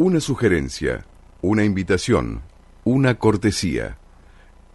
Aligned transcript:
Una 0.00 0.20
sugerencia, 0.20 1.04
una 1.42 1.64
invitación, 1.64 2.42
una 2.84 3.16
cortesía. 3.16 3.98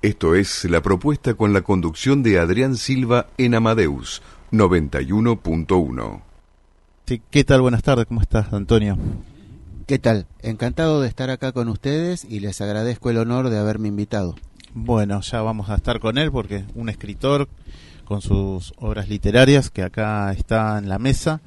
Esto 0.01 0.35
es 0.35 0.65
la 0.65 0.81
propuesta 0.81 1.35
con 1.35 1.53
la 1.53 1.61
conducción 1.61 2.23
de 2.23 2.39
Adrián 2.39 2.75
Silva 2.75 3.27
en 3.37 3.55
Amadeus 3.55 4.21
91.1. 4.51 6.21
Sí, 7.05 7.21
¿qué 7.31 7.45
tal? 7.45 7.61
Buenas 7.61 7.83
tardes, 7.83 8.05
¿cómo 8.05 8.19
estás, 8.19 8.51
Antonio? 8.51 8.97
¿Qué 9.87 9.97
tal? 9.97 10.27
Encantado 10.41 10.99
de 10.99 11.07
estar 11.07 11.29
acá 11.29 11.53
con 11.53 11.69
ustedes 11.69 12.25
y 12.25 12.41
les 12.41 12.59
agradezco 12.59 13.09
el 13.09 13.17
honor 13.17 13.49
de 13.49 13.59
haberme 13.59 13.87
invitado. 13.87 14.35
Bueno, 14.73 15.21
ya 15.21 15.41
vamos 15.41 15.69
a 15.69 15.75
estar 15.75 16.01
con 16.01 16.17
él 16.17 16.33
porque 16.33 16.65
un 16.75 16.89
escritor 16.89 17.47
con 18.03 18.21
sus 18.21 18.73
obras 18.75 19.07
literarias 19.07 19.69
que 19.69 19.83
acá 19.83 20.33
está 20.33 20.77
en 20.77 20.89
la 20.89 20.99
mesa, 20.99 21.39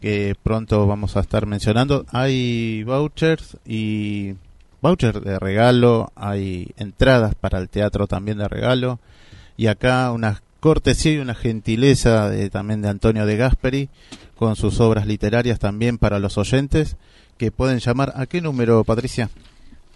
que 0.00 0.34
pronto 0.42 0.86
vamos 0.86 1.16
a 1.16 1.20
estar 1.20 1.46
mencionando. 1.46 2.06
Hay 2.12 2.82
vouchers 2.84 3.56
y 3.64 4.34
vouchers 4.80 5.22
de 5.22 5.38
regalo, 5.38 6.12
hay 6.14 6.72
entradas 6.76 7.34
para 7.34 7.58
el 7.58 7.68
teatro 7.68 8.06
también 8.06 8.38
de 8.38 8.48
regalo 8.48 8.98
y 9.56 9.68
acá 9.68 10.10
una 10.12 10.42
cortesía 10.60 11.14
y 11.14 11.18
una 11.18 11.34
gentileza 11.34 12.28
de, 12.28 12.50
también 12.50 12.82
de 12.82 12.88
Antonio 12.88 13.26
de 13.26 13.36
Gasperi 13.36 13.88
con 14.36 14.56
sus 14.56 14.80
obras 14.80 15.06
literarias 15.06 15.58
también 15.58 15.98
para 15.98 16.18
los 16.18 16.38
oyentes 16.38 16.96
que 17.38 17.50
pueden 17.50 17.78
llamar. 17.78 18.12
¿A 18.16 18.26
qué 18.26 18.40
número, 18.40 18.84
Patricia? 18.84 19.30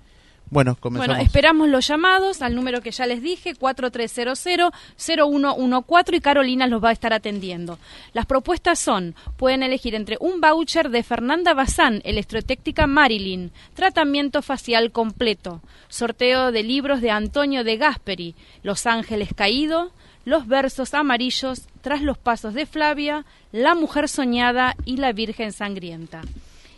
bueno, 0.55 0.75
comenzamos. 0.79 1.17
Bueno, 1.17 1.21
esperamos 1.21 1.67
los 1.67 1.85
llamados 1.85 2.41
al 2.41 2.55
número 2.55 2.79
que 2.79 2.91
ya 2.91 3.05
les 3.05 3.21
dije, 3.21 3.55
4300-0114 3.55 6.15
y 6.15 6.21
Carolina 6.21 6.65
los 6.67 6.81
va 6.81 6.87
a 6.89 6.93
estar 6.93 7.11
atendiendo. 7.11 7.77
Las 8.13 8.25
propuestas 8.25 8.79
son, 8.79 9.15
pueden 9.35 9.63
elegir 9.63 9.95
entre 9.95 10.15
un 10.21 10.39
voucher 10.39 10.89
de 10.89 11.03
Fernanda 11.03 11.53
Bazán, 11.53 12.01
Electrotécnica 12.05 12.87
Marilyn, 12.87 13.51
tratamiento 13.73 14.41
facial 14.41 14.93
completo, 14.93 15.61
sorteo 15.89 16.53
de 16.53 16.63
libros 16.63 17.01
de 17.01 17.11
Antonio 17.11 17.65
de 17.65 17.75
Gasperi, 17.75 18.35
Los 18.63 18.87
Ángeles 18.87 19.31
Caído, 19.35 19.91
Los 20.23 20.47
Versos 20.47 20.93
Amarillos, 20.93 21.67
Tras 21.81 22.01
los 22.01 22.17
Pasos 22.17 22.53
de 22.53 22.65
Flavia, 22.65 23.25
La 23.51 23.75
Mujer 23.75 24.07
Soñada 24.07 24.77
y 24.85 24.95
La 24.97 25.11
Virgen 25.11 25.51
Sangrienta. 25.51 26.21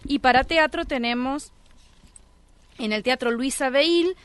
Y 0.04 0.20
para 0.20 0.44
teatro 0.46 0.86
tenemos 0.86 1.52
en 2.80 2.92
el 2.94 3.04
Teatro 3.04 3.32
Luisa 3.32 3.70
Beil 3.70 4.16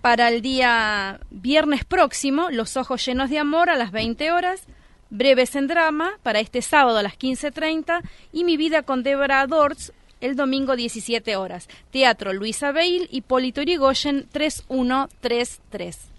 para 0.00 0.28
el 0.28 0.42
día 0.42 1.20
viernes 1.30 1.84
próximo, 1.84 2.50
Los 2.50 2.76
Ojos 2.76 3.04
Llenos 3.04 3.30
de 3.30 3.38
Amor 3.38 3.70
a 3.70 3.76
las 3.76 3.90
20 3.90 4.30
horas, 4.32 4.62
Breves 5.10 5.56
en 5.56 5.66
Drama 5.66 6.18
para 6.22 6.40
este 6.40 6.62
sábado 6.62 6.98
a 6.98 7.02
las 7.02 7.18
15.30 7.18 8.02
y 8.32 8.44
Mi 8.44 8.56
Vida 8.56 8.82
con 8.82 9.02
Deborah 9.02 9.46
Dortz 9.46 9.92
el 10.20 10.36
domingo 10.36 10.76
17 10.76 11.36
horas. 11.36 11.68
Teatro 11.90 12.32
Luisa 12.32 12.72
Beil, 12.72 13.08
Hipólito 13.10 13.62
Yrigoyen 13.62 14.28
3133. 14.30 16.15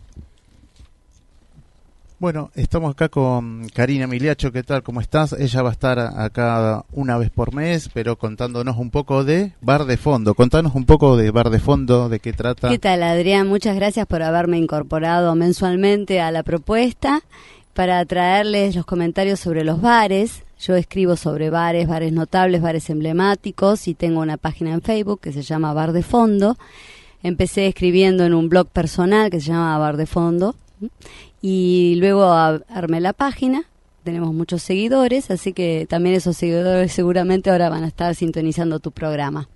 Bueno, 2.19 2.49
estamos 2.55 2.93
acá 2.93 3.09
con 3.09 3.69
Karina 3.69 4.07
Miliacho, 4.07 4.51
¿qué 4.51 4.63
tal? 4.63 4.81
¿Cómo 4.81 5.01
estás? 5.01 5.33
Ella 5.33 5.61
va 5.61 5.69
a 5.69 5.71
estar 5.71 5.99
acá 5.99 6.83
una 6.91 7.15
vez 7.15 7.29
por 7.29 7.53
mes, 7.53 7.91
pero 7.93 8.17
contándonos 8.17 8.75
un 8.77 8.89
poco 8.89 9.23
de 9.23 9.51
Bar 9.61 9.85
de 9.85 9.97
Fondo. 9.97 10.33
Contanos 10.33 10.73
un 10.73 10.85
poco 10.85 11.15
de 11.15 11.29
Bar 11.29 11.51
de 11.51 11.59
Fondo, 11.59 12.09
de 12.09 12.19
qué 12.19 12.33
trata. 12.33 12.69
¿Qué 12.69 12.79
tal, 12.79 13.03
Adrián? 13.03 13.47
Muchas 13.47 13.75
gracias 13.75 14.07
por 14.07 14.23
haberme 14.23 14.57
incorporado 14.57 15.35
mensualmente 15.35 16.19
a 16.19 16.31
la 16.31 16.41
propuesta 16.41 17.21
para 17.75 18.03
traerles 18.05 18.75
los 18.75 18.87
comentarios 18.87 19.39
sobre 19.39 19.63
los 19.63 19.79
bares. 19.79 20.41
Yo 20.59 20.75
escribo 20.75 21.17
sobre 21.17 21.51
bares, 21.51 21.87
bares 21.87 22.13
notables, 22.13 22.63
bares 22.63 22.89
emblemáticos 22.89 23.87
y 23.87 23.93
tengo 23.93 24.21
una 24.21 24.37
página 24.37 24.73
en 24.73 24.81
Facebook 24.81 25.19
que 25.21 25.33
se 25.33 25.43
llama 25.43 25.71
Bar 25.71 25.91
de 25.91 26.01
Fondo. 26.01 26.57
Empecé 27.21 27.67
escribiendo 27.67 28.25
en 28.25 28.33
un 28.33 28.49
blog 28.49 28.69
personal 28.69 29.29
que 29.29 29.39
se 29.39 29.49
llama 29.51 29.77
Bar 29.77 29.97
de 29.97 30.07
Fondo 30.07 30.55
y 31.41 31.95
luego 31.99 32.31
armé 32.31 33.01
la 33.01 33.13
página. 33.13 33.65
Tenemos 34.03 34.33
muchos 34.33 34.63
seguidores, 34.63 35.31
así 35.31 35.51
que 35.53 35.85
también 35.89 36.15
esos 36.15 36.37
seguidores 36.37 36.93
seguramente 36.93 37.49
ahora 37.49 37.69
van 37.69 37.83
a 37.83 37.87
estar 37.87 38.15
sintonizando 38.15 38.79
tu 38.79 38.91
programa. 38.91 39.49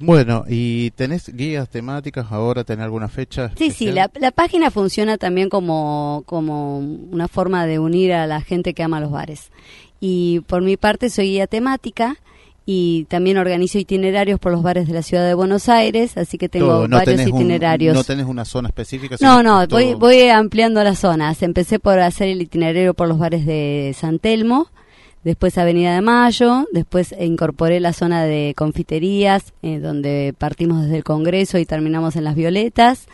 Bueno, 0.00 0.44
¿y 0.48 0.90
tenés 0.92 1.28
guías 1.28 1.68
temáticas 1.68 2.26
ahora? 2.32 2.64
¿Tenés 2.64 2.84
alguna 2.84 3.08
fecha? 3.08 3.52
Sí, 3.56 3.70
sí, 3.70 3.92
la, 3.92 4.10
la 4.18 4.32
página 4.32 4.72
funciona 4.72 5.16
también 5.16 5.48
como, 5.48 6.24
como 6.26 6.78
una 6.78 7.28
forma 7.28 7.66
de 7.66 7.78
unir 7.78 8.12
a 8.12 8.26
la 8.26 8.40
gente 8.40 8.74
que 8.74 8.82
ama 8.82 9.00
los 9.00 9.12
bares. 9.12 9.52
Y 10.00 10.40
por 10.48 10.62
mi 10.62 10.76
parte 10.76 11.08
soy 11.08 11.26
guía 11.26 11.46
temática 11.46 12.16
y 12.64 13.04
también 13.04 13.38
organizo 13.38 13.78
itinerarios 13.78 14.38
por 14.38 14.52
los 14.52 14.62
bares 14.62 14.86
de 14.86 14.94
la 14.94 15.02
ciudad 15.02 15.26
de 15.26 15.34
Buenos 15.34 15.68
Aires, 15.68 16.16
así 16.16 16.38
que 16.38 16.48
tengo 16.48 16.66
Todo, 16.68 16.88
no 16.88 16.96
varios 16.96 17.20
un- 17.22 17.28
itinerarios. 17.36 17.94
no 17.94 18.04
tenés 18.04 18.26
una 18.26 18.44
zona 18.44 18.68
específica. 18.68 19.16
No, 19.20 19.42
no, 19.42 19.60
que 19.62 19.66
todo- 19.68 19.78
voy, 19.80 19.94
voy 19.94 20.28
ampliando 20.28 20.82
las 20.84 21.00
zonas. 21.00 21.42
Empecé 21.42 21.78
por 21.80 21.98
hacer 21.98 22.28
el 22.28 22.40
itinerario 22.42 22.94
por 22.94 23.08
los 23.08 23.18
bares 23.18 23.44
de 23.46 23.94
San 23.98 24.18
Telmo, 24.20 24.68
después 25.24 25.58
Avenida 25.58 25.94
de 25.94 26.02
Mayo, 26.02 26.66
después 26.72 27.14
incorporé 27.20 27.80
la 27.80 27.92
zona 27.92 28.24
de 28.24 28.54
confiterías, 28.56 29.52
eh, 29.62 29.78
donde 29.80 30.32
partimos 30.38 30.82
desde 30.82 30.98
el 30.98 31.04
Congreso 31.04 31.58
y 31.58 31.66
terminamos 31.66 32.14
en 32.16 32.24
Las 32.24 32.34
Violetas, 32.36 33.06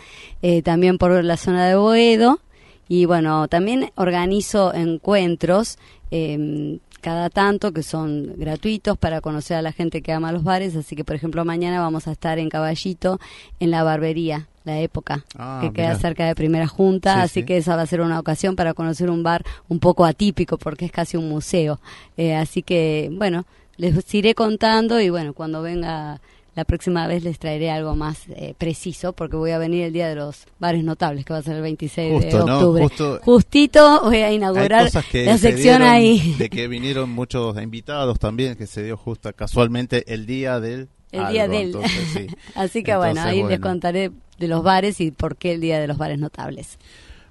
eh, 0.42 0.60
también 0.62 0.98
por 0.98 1.24
la 1.24 1.36
zona 1.38 1.66
de 1.66 1.74
Boedo, 1.76 2.40
y 2.88 3.04
bueno, 3.06 3.48
también 3.48 3.90
organizo 3.96 4.72
encuentros 4.74 5.78
eh, 6.10 6.78
cada 7.00 7.30
tanto 7.30 7.72
que 7.72 7.82
son 7.82 8.34
gratuitos 8.36 8.96
para 8.98 9.20
conocer 9.20 9.56
a 9.56 9.62
la 9.62 9.72
gente 9.72 10.02
que 10.02 10.12
ama 10.12 10.32
los 10.32 10.42
bares, 10.44 10.74
así 10.76 10.96
que 10.96 11.04
por 11.04 11.16
ejemplo 11.16 11.44
mañana 11.44 11.80
vamos 11.80 12.08
a 12.08 12.12
estar 12.12 12.38
en 12.38 12.48
Caballito 12.48 13.18
en 13.60 13.70
la 13.70 13.82
barbería, 13.82 14.46
la 14.64 14.78
época, 14.80 15.24
Ah, 15.36 15.60
que 15.62 15.72
queda 15.72 15.88
mirá. 15.90 15.98
cerca 16.00 16.26
de 16.26 16.34
Primera 16.34 16.66
Junta, 16.66 17.14
Sí, 17.14 17.20
así 17.20 17.40
sí. 17.40 17.46
que 17.46 17.56
esa 17.56 17.76
va 17.76 17.82
a 17.82 17.86
ser 17.86 18.00
una 18.00 18.18
ocasión 18.18 18.56
para 18.56 18.74
conocer 18.74 19.10
un 19.10 19.22
bar 19.22 19.44
un 19.68 19.78
poco 19.78 20.04
atípico 20.04 20.58
porque 20.58 20.84
es 20.86 20.92
casi 20.92 21.16
un 21.16 21.28
museo. 21.28 21.80
Eh, 22.16 22.34
así 22.34 22.62
que 22.62 23.08
bueno, 23.12 23.44
les 23.76 24.12
iré 24.14 24.34
contando 24.34 25.00
y 25.00 25.08
bueno, 25.08 25.32
cuando 25.34 25.62
venga 25.62 26.20
la 26.58 26.64
próxima 26.64 27.06
vez 27.06 27.22
les 27.22 27.38
traeré 27.38 27.70
algo 27.70 27.94
más 27.94 28.22
eh, 28.30 28.52
preciso 28.58 29.12
porque 29.12 29.36
voy 29.36 29.52
a 29.52 29.58
venir 29.58 29.84
el 29.84 29.92
día 29.92 30.08
de 30.08 30.16
los 30.16 30.44
bares 30.58 30.82
notables 30.82 31.24
que 31.24 31.32
va 31.32 31.38
a 31.38 31.42
ser 31.42 31.54
el 31.54 31.62
26 31.62 32.10
de 32.10 32.32
Justo, 32.32 32.46
¿no? 32.46 32.56
octubre. 32.58 32.82
Justo- 32.82 33.20
Justito 33.22 34.00
voy 34.02 34.16
a 34.16 34.32
inaugurar 34.32 34.90
la 34.92 35.02
se 35.02 35.38
sección 35.38 35.82
ahí. 35.82 36.34
De 36.36 36.50
que 36.50 36.66
vinieron 36.66 37.10
muchos 37.10 37.56
invitados 37.62 38.18
también, 38.18 38.56
que 38.56 38.66
se 38.66 38.82
dio 38.82 38.96
justo 38.96 39.32
casualmente 39.34 40.12
el 40.12 40.26
día 40.26 40.58
del. 40.58 40.88
El 41.12 41.28
día 41.28 41.46
del. 41.46 41.66
entonces, 41.66 42.08
sí. 42.12 42.26
Así 42.56 42.82
que 42.82 42.96
bueno, 42.96 43.22
ahí 43.22 43.44
les 43.44 43.60
contaré 43.60 44.10
de 44.40 44.48
los 44.48 44.64
bares 44.64 45.00
y 45.00 45.12
por 45.12 45.36
qué 45.36 45.52
el 45.52 45.60
día 45.60 45.78
de 45.78 45.86
los 45.86 45.96
bares 45.96 46.18
notables. 46.18 46.76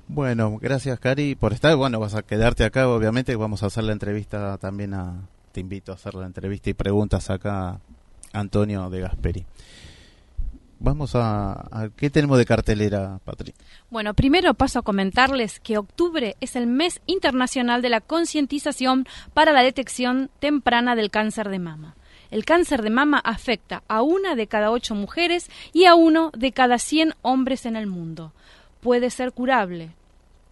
Bueno, 0.07 0.57
gracias 0.57 0.97
Cari 1.01 1.35
por 1.35 1.51
estar. 1.51 1.75
Bueno, 1.75 1.99
vas 1.99 2.15
a 2.15 2.21
quedarte 2.21 2.63
acá, 2.63 2.87
obviamente. 2.87 3.35
Vamos 3.35 3.61
a 3.61 3.65
hacer 3.65 3.83
la 3.83 3.91
entrevista 3.91 4.57
también 4.57 4.93
a. 4.93 5.27
Te 5.51 5.59
invito 5.59 5.91
a 5.91 5.95
hacer 5.95 6.13
la 6.15 6.27
entrevista 6.27 6.69
y 6.69 6.73
preguntas 6.75 7.29
acá 7.29 7.81
Antonio 8.39 8.89
de 8.89 9.01
Gasperi. 9.01 9.45
Vamos 10.79 11.15
a, 11.15 11.89
¿Qué 11.95 12.11
tenemos 12.11 12.37
de 12.37 12.45
cartelera, 12.45 13.19
Patri? 13.25 13.53
Bueno, 13.89 14.13
primero 14.13 14.53
paso 14.53 14.79
a 14.79 14.83
comentarles 14.83 15.59
que 15.59 15.77
octubre 15.77 16.37
es 16.39 16.55
el 16.55 16.67
mes 16.67 17.01
internacional 17.07 17.81
de 17.81 17.89
la 17.89 17.99
concientización 17.99 19.07
para 19.33 19.53
la 19.53 19.63
detección 19.63 20.29
temprana 20.39 20.95
del 20.95 21.09
cáncer 21.09 21.49
de 21.49 21.57
mama. 21.57 21.95
El 22.29 22.45
cáncer 22.45 22.83
de 22.83 22.91
mama 22.91 23.19
afecta 23.23 23.83
a 23.87 24.03
una 24.03 24.35
de 24.35 24.47
cada 24.47 24.69
ocho 24.69 24.93
mujeres 24.93 25.49
y 25.73 25.85
a 25.85 25.95
uno 25.95 26.31
de 26.37 26.51
cada 26.51 26.77
100 26.77 27.15
hombres 27.23 27.65
en 27.65 27.75
el 27.75 27.87
mundo. 27.87 28.33
Puede 28.81 29.09
ser 29.09 29.31
curable. 29.31 29.93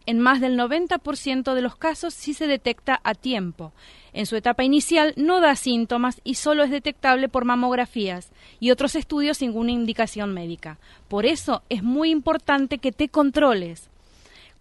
En 0.08 0.20
más 0.20 0.40
del 0.40 0.58
90% 0.58 1.54
de 1.54 1.62
los 1.62 1.76
casos 1.76 2.14
sí 2.14 2.34
se 2.34 2.48
detecta 2.48 3.02
a 3.04 3.16
tiempo. 3.16 3.74
En 4.14 4.26
su 4.26 4.36
etapa 4.36 4.64
inicial 4.64 5.14
no 5.18 5.42
da 5.42 5.56
síntomas 5.56 6.22
y 6.24 6.36
solo 6.36 6.64
es 6.64 6.70
detectable 6.70 7.28
por 7.28 7.44
mamografías 7.44 8.30
y 8.60 8.72
otros 8.72 8.96
estudios 8.96 9.38
sin 9.38 9.50
ninguna 9.50 9.72
indicación 9.72 10.34
médica. 10.34 10.78
Por 11.08 11.26
eso 11.26 11.64
es 11.70 11.82
muy 11.82 12.12
importante 12.12 12.78
que 12.78 12.92
te 12.92 13.10
controles. 13.10 13.90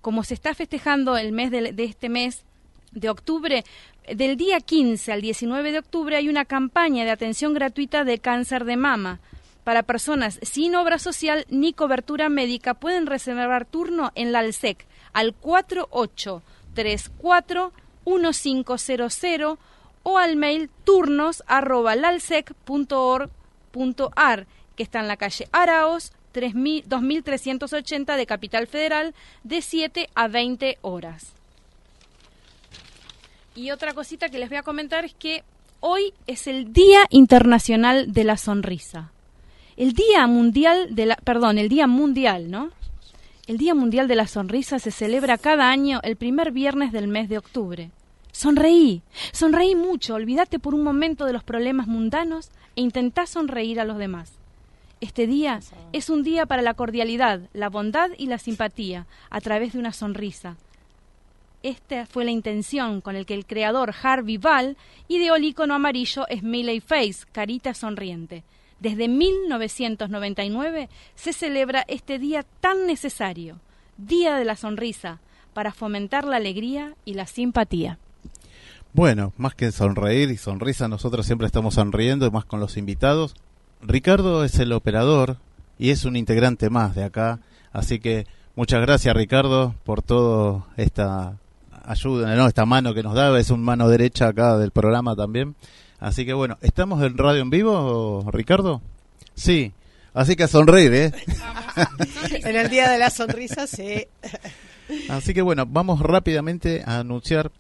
Como 0.01 0.25
se 0.25 0.35
está 0.35 0.55
festejando 0.55 1.17
el 1.17 1.33
mes 1.33 1.51
de, 1.51 1.73
de 1.73 1.85
este 1.85 2.09
mes 2.09 2.45
de 2.93 3.11
octubre, 3.11 3.65
del 4.13 4.37
día 4.37 4.61
15 4.61 5.13
al 5.13 5.21
19 5.21 5.73
de 5.73 5.79
octubre 5.79 6.17
hay 6.17 6.29
una 6.29 6.45
campaña 6.45 7.05
de 7.05 7.11
atención 7.11 7.55
gratuita 7.55 8.05
de 8.05 8.19
cáncer 8.19 8.65
de 8.65 8.77
mama 8.77 9.21
Para 9.65 9.83
personas 9.83 10.39
sin 10.43 10.75
obra 10.75 10.99
social 10.99 11.47
ni 11.49 11.73
cobertura 11.73 12.29
médica 12.29 12.75
pueden 12.75 13.07
reservar 13.07 13.65
turno 13.65 14.13
en 14.15 14.33
la 14.33 14.41
ALSEC 14.41 14.87
al 15.15 15.35
4834 15.35 17.73
1500 18.05 19.59
o 20.03 20.19
al 20.19 20.37
mail 20.37 20.69
turnos 20.85 21.43
arroba 21.47 21.97
que 24.77 24.83
está 24.83 25.01
en 25.01 25.09
la 25.09 25.17
calle 25.17 25.49
Araos 25.53 26.13
2380 26.35 28.17
de 28.17 28.27
Capital 28.27 28.67
Federal 28.67 29.15
de 29.45 29.63
7 29.63 30.09
a 30.15 30.29
20 30.29 30.79
horas. 30.83 31.33
Y 33.55 33.71
otra 33.71 33.93
cosita 33.93 34.29
que 34.29 34.39
les 34.39 34.49
voy 34.49 34.59
a 34.59 34.63
comentar 34.63 35.05
es 35.05 35.15
que 35.15 35.45
hoy 35.81 36.13
es 36.27 36.49
el 36.49 36.73
Día 36.73 37.07
Internacional 37.11 38.13
de 38.13 38.25
la 38.25 38.37
Sonrisa. 38.37 39.13
El 39.77 39.93
Día 39.93 40.27
Mundial 40.27 40.95
de 40.95 41.07
la, 41.07 41.17
perdón, 41.17 41.59
el 41.59 41.69
Día 41.69 41.87
Mundial, 41.87 42.51
¿no? 42.51 42.71
El 43.47 43.59
Día 43.59 43.75
Mundial 43.75 44.09
de 44.09 44.15
la 44.15 44.27
Sonrisa 44.27 44.79
se 44.79 44.91
celebra 44.91 45.37
cada 45.37 45.69
año 45.69 46.01
el 46.03 46.17
primer 46.17 46.51
viernes 46.51 46.93
del 46.93 47.09
mes 47.09 47.29
de 47.29 47.37
octubre. 47.37 47.91
Sonreí, 48.33 49.03
sonreí 49.33 49.75
mucho, 49.75 50.15
olvídate 50.15 50.59
por 50.59 50.75
un 50.75 50.83
momento 50.83 51.27
de 51.27 51.35
los 51.35 51.45
problemas 51.45 51.87
mundanos 51.87 52.49
e 52.75 52.81
intentá 52.81 53.27
sonreír 53.27 53.81
a 53.81 53.85
los 53.85 53.99
demás. 53.99 54.33
Este 55.03 55.27
día 55.27 55.61
es 55.93 56.09
un 56.09 56.23
día 56.23 56.47
para 56.47 56.63
la 56.63 56.73
cordialidad, 56.73 57.43
la 57.53 57.69
bondad 57.69 58.09
y 58.17 58.29
la 58.29 58.39
simpatía 58.39 59.07
a 59.29 59.43
través 59.43 59.75
de 59.75 59.79
una 59.79 59.93
sonrisa. 59.93 60.57
Esta 61.63 62.07
fue 62.07 62.25
la 62.25 62.31
intención 62.31 63.03
con 63.03 63.15
el 63.15 63.27
que 63.27 63.35
el 63.35 63.45
creador 63.45 63.95
Harvey 64.03 64.39
Ball 64.39 64.79
ideó 65.07 65.37
el 65.37 65.45
icono 65.45 65.75
amarillo 65.75 66.25
Smiley 66.35 66.81
Face, 66.81 67.27
carita 67.31 67.75
sonriente. 67.75 68.43
Desde 68.85 69.09
1999 69.09 70.91
se 71.15 71.33
celebra 71.33 71.87
este 71.89 72.19
día 72.19 72.45
tan 72.61 72.87
necesario, 72.87 73.59
Día 73.97 74.37
de 74.37 74.45
la 74.45 74.57
Sonrisa, 74.57 75.21
para 75.55 75.73
fomentar 75.73 76.27
la 76.27 76.37
alegría 76.37 76.93
y 77.07 77.15
la 77.15 77.27
simpatía. 77.27 77.99
Bueno, 78.93 79.33
más 79.39 79.55
que 79.55 79.73
sonreír 79.73 80.31
y 80.31 80.37
sonrisa, 80.37 80.87
nosotros 80.87 81.25
siempre 81.25 81.47
estamos 81.47 81.77
sonriendo, 81.77 82.31
más 82.31 82.45
con 82.45 82.61
los 82.61 82.77
invitados. 82.77 83.35
Ricardo 83.81 84.45
es 84.45 84.59
el 84.59 84.71
operador 84.73 85.39
y 85.79 85.89
es 85.89 86.05
un 86.05 86.15
integrante 86.15 86.69
más 86.69 86.95
de 86.95 87.05
acá, 87.05 87.41
así 87.73 88.01
que 88.01 88.27
muchas 88.55 88.83
gracias 88.83 89.17
Ricardo 89.17 89.75
por 89.85 90.03
toda 90.03 90.67
esta 90.77 91.39
ayuda, 91.87 92.37
¿no? 92.37 92.47
esta 92.47 92.67
mano 92.67 92.93
que 92.93 93.03
nos 93.03 93.15
da, 93.15 93.41
es 93.41 93.49
un 93.49 93.63
mano 93.63 93.89
derecha 93.89 94.29
acá 94.29 94.59
del 94.59 94.73
programa 94.73 95.17
también. 95.17 95.55
Así 96.05 96.27
que 96.27 96.35
bueno, 96.35 96.59
¿estamos 96.61 97.03
en 97.03 97.17
radio 97.17 97.41
en 97.41 97.49
vivo, 97.49 98.29
Ricardo? 98.31 98.83
Sí, 99.35 99.73
así 100.13 100.37
que 100.37 100.43
a 100.43 100.49
sonreír, 100.49 100.93
¿eh? 100.93 101.13
en 102.45 102.57
el 102.57 102.69
Día 102.69 102.91
de 102.91 102.99
la 102.99 103.09
Sonrisa, 103.09 103.67
sí. 103.67 104.07
Así 105.09 105.33
que 105.33 105.41
bueno, 105.41 105.65
vamos 105.65 106.01
rápidamente 106.01 106.83
a 106.85 106.99
anunciar 106.99 107.51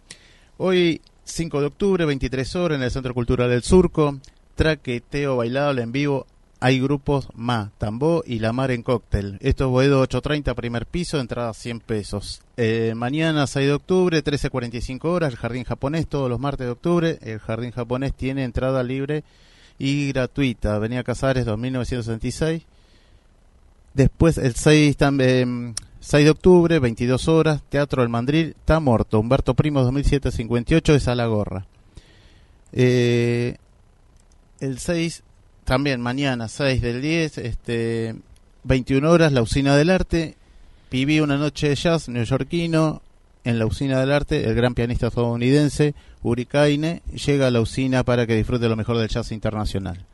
hoy 0.58 1.00
5 1.24 1.58
de 1.62 1.66
octubre, 1.68 2.04
23 2.04 2.56
horas, 2.56 2.76
en 2.76 2.82
el 2.82 2.90
Centro 2.90 3.14
Cultural 3.14 3.48
del 3.48 3.62
Surco. 3.62 4.20
Traqueteo 4.56 5.38
bailable 5.38 5.80
en 5.80 5.92
vivo. 5.92 6.26
Hay 6.64 6.80
grupos 6.80 7.28
Ma, 7.34 7.72
Tambó 7.76 8.24
y 8.26 8.38
La 8.38 8.54
Mar 8.54 8.70
en 8.70 8.82
Cóctel. 8.82 9.36
Esto 9.42 9.64
es 9.64 9.70
Boedo 9.70 10.00
830, 10.00 10.54
primer 10.54 10.86
piso, 10.86 11.20
entrada 11.20 11.52
100 11.52 11.80
pesos. 11.80 12.40
Eh, 12.56 12.94
mañana 12.96 13.46
6 13.46 13.66
de 13.66 13.72
octubre, 13.74 14.24
13.45 14.24 15.04
horas, 15.04 15.30
el 15.30 15.36
Jardín 15.36 15.64
Japonés, 15.64 16.06
todos 16.06 16.30
los 16.30 16.40
martes 16.40 16.66
de 16.66 16.70
octubre. 16.70 17.18
El 17.20 17.38
Jardín 17.38 17.70
Japonés 17.70 18.14
tiene 18.14 18.44
entrada 18.44 18.82
libre 18.82 19.24
y 19.78 20.08
gratuita. 20.08 20.76
Avenida 20.76 21.04
Casares, 21.04 21.44
2966. 21.44 22.62
Después 23.92 24.38
el 24.38 24.54
6 24.54 24.96
también 24.96 25.74
6 26.00 26.24
de 26.24 26.30
octubre, 26.30 26.78
22 26.78 27.28
horas, 27.28 27.62
Teatro 27.68 28.00
del 28.00 28.08
Mandril, 28.08 28.56
está 28.58 28.80
muerto. 28.80 29.20
Humberto 29.20 29.52
Primo, 29.52 29.82
2007-58, 29.82 30.94
es 30.94 31.08
a 31.08 31.14
la 31.14 31.26
gorra. 31.26 31.66
Eh, 32.72 33.58
el 34.60 34.78
6, 34.78 35.24
también 35.64 36.00
mañana, 36.00 36.48
6 36.48 36.82
del 36.82 37.02
10, 37.02 37.38
este, 37.38 38.14
21 38.64 39.10
horas, 39.10 39.32
La 39.32 39.42
Usina 39.42 39.76
del 39.76 39.90
Arte. 39.90 40.36
Viví 40.90 41.20
una 41.20 41.36
noche 41.36 41.70
de 41.70 41.74
jazz 41.74 42.08
neoyorquino 42.08 43.02
en 43.44 43.58
la 43.58 43.66
Usina 43.66 43.98
del 44.00 44.12
Arte. 44.12 44.48
El 44.48 44.54
gran 44.54 44.74
pianista 44.74 45.08
estadounidense 45.08 45.94
Uri 46.22 46.46
Kaine 46.46 47.02
llega 47.26 47.48
a 47.48 47.50
la 47.50 47.60
usina 47.60 48.02
para 48.02 48.26
que 48.26 48.34
disfrute 48.34 48.68
lo 48.68 48.76
mejor 48.76 48.96
del 48.96 49.08
jazz 49.08 49.30
internacional. 49.32 50.06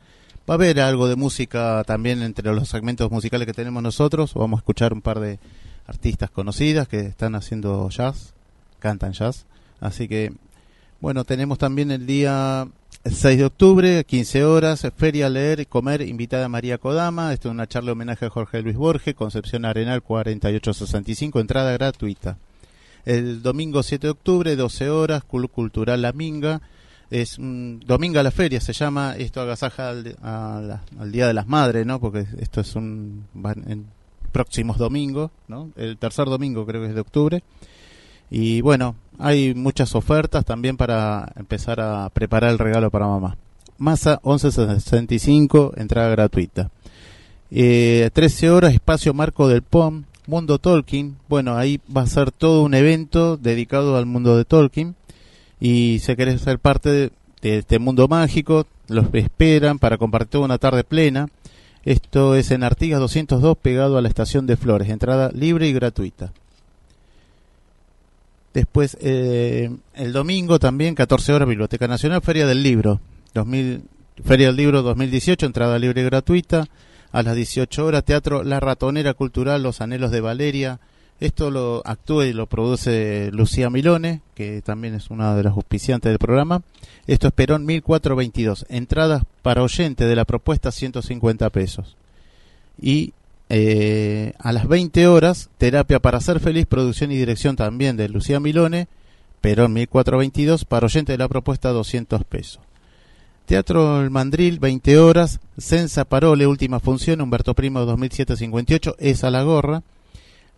Va 0.49 0.55
a 0.55 0.57
haber 0.57 0.79
algo 0.81 1.07
de 1.07 1.15
música 1.15 1.83
también 1.85 2.21
entre 2.21 2.53
los 2.53 2.67
segmentos 2.67 3.09
musicales 3.11 3.45
que 3.45 3.53
tenemos 3.53 3.81
nosotros. 3.81 4.33
Vamos 4.33 4.57
a 4.57 4.61
escuchar 4.61 4.91
un 4.91 5.01
par 5.01 5.19
de 5.19 5.39
artistas 5.87 6.29
conocidas 6.29 6.87
que 6.87 6.99
están 6.99 7.35
haciendo 7.35 7.89
jazz, 7.89 8.33
cantan 8.79 9.13
jazz. 9.13 9.45
Así 9.79 10.07
que, 10.07 10.33
bueno, 10.99 11.23
tenemos 11.23 11.57
también 11.57 11.91
el 11.91 12.05
día 12.05 12.67
6 13.03 13.35
de 13.35 13.45
octubre, 13.45 14.03
15 14.03 14.45
horas, 14.45 14.87
Feria 14.95 15.27
Leer 15.27 15.61
y 15.61 15.65
Comer, 15.65 16.03
invitada 16.03 16.47
María 16.49 16.77
Kodama. 16.77 17.33
Esto 17.33 17.47
es 17.47 17.53
una 17.53 17.65
charla 17.65 17.87
de 17.87 17.91
homenaje 17.93 18.27
a 18.27 18.29
Jorge 18.29 18.61
Luis 18.61 18.75
Borges, 18.75 19.15
Concepción 19.15 19.65
Arenal 19.65 20.03
4865, 20.03 21.39
entrada 21.39 21.71
gratuita. 21.71 22.37
El 23.03 23.41
domingo 23.41 23.81
7 23.81 24.05
de 24.05 24.11
octubre, 24.11 24.55
12 24.55 24.91
horas, 24.91 25.23
Club 25.23 25.49
Cultural 25.49 25.99
La 25.99 26.13
Minga. 26.13 26.61
Es 27.09 27.39
un 27.39 27.79
domingo 27.83 28.19
a 28.19 28.23
la 28.23 28.29
feria, 28.29 28.61
se 28.61 28.71
llama, 28.71 29.15
esto 29.17 29.41
agasaja 29.41 29.89
al, 29.89 30.15
al 30.99 31.11
Día 31.11 31.25
de 31.25 31.33
las 31.33 31.47
Madres, 31.47 31.87
¿no? 31.87 31.99
Porque 31.99 32.27
esto 32.37 32.61
es 32.61 32.75
un, 32.75 33.25
próximos 34.31 34.77
domingos, 34.77 35.31
¿no? 35.47 35.71
El 35.75 35.97
tercer 35.97 36.25
domingo 36.25 36.67
creo 36.67 36.81
que 36.81 36.89
es 36.89 36.95
de 36.95 37.01
octubre. 37.01 37.43
Y 38.29 38.61
bueno, 38.61 38.95
hay 39.21 39.53
muchas 39.53 39.95
ofertas 39.95 40.43
también 40.45 40.77
para 40.77 41.31
empezar 41.35 41.79
a 41.79 42.09
preparar 42.09 42.51
el 42.51 42.59
regalo 42.59 42.89
para 42.89 43.07
mamá. 43.07 43.37
Masa 43.77 44.19
1165, 44.23 45.73
entrada 45.77 46.09
gratuita. 46.09 46.69
Eh, 47.49 48.09
13 48.13 48.49
horas, 48.49 48.73
espacio 48.73 49.13
marco 49.13 49.47
del 49.47 49.61
POM, 49.61 50.03
Mundo 50.27 50.59
Tolkien. 50.59 51.17
Bueno, 51.29 51.57
ahí 51.57 51.79
va 51.95 52.01
a 52.01 52.07
ser 52.07 52.31
todo 52.31 52.63
un 52.63 52.73
evento 52.73 53.37
dedicado 53.37 53.97
al 53.97 54.05
mundo 54.05 54.37
de 54.37 54.45
Tolkien. 54.45 54.95
Y 55.59 55.99
si 55.99 56.15
querés 56.15 56.41
ser 56.41 56.59
parte 56.59 56.89
de, 56.89 57.11
este 57.41 57.79
mundo 57.79 58.07
mágico, 58.07 58.65
los 58.87 59.05
esperan 59.13 59.79
para 59.79 59.97
compartir 59.97 60.41
una 60.41 60.57
tarde 60.57 60.83
plena 60.83 61.27
esto 61.83 62.35
es 62.35 62.51
en 62.51 62.63
Artigas 62.63 62.99
202, 62.99 63.57
pegado 63.57 63.97
a 63.97 64.01
la 64.03 64.07
estación 64.07 64.45
de 64.45 64.55
Flores. 64.55 64.89
Entrada 64.89 65.31
libre 65.33 65.67
y 65.67 65.73
gratuita. 65.73 66.31
Después, 68.53 68.97
eh, 68.99 69.69
el 69.93 70.13
domingo 70.13 70.59
también, 70.59 70.95
14 70.95 71.33
horas, 71.33 71.47
Biblioteca 71.47 71.87
Nacional, 71.87 72.21
Feria 72.21 72.45
del 72.45 72.63
Libro. 72.63 72.99
2000, 73.33 73.83
Feria 74.25 74.47
del 74.47 74.57
Libro 74.57 74.81
2018, 74.81 75.45
entrada 75.45 75.79
libre 75.79 76.01
y 76.01 76.05
gratuita. 76.05 76.65
A 77.13 77.23
las 77.23 77.35
18 77.35 77.85
horas, 77.85 78.03
Teatro 78.03 78.43
La 78.43 78.59
Ratonera 78.59 79.13
Cultural, 79.13 79.63
Los 79.63 79.81
Anhelos 79.81 80.11
de 80.11 80.21
Valeria. 80.21 80.79
Esto 81.19 81.51
lo 81.51 81.81
actúa 81.85 82.25
y 82.25 82.33
lo 82.33 82.47
produce 82.47 83.29
Lucía 83.31 83.69
Milone, 83.69 84.21
que 84.33 84.61
también 84.61 84.95
es 84.95 85.11
una 85.11 85.35
de 85.35 85.43
las 85.43 85.53
auspiciantes 85.53 86.09
del 86.09 86.17
programa. 86.17 86.63
Esto 87.05 87.27
es 87.27 87.33
Perón 87.33 87.65
1422. 87.65 88.65
Entradas 88.69 89.23
para 89.41 89.61
oyente 89.61 90.05
de 90.05 90.15
la 90.15 90.25
propuesta 90.25 90.71
150 90.71 91.49
pesos. 91.51 91.95
Y 92.81 93.13
eh, 93.53 94.31
a 94.39 94.53
las 94.53 94.65
20 94.65 95.07
horas, 95.07 95.49
Terapia 95.57 95.99
para 95.99 96.21
ser 96.21 96.39
feliz, 96.39 96.65
producción 96.65 97.11
y 97.11 97.17
dirección 97.17 97.57
también 97.57 97.97
de 97.97 98.07
Lucía 98.07 98.39
Milone, 98.39 98.87
Perón 99.41 99.73
1422, 99.73 100.63
para 100.63 100.85
oyente 100.85 101.11
de 101.11 101.17
la 101.17 101.27
propuesta 101.27 101.69
200 101.71 102.23
pesos. 102.23 102.61
Teatro 103.45 104.01
El 104.01 104.09
Mandril, 104.09 104.59
20 104.59 104.97
horas, 104.99 105.41
Sensa 105.57 106.05
Parole, 106.05 106.47
última 106.47 106.79
función, 106.79 107.19
Humberto 107.19 107.53
Primo 107.53 107.81
2758, 107.81 108.95
es 108.97 109.25
a 109.25 109.31
la 109.31 109.43
gorra. 109.43 109.83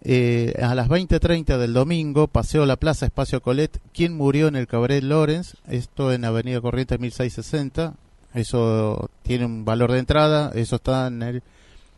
Eh, 0.04 0.54
a 0.62 0.76
las 0.76 0.88
20.30 0.88 1.58
del 1.58 1.74
domingo, 1.74 2.28
Paseo 2.28 2.68
La 2.68 2.76
Plaza, 2.76 3.08
Espacio 3.08 3.42
Colet, 3.42 3.80
¿Quién 3.92 4.16
murió 4.16 4.50
en 4.50 4.56
el 4.56 4.68
Cabaret 4.68 5.02
Lorenz? 5.02 5.56
Esto 5.68 6.14
en 6.14 6.26
Avenida 6.26 6.62
Corrientes 6.62 7.00
1660. 7.00 7.96
Eso 8.36 9.10
tiene 9.24 9.46
un 9.46 9.66
valor 9.66 9.92
de 9.92 9.98
entrada. 10.00 10.52
Eso 10.54 10.76
está 10.76 11.08
en 11.08 11.24
el 11.24 11.44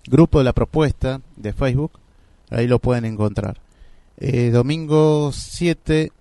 grupo 0.08 0.40
de 0.40 0.46
la 0.46 0.54
propuesta 0.54 1.22
de 1.36 1.54
Facebook. 1.54 1.92
Ahí 2.50 2.68
lo 2.68 2.80
pueden 2.80 3.06
encontrar. 3.06 3.60
Eh, 4.18 4.50
domingo 4.52 5.32
7, 5.32 6.12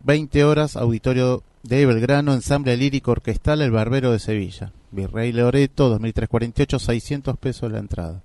20 0.00 0.44
horas, 0.44 0.76
Auditorio 0.76 1.42
de 1.62 1.86
Belgrano, 1.86 2.34
Ensamble 2.34 2.76
Lírico 2.76 3.12
Orquestal 3.12 3.62
El 3.62 3.70
Barbero 3.70 4.12
de 4.12 4.18
Sevilla. 4.18 4.72
Virrey 4.90 5.32
Loreto, 5.32 5.88
2348, 5.88 6.78
600 6.78 7.36
pesos 7.38 7.70
la 7.70 7.78
entrada. 7.78 8.22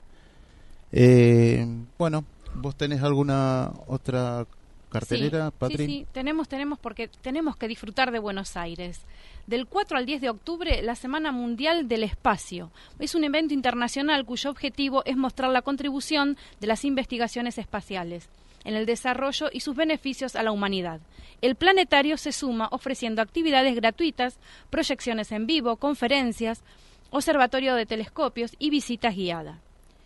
Eh, 0.92 1.66
bueno, 1.98 2.26
¿Vos 2.56 2.76
tenés 2.76 3.04
alguna 3.04 3.72
otra 3.88 4.46
cartelera, 4.90 5.50
sí, 5.50 5.56
Patri. 5.58 5.78
Sí, 5.78 5.86
sí, 5.86 6.08
tenemos, 6.12 6.50
tenemos, 6.50 6.80
porque 6.80 7.10
tenemos 7.22 7.56
que 7.56 7.68
disfrutar 7.68 8.12
de 8.12 8.20
Buenos 8.20 8.58
Aires. 8.58 9.02
Del 9.50 9.66
4 9.66 9.98
al 9.98 10.06
10 10.06 10.22
de 10.22 10.30
octubre, 10.30 10.80
la 10.84 10.94
Semana 10.94 11.32
Mundial 11.32 11.88
del 11.88 12.04
Espacio. 12.04 12.70
Es 13.00 13.16
un 13.16 13.24
evento 13.24 13.52
internacional 13.52 14.24
cuyo 14.24 14.52
objetivo 14.52 15.04
es 15.06 15.18
mostrar 15.18 15.50
la 15.50 15.64
contribución 15.64 16.38
de 16.60 16.68
las 16.68 16.86
investigaciones 16.86 17.58
espaciales 17.58 18.30
en 18.64 18.76
el 18.76 18.86
desarrollo 18.86 19.50
y 19.52 19.62
sus 19.62 19.76
beneficios 19.76 20.36
a 20.36 20.44
la 20.44 20.52
humanidad. 20.52 21.02
El 21.42 21.56
planetario 21.56 22.18
se 22.18 22.32
suma 22.32 22.68
ofreciendo 22.72 23.24
actividades 23.24 23.74
gratuitas, 23.74 24.38
proyecciones 24.70 25.32
en 25.32 25.48
vivo, 25.48 25.78
conferencias, 25.78 26.62
observatorio 27.10 27.74
de 27.74 27.88
telescopios 27.88 28.56
y 28.60 28.70
visitas 28.70 29.16
guiadas. 29.16 29.58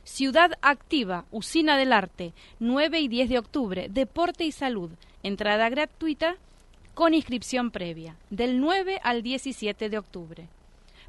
Ciudad 0.05 0.53
Activa, 0.61 1.25
Usina 1.31 1.75
del 1.75 1.91
Arte, 1.91 2.31
9 2.61 2.97
y 3.01 3.09
10 3.09 3.27
de 3.27 3.39
octubre, 3.39 3.87
Deporte 3.89 4.45
y 4.45 4.53
Salud, 4.53 4.91
entrada 5.21 5.67
gratuita 5.67 6.37
con 6.93 7.13
inscripción 7.13 7.71
previa, 7.71 8.15
del 8.29 8.59
9 8.59 8.99
al 9.03 9.23
17 9.23 9.89
de 9.89 9.97
octubre. 9.97 10.47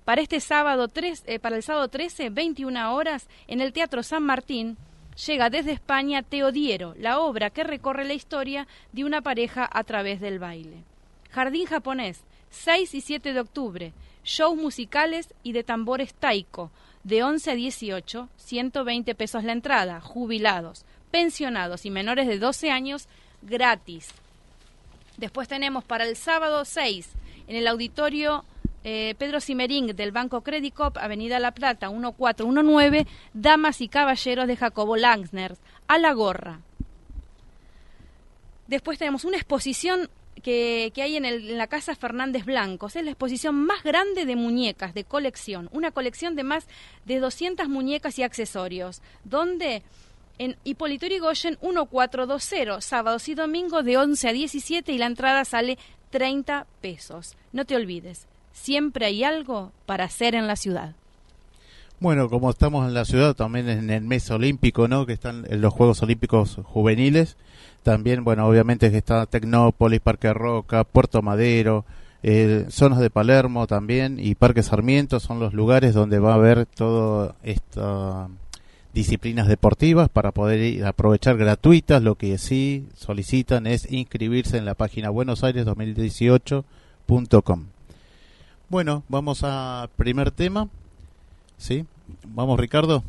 Para 0.04 0.22
este 0.22 0.40
sábado 0.40 0.88
3, 0.88 1.24
eh, 1.26 1.38
para 1.38 1.56
el 1.56 1.62
sábado 1.62 1.88
13, 1.88 2.30
21 2.30 2.94
horas, 2.94 3.28
en 3.46 3.60
el 3.60 3.72
Teatro 3.72 4.02
San 4.02 4.22
Martín, 4.22 4.76
llega 5.26 5.50
desde 5.50 5.72
España 5.72 6.22
Teodiero, 6.22 6.94
la 6.98 7.20
obra 7.20 7.50
que 7.50 7.64
recorre 7.64 8.04
la 8.04 8.14
historia 8.14 8.66
de 8.92 9.04
una 9.04 9.22
pareja 9.22 9.68
a 9.70 9.84
través 9.84 10.20
del 10.20 10.38
baile. 10.38 10.84
Jardín 11.30 11.66
japonés, 11.66 12.22
6 12.50 12.94
y 12.94 13.00
7 13.00 13.32
de 13.32 13.40
octubre, 13.40 13.92
shows 14.24 14.56
musicales 14.56 15.34
y 15.42 15.52
de 15.52 15.64
tambores 15.64 16.14
taiko, 16.14 16.70
de 17.02 17.22
11 17.22 17.50
a 17.50 17.54
18, 17.54 18.28
120 18.36 19.14
pesos 19.14 19.44
la 19.44 19.52
entrada, 19.52 20.00
jubilados, 20.00 20.84
pensionados 21.10 21.84
y 21.84 21.90
menores 21.90 22.26
de 22.26 22.38
12 22.38 22.70
años, 22.70 23.08
gratis. 23.42 24.12
Después 25.16 25.48
tenemos 25.48 25.84
para 25.84 26.04
el 26.04 26.16
sábado 26.16 26.64
6, 26.64 27.08
en 27.46 27.56
el 27.56 27.68
auditorio 27.68 28.44
eh, 28.82 29.14
Pedro 29.16 29.40
Simerín 29.40 29.86
del 29.94 30.12
Banco 30.12 30.42
Credit 30.42 30.74
Cop, 30.74 30.98
Avenida 30.98 31.38
La 31.38 31.52
Plata, 31.52 31.88
1419, 31.88 33.06
Damas 33.32 33.80
y 33.80 33.88
Caballeros 33.88 34.46
de 34.46 34.56
Jacobo 34.56 34.96
Langsner, 34.96 35.56
a 35.86 35.98
la 35.98 36.12
gorra. 36.12 36.60
Después 38.66 38.98
tenemos 38.98 39.24
una 39.24 39.36
exposición 39.36 40.10
que, 40.42 40.90
que 40.94 41.02
hay 41.02 41.16
en, 41.16 41.24
en 41.24 41.56
la 41.56 41.66
Casa 41.66 41.94
Fernández 41.94 42.44
Blancos. 42.44 42.96
Es 42.96 43.04
la 43.04 43.10
exposición 43.10 43.54
más 43.54 43.82
grande 43.82 44.26
de 44.26 44.36
muñecas 44.36 44.94
de 44.94 45.04
colección. 45.04 45.68
Una 45.72 45.90
colección 45.90 46.34
de 46.34 46.44
más 46.44 46.66
de 47.04 47.20
200 47.20 47.68
muñecas 47.68 48.18
y 48.18 48.22
accesorios. 48.22 49.00
Donde 49.24 49.82
en 50.38 50.56
Hipólito 50.64 51.06
Yrigoyen 51.06 51.58
1420, 51.62 52.80
sábados 52.80 53.28
y 53.28 53.34
domingos 53.34 53.84
de 53.84 53.96
11 53.96 54.28
a 54.28 54.32
17 54.32 54.92
y 54.92 54.98
la 54.98 55.06
entrada 55.06 55.44
sale 55.44 55.78
30 56.10 56.66
pesos. 56.80 57.36
No 57.52 57.64
te 57.64 57.76
olvides, 57.76 58.26
siempre 58.52 59.06
hay 59.06 59.24
algo 59.24 59.72
para 59.86 60.04
hacer 60.04 60.34
en 60.34 60.46
la 60.46 60.56
ciudad. 60.56 60.94
Bueno, 62.00 62.28
como 62.28 62.50
estamos 62.50 62.86
en 62.86 62.94
la 62.94 63.04
ciudad, 63.04 63.34
también 63.34 63.68
en 63.68 63.88
el 63.88 64.02
mes 64.02 64.30
olímpico, 64.30 64.88
¿no? 64.88 65.06
Que 65.06 65.12
están 65.12 65.46
los 65.48 65.72
Juegos 65.72 66.02
Olímpicos 66.02 66.58
Juveniles. 66.64 67.36
También, 67.82 68.24
bueno, 68.24 68.46
obviamente 68.46 68.90
que 68.90 68.98
está 68.98 69.26
Tecnópolis, 69.26 70.00
Parque 70.00 70.32
Roca, 70.32 70.84
Puerto 70.84 71.22
Madero, 71.22 71.84
eh, 72.22 72.66
zonas 72.70 73.00
de 73.00 73.10
Palermo 73.10 73.66
también 73.66 74.18
y 74.18 74.34
Parque 74.34 74.62
Sarmiento 74.62 75.20
son 75.20 75.40
los 75.40 75.52
lugares 75.52 75.92
donde 75.92 76.18
va 76.18 76.32
a 76.32 76.36
haber 76.36 76.64
todas 76.64 77.34
estas 77.42 78.30
disciplinas 78.94 79.48
deportivas 79.48 80.08
para 80.08 80.32
poder 80.32 80.86
aprovechar 80.86 81.36
gratuitas. 81.36 82.02
Lo 82.02 82.14
que 82.14 82.38
sí 82.38 82.86
solicitan 82.96 83.66
es 83.66 83.92
inscribirse 83.92 84.56
en 84.56 84.64
la 84.64 84.72
página 84.74 85.10
buenosaires2018.com. 85.10 87.64
Bueno, 88.70 89.02
vamos 89.08 89.40
a 89.42 89.90
primer 89.96 90.30
tema. 90.30 90.70
¿Sí? 91.58 91.84
Vamos, 92.26 92.58
Ricardo. 92.58 93.04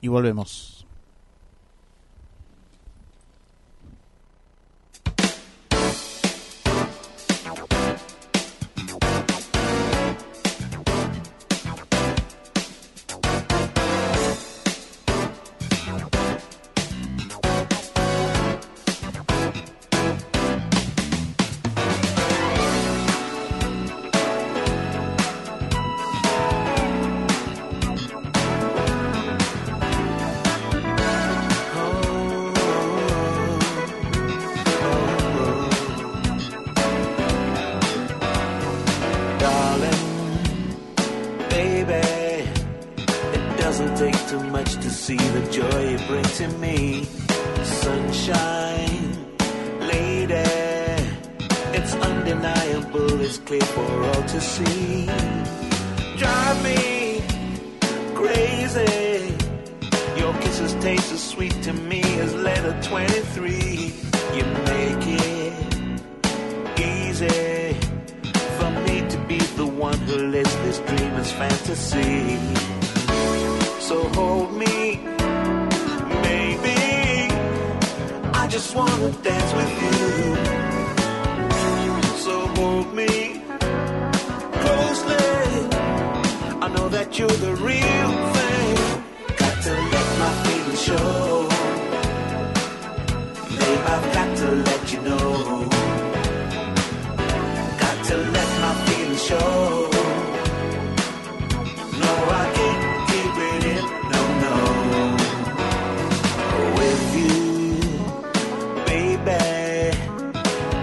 Y 0.00 0.08
volvemos. 0.08 0.81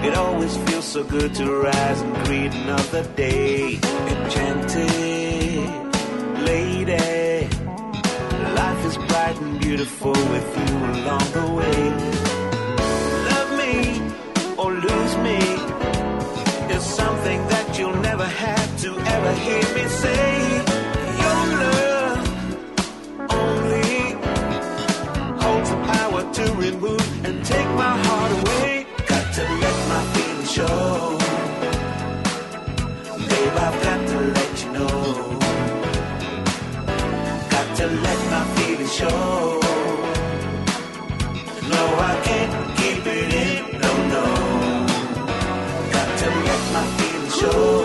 It 0.09 0.15
always 0.15 0.57
feels 0.65 0.85
so 0.85 1.03
good 1.03 1.35
to 1.35 1.45
rise 1.69 2.01
and 2.01 2.13
greet 2.25 2.51
another 2.63 3.03
day. 3.15 3.79
Enchanted 4.13 5.69
lady, 6.51 7.47
life 8.61 8.81
is 8.89 8.97
bright 9.09 9.37
and 9.41 9.59
beautiful 9.59 10.17
with 10.33 10.49
you 10.61 10.75
along 10.97 11.25
the 11.37 11.47
way. 11.59 11.81
Love 13.29 13.51
me 13.61 13.75
or 14.61 14.69
lose 14.87 15.15
me 15.27 15.39
is 16.75 16.83
something 17.01 17.39
that 17.53 17.67
you'll 17.77 18.01
never 18.09 18.25
have 18.25 18.69
to 18.83 18.89
ever 19.15 19.33
hear 19.45 19.65
me 19.77 19.85
say. 20.03 20.31
Your 21.23 21.41
love 21.63 22.21
only 23.41 23.93
holds 25.43 25.69
the 25.73 25.79
power 25.93 26.21
to 26.37 26.45
remove 26.65 27.25
and 27.25 27.45
take 27.45 27.69
my 27.83 27.93
heart 28.05 28.31
away. 28.39 28.68
Show. 38.89 39.59
No, 41.69 41.83
I 42.09 42.21
can't 42.23 42.77
keep 42.77 43.05
it 43.05 43.33
in. 43.33 43.79
No, 43.79 43.91
no. 44.13 44.25
Got 45.91 46.09
to 46.19 46.27
let 46.47 46.73
my 46.73 46.83
feelings 46.97 47.35
show. 47.35 47.78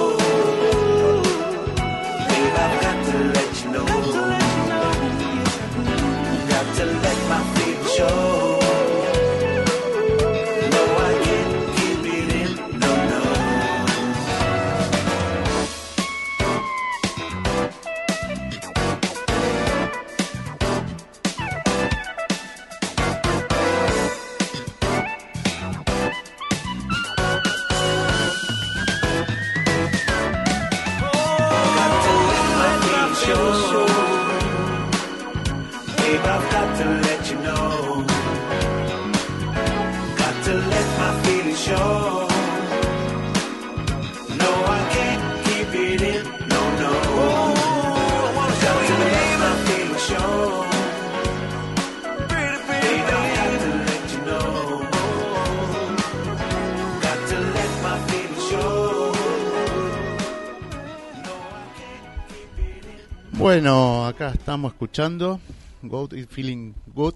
Bueno, 63.45 64.07
acá 64.07 64.31
estamos 64.31 64.73
escuchando 64.73 65.39
Good 65.83 66.15
is 66.15 66.27
Feeling 66.29 66.73
Good. 66.95 67.13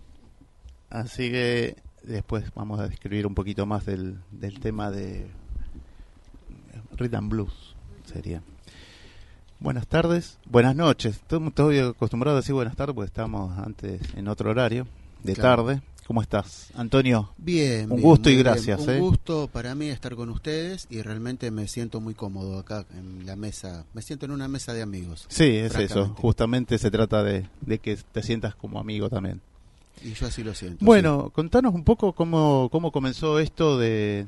Así 0.90 1.30
que 1.30 1.74
después 2.02 2.44
vamos 2.54 2.80
a 2.80 2.86
describir 2.86 3.26
un 3.26 3.34
poquito 3.34 3.64
más 3.64 3.86
del, 3.86 4.18
del 4.30 4.60
tema 4.60 4.90
de 4.90 5.26
Rhythm 6.98 7.30
Blues. 7.30 7.74
Sería. 8.04 8.42
Buenas 9.58 9.86
tardes, 9.86 10.38
buenas 10.44 10.76
noches. 10.76 11.16
Estoy, 11.16 11.46
estoy 11.46 11.78
acostumbrado 11.78 12.36
a 12.36 12.40
decir 12.40 12.54
buenas 12.54 12.76
tardes 12.76 12.94
porque 12.94 13.08
estamos 13.08 13.58
antes 13.58 14.02
en 14.14 14.28
otro 14.28 14.50
horario 14.50 14.86
de 15.22 15.32
Claro. 15.32 15.64
tarde. 15.64 15.82
¿Cómo 16.08 16.22
estás, 16.22 16.70
Antonio? 16.74 17.34
Bien, 17.36 17.82
Un 17.90 17.96
bien, 17.98 18.00
gusto 18.00 18.30
y 18.30 18.32
bien. 18.32 18.44
gracias, 18.44 18.80
Un 18.80 18.90
¿eh? 18.94 18.98
gusto 18.98 19.46
para 19.52 19.74
mí 19.74 19.88
estar 19.88 20.16
con 20.16 20.30
ustedes 20.30 20.86
y 20.88 21.02
realmente 21.02 21.50
me 21.50 21.68
siento 21.68 22.00
muy 22.00 22.14
cómodo 22.14 22.58
acá 22.58 22.86
en 22.96 23.26
la 23.26 23.36
mesa. 23.36 23.84
Me 23.92 24.00
siento 24.00 24.24
en 24.24 24.32
una 24.32 24.48
mesa 24.48 24.72
de 24.72 24.80
amigos. 24.80 25.26
Sí, 25.28 25.44
es 25.44 25.74
eso. 25.74 26.06
Justamente 26.16 26.78
se 26.78 26.90
trata 26.90 27.22
de, 27.22 27.46
de 27.60 27.78
que 27.78 27.98
te 28.10 28.22
sientas 28.22 28.54
como 28.54 28.80
amigo 28.80 29.10
también. 29.10 29.42
Y 30.02 30.14
yo 30.14 30.26
así 30.26 30.42
lo 30.42 30.54
siento. 30.54 30.82
Bueno, 30.82 31.28
contanos 31.28 31.74
un 31.74 31.84
poco 31.84 32.14
cómo, 32.14 32.70
cómo 32.72 32.90
comenzó 32.90 33.38
esto 33.38 33.76
de 33.76 34.26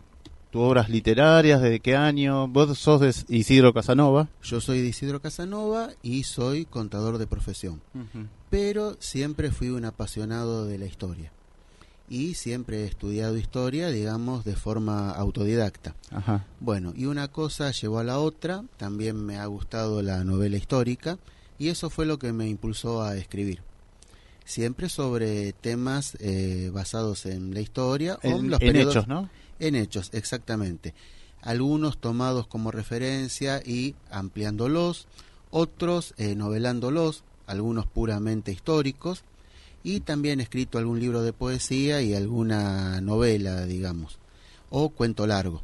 tus 0.51 0.61
obras 0.61 0.91
literarias, 0.91 1.63
de 1.63 1.81
qué 1.81 1.97
año. 1.97 2.47
Vos 2.47 2.79
sos 2.79 3.01
de 3.01 3.15
Isidro 3.35 3.73
Casanova. 3.73 4.29
Yo 4.43 4.61
soy 4.61 4.83
de 4.83 4.89
Isidro 4.89 5.23
Casanova 5.23 5.89
y 6.03 6.25
soy 6.25 6.67
contador 6.67 7.17
de 7.17 7.27
profesión. 7.27 7.81
Pero 8.51 8.99
siempre 9.01 9.51
fui 9.51 9.71
un 9.71 9.87
apasionado 9.87 10.67
de 10.67 10.77
la 10.77 10.85
historia. 10.85 11.33
Y 12.11 12.35
siempre 12.35 12.83
he 12.83 12.87
estudiado 12.87 13.37
historia, 13.39 13.89
digamos, 13.89 14.45
de 14.45 14.57
forma 14.57 15.13
autodidacta. 15.13 15.95
Ajá. 16.11 16.45
Bueno, 16.59 16.93
y 16.97 17.07
una 17.07 17.29
cosa 17.29 17.71
llevó 17.71 18.01
a 18.01 18.05
la 18.05 18.19
otra, 18.19 18.65
también 18.77 19.17
me 19.25 19.39
ha 19.39 19.47
gustado 19.47 20.03
la 20.03 20.25
novela 20.25 20.57
histórica 20.57 21.19
y 21.57 21.69
eso 21.69 21.89
fue 21.89 22.07
lo 22.07 22.19
que 22.19 22.33
me 22.33 22.49
impulsó 22.49 23.03
a 23.03 23.17
escribir. 23.17 23.63
Siempre 24.45 24.89
sobre 24.89 25.53
temas 25.53 26.17
eh, 26.19 26.71
basados 26.75 27.27
en 27.27 27.55
la 27.55 27.61
historia 27.61 28.19
o 28.25 28.27
En, 28.29 28.51
los 28.51 28.61
en 28.61 28.67
periodos- 28.73 28.91
hechos, 28.97 29.07
¿no? 29.09 29.31
En 29.61 29.77
hechos, 29.77 30.11
exactamente. 30.13 30.95
Algunos 31.43 31.99
tomados 31.99 32.49
como 32.49 32.73
referencia 32.73 33.63
y 33.65 33.95
ampliándolos, 34.11 35.07
otros 35.51 36.15
eh, 36.17 36.35
novelándolos, 36.35 37.23
algunos 37.47 37.87
puramente 37.87 38.51
históricos, 38.53 39.23
y 39.83 40.01
también 40.01 40.41
he 40.41 40.43
escrito 40.43 40.79
algún 40.79 41.01
libro 41.01 41.23
de 41.23 41.33
poesía 41.33 42.03
y 42.03 42.15
alguna 42.15 43.01
novela, 43.01 43.65
digamos, 43.67 44.19
o 44.69 44.91
cuento 44.91 45.27
largo. 45.27 45.63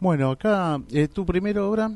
Bueno, 0.00 0.30
acá 0.30 0.80
eh, 0.92 1.08
tu 1.08 1.24
primera 1.24 1.64
obra, 1.64 1.90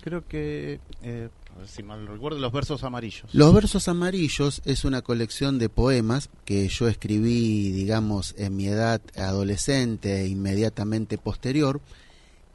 creo 0.00 0.26
que, 0.26 0.80
eh, 1.02 1.28
a 1.54 1.58
ver 1.58 1.68
si 1.68 1.82
mal 1.82 2.06
recuerdo, 2.06 2.38
Los 2.38 2.52
versos 2.52 2.84
amarillos. 2.84 3.32
Los 3.32 3.54
versos 3.54 3.88
amarillos 3.88 4.62
es 4.64 4.84
una 4.84 5.02
colección 5.02 5.58
de 5.58 5.68
poemas 5.68 6.30
que 6.44 6.68
yo 6.68 6.88
escribí, 6.88 7.70
digamos, 7.70 8.34
en 8.38 8.56
mi 8.56 8.66
edad 8.66 9.00
adolescente 9.16 10.22
e 10.22 10.28
inmediatamente 10.28 11.18
posterior, 11.18 11.80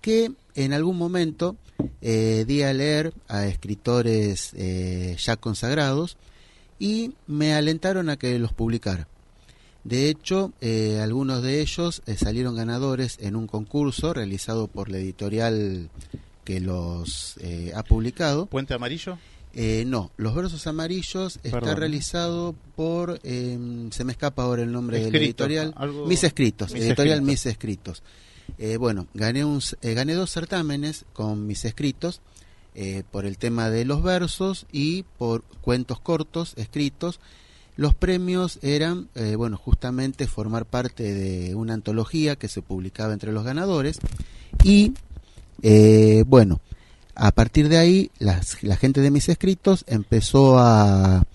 que 0.02 0.32
en 0.56 0.74
algún 0.74 0.98
momento 0.98 1.56
eh, 2.02 2.46
di 2.48 2.64
a 2.64 2.74
leer 2.74 3.14
a 3.28 3.46
escritores 3.46 4.54
ya 5.18 5.36
consagrados 5.38 6.18
y 6.80 7.12
me 7.28 7.54
alentaron 7.54 8.10
a 8.10 8.18
que 8.18 8.40
los 8.40 8.54
publicara. 8.54 9.08
De 9.84 10.10
hecho, 10.10 10.52
eh, 10.62 11.00
algunos 11.02 11.42
de 11.44 11.62
ellos 11.62 12.02
eh, 12.06 12.16
salieron 12.16 12.56
ganadores 12.56 13.18
en 13.22 13.36
un 13.36 13.48
concurso 13.48 14.14
realizado 14.14 14.68
por 14.68 14.90
la 14.90 14.98
editorial 14.98 15.90
que 16.44 16.60
los 16.60 17.36
eh, 17.40 17.72
ha 17.76 17.84
publicado. 17.84 18.46
Puente 18.48 18.74
Amarillo. 18.74 19.18
Eh, 19.54 19.84
no, 19.88 20.12
Los 20.18 20.36
Versos 20.36 20.68
Amarillos 20.68 21.40
está 21.44 21.74
realizado 21.74 22.54
por, 22.76 23.20
eh, 23.24 23.58
se 23.90 24.04
me 24.04 24.12
escapa 24.12 24.44
ahora 24.44 24.62
el 24.62 24.72
nombre 24.72 24.98
de 24.98 25.04
la 25.04 25.08
Escrito, 25.10 25.26
editorial, 25.26 25.74
algo- 25.76 26.06
Mis 26.06 26.24
Escritos, 26.24 26.72
Mis 26.72 26.84
editorial 26.84 27.16
Escritos. 27.20 27.28
Mis 27.28 27.46
Escritos. 27.48 28.04
Eh, 28.60 28.78
bueno, 28.78 29.08
gané, 29.16 29.44
un, 29.46 29.60
gané 29.82 30.14
dos 30.14 30.30
certámenes 30.32 31.06
con 31.14 31.48
Mis 31.48 31.66
Escritos 31.66 32.22
eh, 32.82 33.04
por 33.12 33.26
el 33.26 33.38
tema 33.38 33.70
de 33.70 33.84
los 33.84 34.02
versos 34.02 34.66
y 34.72 35.04
por 35.18 35.44
cuentos 35.62 36.00
cortos 36.00 36.54
escritos. 36.56 37.20
Los 37.76 37.94
premios 37.94 38.58
eran, 38.62 39.10
eh, 39.16 39.36
bueno, 39.36 39.58
justamente 39.58 40.28
formar 40.28 40.66
parte 40.66 41.14
de 41.14 41.56
una 41.56 41.74
antología 41.74 42.38
que 42.38 42.48
se 42.48 42.62
publicaba 42.62 43.12
entre 43.14 43.34
los 43.34 43.44
ganadores 43.44 44.00
y, 44.64 44.94
eh, 45.62 46.24
bueno, 46.26 46.62
a 47.16 47.32
partir 47.32 47.68
de 47.68 47.78
ahí, 47.78 48.12
las- 48.20 48.64
la 48.64 48.78
gente 48.78 49.02
de 49.02 49.12
mis 49.12 49.28
escritos 49.28 49.84
empezó 49.88 50.58
a, 50.58 51.26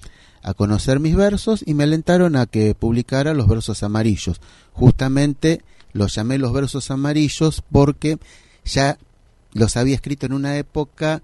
a 0.43 0.55
conocer 0.55 0.99
mis 0.99 1.15
versos 1.15 1.63
y 1.67 1.75
me 1.75 1.85
alentaron 1.85 2.37
a 2.37 2.47
que 2.47 2.75
publicara 2.75 3.35
los 3.35 3.49
versos 3.49 3.83
amarillos. 3.83 4.41
Justamente 4.73 5.61
los 5.93 6.15
llamé 6.15 6.39
los 6.39 6.53
versos 6.55 6.91
amarillos 6.91 7.63
porque 7.71 8.19
ya 8.65 8.99
los 9.55 9.77
había 9.79 9.95
escrito 9.95 10.27
en 10.27 10.35
una 10.35 10.59
época 10.59 11.23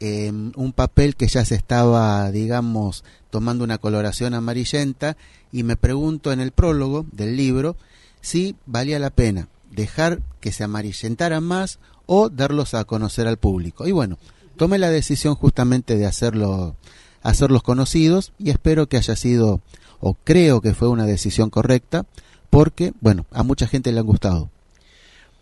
en 0.00 0.52
un 0.56 0.72
papel 0.72 1.16
que 1.16 1.28
ya 1.28 1.44
se 1.44 1.54
estaba, 1.54 2.30
digamos, 2.30 3.04
tomando 3.30 3.64
una 3.64 3.78
coloración 3.78 4.34
amarillenta 4.34 5.16
y 5.52 5.62
me 5.62 5.76
pregunto 5.76 6.32
en 6.32 6.40
el 6.40 6.52
prólogo 6.52 7.06
del 7.12 7.36
libro 7.36 7.76
si 8.20 8.56
valía 8.66 8.98
la 8.98 9.10
pena 9.10 9.48
dejar 9.70 10.20
que 10.40 10.52
se 10.52 10.64
amarillentaran 10.64 11.42
más 11.42 11.78
o 12.06 12.28
darlos 12.28 12.74
a 12.74 12.84
conocer 12.84 13.26
al 13.26 13.38
público. 13.38 13.86
Y 13.86 13.92
bueno, 13.92 14.18
tomé 14.56 14.78
la 14.78 14.90
decisión 14.90 15.34
justamente 15.34 15.96
de 15.96 16.06
hacerlo, 16.06 16.76
hacerlos 17.22 17.62
conocidos 17.62 18.32
y 18.38 18.50
espero 18.50 18.88
que 18.88 18.96
haya 18.96 19.16
sido, 19.16 19.60
o 20.00 20.14
creo 20.14 20.60
que 20.60 20.74
fue 20.74 20.88
una 20.88 21.06
decisión 21.06 21.50
correcta, 21.50 22.06
porque, 22.50 22.92
bueno, 23.00 23.26
a 23.32 23.42
mucha 23.42 23.66
gente 23.66 23.90
le 23.90 24.00
han 24.00 24.06
gustado. 24.06 24.50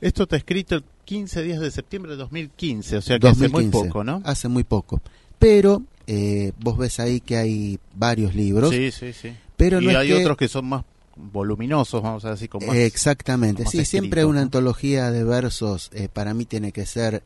Esto 0.02 0.24
está 0.24 0.36
escrito 0.36 0.74
el 0.74 0.84
15 1.06 1.42
días 1.42 1.60
de 1.60 1.70
septiembre 1.70 2.10
de 2.12 2.18
2015, 2.18 2.96
o 2.98 3.00
sea 3.02 3.18
que 3.18 3.28
hace 3.28 3.48
muy 3.48 3.64
2015, 3.64 3.88
poco, 3.88 4.04
¿no? 4.04 4.20
Hace 4.24 4.48
muy 4.48 4.64
poco. 4.64 5.00
Pero 5.38 5.82
eh, 6.06 6.52
vos 6.60 6.76
ves 6.76 7.00
ahí 7.00 7.20
que 7.20 7.36
hay 7.36 7.78
varios 7.94 8.34
libros, 8.34 8.70
Sí, 8.70 8.90
sí, 8.90 9.12
sí. 9.14 9.32
pero 9.56 9.80
y 9.80 9.84
no 9.86 9.90
es 9.92 9.96
hay 9.96 10.08
que- 10.08 10.14
otros 10.16 10.36
que 10.36 10.48
son 10.48 10.66
más 10.66 10.84
voluminosos, 11.16 12.02
vamos 12.02 12.24
a 12.24 12.30
decir, 12.30 12.48
con 12.48 12.66
más... 12.66 12.74
Exactamente, 12.76 13.62
más 13.64 13.70
sí, 13.72 13.84
siempre 13.84 14.24
una 14.24 14.40
¿no? 14.40 14.42
antología 14.42 15.10
de 15.10 15.24
versos 15.24 15.90
eh, 15.94 16.08
para 16.12 16.34
mí 16.34 16.46
tiene 16.46 16.72
que 16.72 16.84
ser 16.86 17.22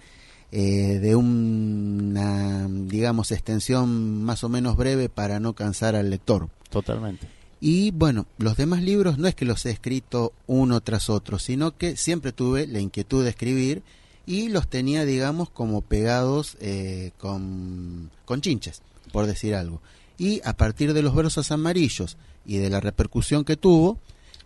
eh, 0.52 0.98
de 1.00 1.14
una, 1.16 2.66
digamos, 2.68 3.32
extensión 3.32 4.22
más 4.22 4.44
o 4.44 4.48
menos 4.48 4.76
breve 4.76 5.08
para 5.08 5.40
no 5.40 5.54
cansar 5.54 5.96
al 5.96 6.10
lector. 6.10 6.48
Totalmente. 6.68 7.26
Y 7.60 7.90
bueno, 7.90 8.26
los 8.38 8.56
demás 8.56 8.82
libros 8.82 9.18
no 9.18 9.28
es 9.28 9.34
que 9.34 9.44
los 9.44 9.64
he 9.66 9.70
escrito 9.70 10.32
uno 10.46 10.80
tras 10.80 11.08
otro, 11.08 11.38
sino 11.38 11.76
que 11.76 11.96
siempre 11.96 12.32
tuve 12.32 12.66
la 12.66 12.80
inquietud 12.80 13.24
de 13.24 13.30
escribir 13.30 13.82
y 14.26 14.48
los 14.48 14.68
tenía, 14.68 15.04
digamos, 15.04 15.48
como 15.50 15.80
pegados 15.80 16.56
eh, 16.60 17.12
con, 17.18 18.10
con 18.24 18.40
chinches, 18.40 18.82
por 19.12 19.26
decir 19.26 19.54
algo. 19.54 19.80
Y 20.18 20.40
a 20.44 20.54
partir 20.54 20.92
de 20.92 21.02
los 21.02 21.14
versos 21.14 21.50
amarillos 21.50 22.16
y 22.44 22.58
de 22.58 22.70
la 22.70 22.80
repercusión 22.80 23.44
que 23.44 23.56
tuvo, 23.56 23.98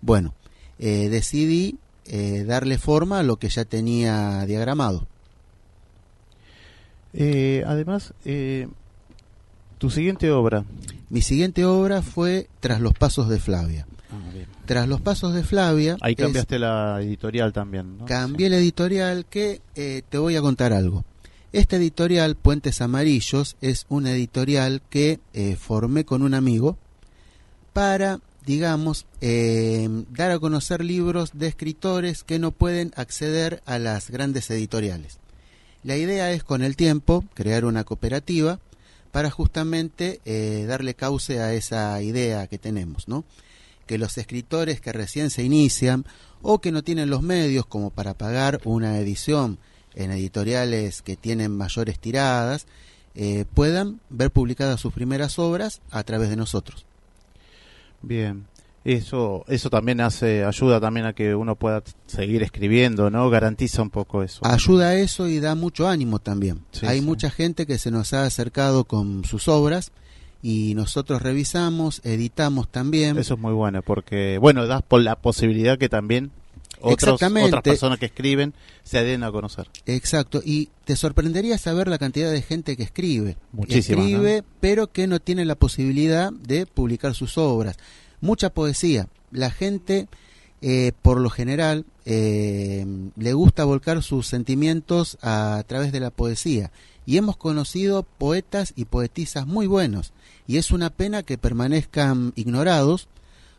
bueno, 0.03 0.35
eh, 0.79 1.09
decidí 1.09 1.79
eh, 2.07 2.45
darle 2.45 2.79
forma 2.79 3.21
a 3.21 3.23
lo 3.23 3.37
que 3.37 3.49
ya 3.49 3.65
tenía 3.65 4.45
diagramado. 4.47 5.07
Eh, 7.13 7.63
además, 7.67 8.15
eh, 8.25 8.69
tu 9.81 9.89
siguiente 9.91 10.31
obra... 10.31 10.65
Mi 11.09 11.23
siguiente 11.23 11.65
obra 11.65 12.03
fue 12.03 12.49
Tras 12.61 12.81
los 12.81 12.93
Pasos 12.93 13.29
de 13.29 13.41
Flavia. 13.41 13.87
Tras 14.67 14.87
los 14.87 15.01
Pasos 15.01 15.33
de 15.35 15.43
Flavia... 15.43 15.97
Ahí 16.03 16.13
es- 16.17 16.23
cambiaste 16.23 16.59
la 16.59 17.01
editorial 17.01 17.53
también, 17.55 17.97
¿no? 17.99 18.05
Cambié 18.05 18.51
la 18.51 18.59
editorial 18.59 19.25
que 19.25 19.63
eh, 19.75 20.03
te 20.09 20.19
voy 20.19 20.37
a 20.37 20.43
contar 20.43 20.75
algo. 20.75 21.05
Esta 21.53 21.77
editorial, 21.77 22.37
Puentes 22.37 22.81
Amarillos, 22.83 23.57
es 23.63 23.87
una 23.89 24.13
editorial 24.13 24.83
que 24.91 25.19
eh, 25.33 25.57
formé 25.57 26.05
con 26.05 26.23
un 26.23 26.35
amigo 26.35 26.77
para, 27.73 28.21
digamos, 28.45 29.07
eh, 29.23 29.89
dar 30.11 30.31
a 30.31 30.39
conocer 30.39 30.85
libros 30.85 31.31
de 31.33 31.47
escritores 31.49 32.23
que 32.23 32.39
no 32.39 32.51
pueden 32.53 32.93
acceder 32.97 33.63
a 33.65 33.79
las 33.79 34.11
grandes 34.11 34.51
editoriales. 34.51 35.19
La 35.83 35.97
idea 35.97 36.31
es, 36.33 36.45
con 36.45 36.63
el 36.63 36.77
tiempo, 36.77 37.25
crear 37.35 37.65
una 37.65 37.85
cooperativa 37.85 38.61
para 39.13 39.31
justamente 39.31 40.21
eh, 40.25 40.65
darle 40.67 40.95
cauce 40.95 41.41
a 41.41 41.53
esa 41.53 42.01
idea 42.03 42.47
que 42.47 42.59
tenemos, 42.59 43.09
¿no? 43.09 43.25
que 43.91 43.99
los 43.99 44.19
escritores 44.19 44.81
que 44.81 44.93
recién 44.93 45.31
se 45.31 45.43
inician 45.43 46.05
o 46.43 46.61
que 46.61 46.71
no 46.71 46.85
tienen 46.85 47.11
los 47.11 47.23
medios 47.23 47.67
como 47.67 47.91
para 47.91 48.15
pagar 48.15 48.61
una 48.65 48.97
edición 49.01 49.59
en 49.97 50.13
editoriales 50.13 51.03
que 51.03 51.17
tienen 51.17 51.57
mayores 51.57 51.99
tiradas, 51.99 52.69
eh, 53.17 53.47
puedan 53.53 54.01
ver 54.09 54.31
publicadas 54.31 54.81
sus 54.81 54.93
primeras 54.93 55.41
obras 55.41 55.81
a 55.91 56.05
través 56.05 56.31
de 56.31 56.37
nosotros. 56.37 56.87
Bien. 58.01 58.47
Eso, 58.85 59.45
eso 59.49 59.69
también 59.69 60.01
hace, 60.01 60.45
ayuda 60.45 60.81
también 60.81 61.05
a 61.05 61.13
que 61.13 61.35
uno 61.35 61.55
pueda 61.55 61.83
seguir 62.07 62.43
escribiendo, 62.43 63.11
¿no? 63.11 63.29
Garantiza 63.29 63.83
un 63.83 63.91
poco 63.91 64.23
eso. 64.23 64.41
Ayuda 64.43 64.89
a 64.89 64.95
eso 64.95 65.29
y 65.29 65.39
da 65.39 65.55
mucho 65.55 65.87
ánimo 65.87 66.19
también. 66.19 66.63
Sí, 66.73 66.87
Hay 66.87 67.01
sí. 67.01 67.05
mucha 67.05 67.31
gente 67.31 67.67
que 67.67 67.77
se 67.77 67.91
nos 67.91 68.15
ha 68.15 68.25
acercado 68.25 68.85
con 68.85 69.25
sus 69.25 69.49
obras 69.49 69.93
y 70.43 70.75
nosotros 70.75 71.21
revisamos, 71.21 72.01
editamos 72.05 72.71
también. 72.71 73.19
Eso 73.19 73.35
es 73.35 73.41
muy 73.41 73.53
bueno 73.53 73.83
porque, 73.83 74.39
bueno, 74.39 74.67
das 74.67 74.83
por 74.83 75.03
la 75.03 75.17
posibilidad 75.17 75.77
que 75.77 75.91
también 75.91 76.31
otros, 76.81 77.21
otras 77.23 77.63
personas 77.63 77.99
que 77.99 78.07
escriben 78.07 78.55
se 78.83 79.05
den 79.05 79.23
a 79.23 79.31
conocer. 79.31 79.69
Exacto, 79.87 80.41
y 80.45 80.71
te 80.85 80.97
sorprendería 80.97 81.59
saber 81.59 81.89
la 81.89 81.99
cantidad 81.99 82.31
de 82.33 82.43
gente 82.43 82.77
que 82.77 82.83
escribe. 82.83 83.37
Muchísima, 83.53 84.03
Escribe, 84.03 84.43
pero 84.61 84.87
que 84.87 85.07
no 85.07 85.21
tiene 85.21 85.45
la 85.45 85.55
posibilidad 85.55 86.33
de 86.33 86.67
publicar 86.67 87.15
sus 87.15 87.37
obras. 87.37 87.77
Mucha 88.21 88.51
poesía. 88.51 89.09
La 89.31 89.51
gente, 89.51 90.09
eh, 90.61 90.93
por 91.03 91.21
lo 91.21 91.31
general, 91.31 91.85
eh, 92.05 92.87
le 93.17 93.33
gusta 93.33 93.65
volcar 93.65 94.03
sus 94.03 94.27
sentimientos 94.27 95.19
a, 95.23 95.63
través 95.67 95.93
de 95.93 96.01
la 96.01 96.11
poesía. 96.11 96.71
Y 97.07 97.17
hemos 97.17 97.37
conocido 97.37 98.03
poetas 98.03 98.73
y 98.77 98.85
poetisas 98.85 99.47
muy 99.47 99.67
buenos. 99.67 100.13
Y 100.47 100.59
es 100.59 100.71
una 100.71 100.91
pena 100.91 101.23
que 101.23 101.39
permanezcan 101.39 102.33
ignorados 102.37 103.09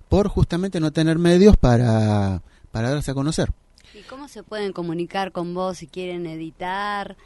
por 0.10 0.28
justamente 0.28 0.80
no 0.80 0.92
tener 0.92 1.18
medios 1.18 1.58
para, 1.58 2.42
para 2.72 2.90
darse 2.92 3.12
a 3.12 3.16
conocer. 3.16 3.52
¿Y 3.94 4.02
cómo 4.04 4.28
se 4.28 4.44
pueden 4.44 4.74
comunicar 4.74 5.32
con 5.32 5.54
vos 5.54 5.80
si 5.80 5.88
quieren 5.88 6.26
editar? 6.26 7.18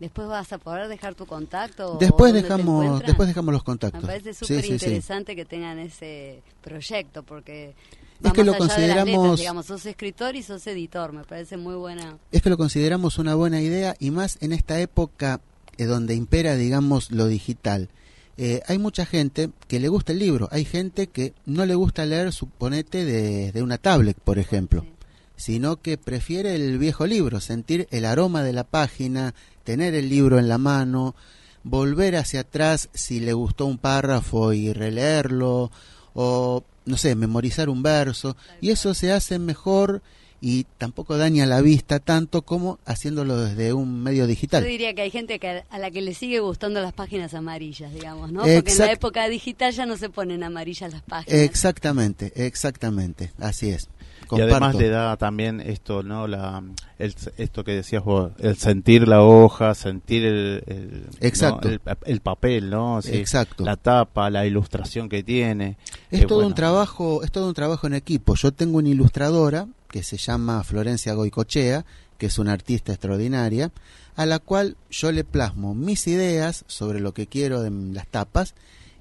Después 0.00 0.28
vas 0.28 0.52
a 0.52 0.58
poder 0.58 0.86
dejar 0.88 1.14
tu 1.14 1.26
contacto. 1.26 1.96
Después 1.98 2.32
dejamos, 2.32 3.00
después 3.04 3.26
dejamos 3.28 3.52
los 3.52 3.62
Me 3.62 3.66
contactos. 3.66 4.04
parece 4.04 4.32
Sí, 4.32 4.38
súper 4.46 4.60
sí, 4.62 4.66
sí. 4.68 4.72
interesante 4.74 5.34
que 5.34 5.44
tengan 5.44 5.78
ese 5.80 6.40
proyecto 6.62 7.22
porque 7.24 7.74
Es 8.22 8.32
que 8.32 8.44
lo 8.44 8.52
allá 8.52 8.58
de 8.64 8.66
las 8.66 8.78
letras, 8.78 9.04
consideramos- 9.04 9.38
digamos, 9.40 9.66
sos 9.66 9.86
escritor 9.86 10.36
y 10.36 10.42
sos 10.42 10.66
editor, 10.68 11.12
me 11.12 11.24
parece 11.24 11.56
muy 11.56 11.74
buena. 11.74 12.16
Es 12.30 12.42
que 12.42 12.50
lo 12.50 12.56
consideramos 12.56 13.18
una 13.18 13.34
buena 13.34 13.60
idea 13.60 13.96
y 13.98 14.10
más 14.12 14.38
en 14.40 14.52
esta 14.52 14.78
época 14.80 15.40
eh, 15.78 15.84
donde 15.84 16.14
impera, 16.14 16.54
digamos, 16.56 17.10
lo 17.10 17.26
digital. 17.26 17.88
Eh, 18.36 18.62
hay 18.68 18.78
mucha 18.78 19.04
gente 19.04 19.50
que 19.66 19.80
le 19.80 19.88
gusta 19.88 20.12
el 20.12 20.20
libro, 20.20 20.48
hay 20.52 20.64
gente 20.64 21.08
que 21.08 21.34
no 21.44 21.66
le 21.66 21.74
gusta 21.74 22.06
leer, 22.06 22.32
suponete, 22.32 23.04
de, 23.04 23.50
de 23.50 23.62
una 23.62 23.78
tablet, 23.78 24.16
por 24.18 24.38
ejemplo, 24.38 24.82
Sí. 24.82 24.88
sino 25.36 25.76
que 25.76 25.98
prefiere 25.98 26.54
el 26.54 26.78
viejo 26.78 27.06
libro, 27.06 27.40
sentir 27.40 27.86
el 27.90 28.04
aroma 28.04 28.42
de 28.44 28.52
la 28.52 28.64
página, 28.64 29.34
tener 29.68 29.94
el 29.94 30.08
libro 30.08 30.38
en 30.38 30.48
la 30.48 30.56
mano, 30.56 31.14
volver 31.62 32.16
hacia 32.16 32.40
atrás 32.40 32.88
si 32.94 33.20
le 33.20 33.34
gustó 33.34 33.66
un 33.66 33.76
párrafo 33.76 34.54
y 34.54 34.72
releerlo, 34.72 35.70
o, 36.14 36.64
no 36.86 36.96
sé, 36.96 37.14
memorizar 37.14 37.68
un 37.68 37.82
verso, 37.82 38.34
y 38.62 38.70
eso 38.70 38.94
se 38.94 39.12
hace 39.12 39.38
mejor 39.38 40.00
y 40.40 40.64
tampoco 40.78 41.18
daña 41.18 41.44
la 41.44 41.60
vista 41.60 41.98
tanto 41.98 42.40
como 42.40 42.78
haciéndolo 42.86 43.36
desde 43.36 43.74
un 43.74 44.02
medio 44.02 44.22
Yo 44.22 44.28
digital. 44.28 44.64
diría 44.64 44.94
que 44.94 45.02
hay 45.02 45.10
gente 45.10 45.38
que 45.38 45.64
a 45.68 45.78
la 45.78 45.90
que 45.90 46.00
le 46.00 46.14
sigue 46.14 46.40
gustando 46.40 46.80
las 46.80 46.94
páginas 46.94 47.34
amarillas, 47.34 47.92
digamos, 47.92 48.32
¿no? 48.32 48.44
Porque 48.44 48.72
en 48.72 48.78
la 48.78 48.92
época 48.92 49.28
digital 49.28 49.74
ya 49.74 49.84
no 49.84 49.98
se 49.98 50.08
ponen 50.08 50.44
amarillas 50.44 50.90
las 50.90 51.02
páginas. 51.02 51.40
Exactamente, 51.40 52.32
exactamente, 52.36 53.32
así 53.38 53.68
es. 53.68 53.90
Y 54.30 54.40
además 54.40 54.74
le 54.74 54.88
da 54.88 55.16
también 55.16 55.60
esto, 55.60 56.02
¿no? 56.02 56.26
La, 56.26 56.62
el, 56.98 57.14
esto 57.36 57.64
que 57.64 57.72
decías 57.72 58.04
vos, 58.04 58.32
el 58.38 58.56
sentir 58.56 59.08
la 59.08 59.22
hoja, 59.22 59.74
sentir 59.74 60.24
el, 60.24 60.62
el- 60.66 61.06
Exacto. 61.20 61.68
¿no? 61.68 61.74
el, 61.74 61.80
el 62.04 62.20
papel, 62.20 62.68
¿no? 62.70 63.00
Sí, 63.02 63.16
Exacto. 63.16 63.64
La 63.64 63.76
tapa, 63.76 64.28
la 64.30 64.46
ilustración 64.46 65.08
que 65.08 65.22
tiene. 65.22 65.76
Es 66.10 66.22
Eh, 66.22 66.26
todo 66.26 66.38
bueno. 66.38 66.48
un 66.48 66.54
trabajo, 66.54 67.22
es 67.24 67.32
todo 67.32 67.48
un 67.48 67.54
trabajo 67.54 67.86
en 67.86 67.94
equipo. 67.94 68.34
Yo 68.34 68.52
tengo 68.52 68.78
una 68.78 68.88
ilustradora 68.90 69.66
que 69.90 70.02
se 70.02 70.16
llama 70.18 70.62
Florencia 70.64 71.14
Goicochea, 71.14 71.84
que 72.18 72.26
es 72.26 72.38
una 72.38 72.52
artista 72.52 72.92
extraordinaria, 72.92 73.70
a 74.16 74.26
la 74.26 74.38
cual 74.40 74.76
yo 74.90 75.12
le 75.12 75.24
plasmo 75.24 75.74
mis 75.74 76.06
ideas 76.08 76.64
sobre 76.66 77.00
lo 77.00 77.14
que 77.14 77.26
quiero 77.28 77.64
en 77.64 77.94
las 77.94 78.08
tapas 78.08 78.54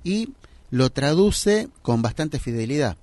y 0.03 0.29
lo 0.69 0.89
traduce 0.91 1.69
con 1.81 2.01
bastante 2.01 2.39
fidelidad. 2.39 2.97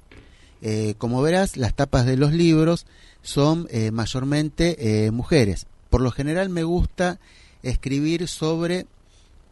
Eh, 0.67 0.95
como 0.97 1.21
verás, 1.21 1.59
las 1.59 1.75
tapas 1.75 2.07
de 2.07 2.17
los 2.17 2.33
libros 2.33 2.87
son 3.21 3.69
eh, 3.71 3.91
mayormente 3.91 5.05
eh, 5.05 5.11
mujeres. 5.11 5.67
Por 5.91 6.01
lo 6.01 6.11
general 6.11 6.49
me 6.49 6.65
gusta 6.65 7.21
escribir 7.63 8.27
sobre 8.29 8.87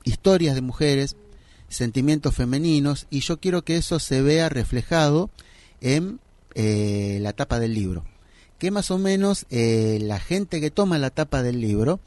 historias 0.05 0.55
de 0.55 0.62
mujeres, 0.62 1.16
sentimientos 1.68 2.35
femeninos, 2.35 3.09
y 3.11 3.20
yo 3.20 3.38
quiero 3.40 3.61
que 3.62 3.77
eso 3.77 3.98
se 3.98 4.22
vea 4.22 4.48
reflejado 4.48 5.29
en 5.83 6.18
la 6.55 7.33
tapa 7.35 7.61
del 7.61 7.75
libro. 7.75 8.05
Que 8.59 8.70
más 8.70 8.90
o 8.90 8.96
menos 8.96 9.46
la 9.51 10.18
gente 10.18 10.61
que 10.61 10.70
toma 10.70 10.98
la 10.98 11.11
tapa 11.11 11.42
del 11.42 11.61
libro 11.61 12.01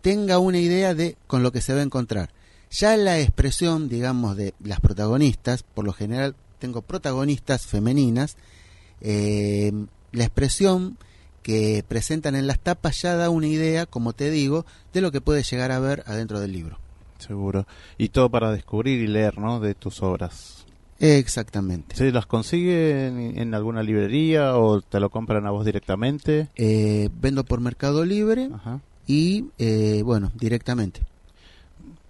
tenga 0.00 0.38
una 0.38 0.58
idea 0.58 0.94
de 0.94 1.16
con 1.26 1.42
lo 1.42 1.52
que 1.52 1.60
se 1.60 1.72
va 1.72 1.80
a 1.80 1.84
encontrar. 1.84 2.30
Ya 2.70 2.96
la 2.96 3.18
expresión, 3.18 3.88
digamos, 3.88 4.36
de 4.36 4.54
las 4.62 4.80
protagonistas, 4.80 5.62
por 5.62 5.84
lo 5.84 5.92
general 5.92 6.34
tengo 6.60 6.82
protagonistas 6.82 7.66
femeninas, 7.66 8.36
eh, 9.00 9.72
la 10.12 10.24
expresión 10.24 10.96
que 11.42 11.84
presentan 11.88 12.36
en 12.36 12.46
las 12.46 12.60
tapas 12.60 13.00
ya 13.02 13.16
da 13.16 13.30
una 13.30 13.48
idea, 13.48 13.86
como 13.86 14.12
te 14.12 14.30
digo, 14.30 14.66
de 14.92 15.00
lo 15.00 15.10
que 15.10 15.20
puede 15.20 15.42
llegar 15.42 15.72
a 15.72 15.80
ver 15.80 16.04
adentro 16.06 16.38
del 16.38 16.52
libro. 16.52 16.78
Seguro. 17.18 17.66
Y 17.98 18.10
todo 18.10 18.30
para 18.30 18.52
descubrir 18.52 19.00
y 19.00 19.06
leer, 19.06 19.38
¿no? 19.38 19.58
De 19.60 19.74
tus 19.74 20.02
obras. 20.02 20.64
Exactamente. 20.98 21.96
¿Se 21.96 22.12
las 22.12 22.26
consiguen 22.26 23.38
en 23.38 23.54
alguna 23.54 23.82
librería 23.82 24.56
o 24.56 24.82
te 24.82 25.00
lo 25.00 25.08
compran 25.08 25.46
a 25.46 25.50
vos 25.50 25.64
directamente? 25.64 26.48
Eh, 26.56 27.08
vendo 27.20 27.44
por 27.44 27.60
Mercado 27.60 28.04
Libre 28.04 28.50
Ajá. 28.54 28.80
y, 29.06 29.46
eh, 29.58 30.02
bueno, 30.04 30.30
directamente. 30.34 31.00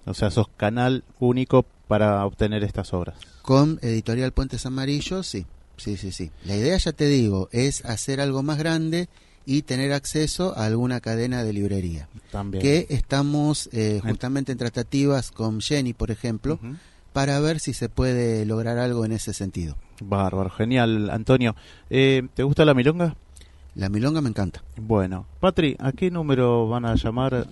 O 0.06 0.14
sea, 0.14 0.30
sos 0.30 0.48
canal 0.56 1.04
único 1.20 1.64
para 1.90 2.24
obtener 2.24 2.62
estas 2.62 2.94
obras. 2.94 3.16
Con 3.42 3.80
Editorial 3.82 4.30
Puentes 4.30 4.64
Amarillos, 4.64 5.26
sí. 5.26 5.44
Sí, 5.76 5.96
sí, 5.96 6.12
sí. 6.12 6.30
La 6.44 6.54
idea, 6.54 6.76
ya 6.76 6.92
te 6.92 7.08
digo, 7.08 7.48
es 7.50 7.84
hacer 7.84 8.20
algo 8.20 8.44
más 8.44 8.58
grande 8.58 9.08
y 9.44 9.62
tener 9.62 9.92
acceso 9.92 10.56
a 10.56 10.66
alguna 10.66 11.00
cadena 11.00 11.42
de 11.42 11.52
librería. 11.52 12.06
También. 12.30 12.62
Que 12.62 12.86
estamos 12.90 13.68
eh, 13.72 14.00
justamente 14.04 14.52
en 14.52 14.58
tratativas 14.58 15.32
con 15.32 15.60
Jenny, 15.60 15.92
por 15.92 16.12
ejemplo, 16.12 16.60
para 17.12 17.40
ver 17.40 17.58
si 17.58 17.72
se 17.72 17.88
puede 17.88 18.46
lograr 18.46 18.78
algo 18.78 19.04
en 19.04 19.10
ese 19.10 19.34
sentido. 19.34 19.74
Bárbaro, 20.00 20.50
genial. 20.50 21.10
Antonio, 21.10 21.56
eh, 21.90 22.22
¿te 22.34 22.44
gusta 22.44 22.64
la 22.64 22.74
milonga? 22.74 23.16
La 23.74 23.88
milonga 23.88 24.20
me 24.20 24.28
encanta. 24.28 24.62
Bueno, 24.76 25.26
Patri, 25.40 25.76
¿a 25.80 25.90
qué 25.90 26.12
número 26.12 26.68
van 26.68 26.84
a 26.84 26.94
llamar 26.94 27.48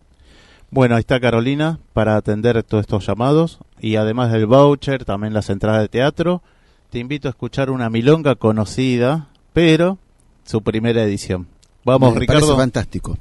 Bueno, 0.71 0.95
ahí 0.95 1.01
está 1.01 1.19
Carolina 1.19 1.77
para 1.93 2.15
atender 2.17 2.63
todos 2.63 2.81
estos 2.81 3.05
llamados 3.05 3.59
y 3.79 3.97
además 3.97 4.31
del 4.31 4.47
voucher, 4.47 5.05
también 5.05 5.35
las 5.35 5.51
entradas 5.51 5.81
de 5.81 5.89
teatro. 5.89 6.41
Te 6.89 6.97
invito 6.97 7.27
a 7.27 7.31
escuchar 7.31 7.69
una 7.69 7.91
milonga 7.91 8.33
conocida, 8.33 9.27
pero 9.53 9.99
su 10.43 10.63
primera 10.63 11.03
edición. 11.03 11.47
Vamos, 11.83 12.15
me 12.15 12.21
Ricardo. 12.21 12.41
parece 12.41 12.57
fantástico. 12.57 13.15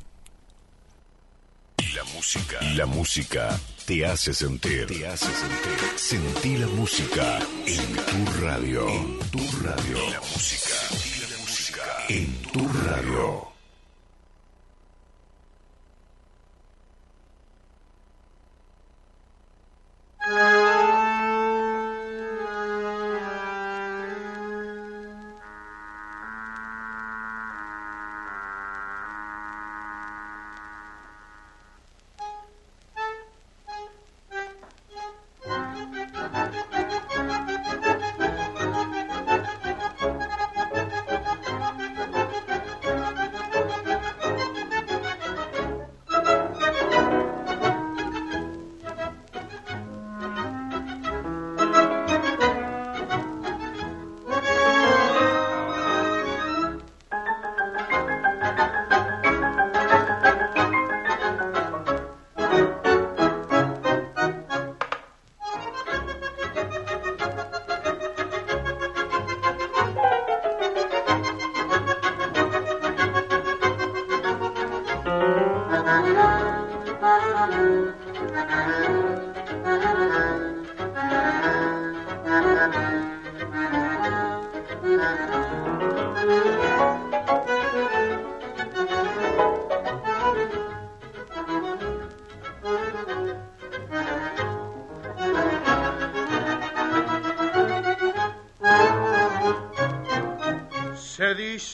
La 1.95 2.03
música. 2.15 2.57
La 2.75 2.87
música 2.87 3.61
te 3.87 4.05
hace 4.05 4.35
sentir. 4.35 4.87
Te 4.87 5.07
hace 5.07 5.27
sentir. 5.27 5.79
Sentí 5.97 6.57
la 6.57 6.67
música 6.67 7.39
en 7.67 7.95
tu 7.95 8.41
radio. 8.41 8.89
En 8.89 9.19
tu 9.31 9.39
radio. 9.63 10.11
La 10.11 10.21
música. 10.21 10.75
La 11.31 11.39
música 11.39 11.83
en 12.09 12.43
tu 12.53 12.69
radio. 12.69 13.57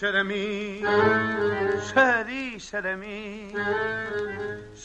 Se 0.02 0.10
dice 2.24 2.82
de 2.82 2.96
mí, 2.96 3.52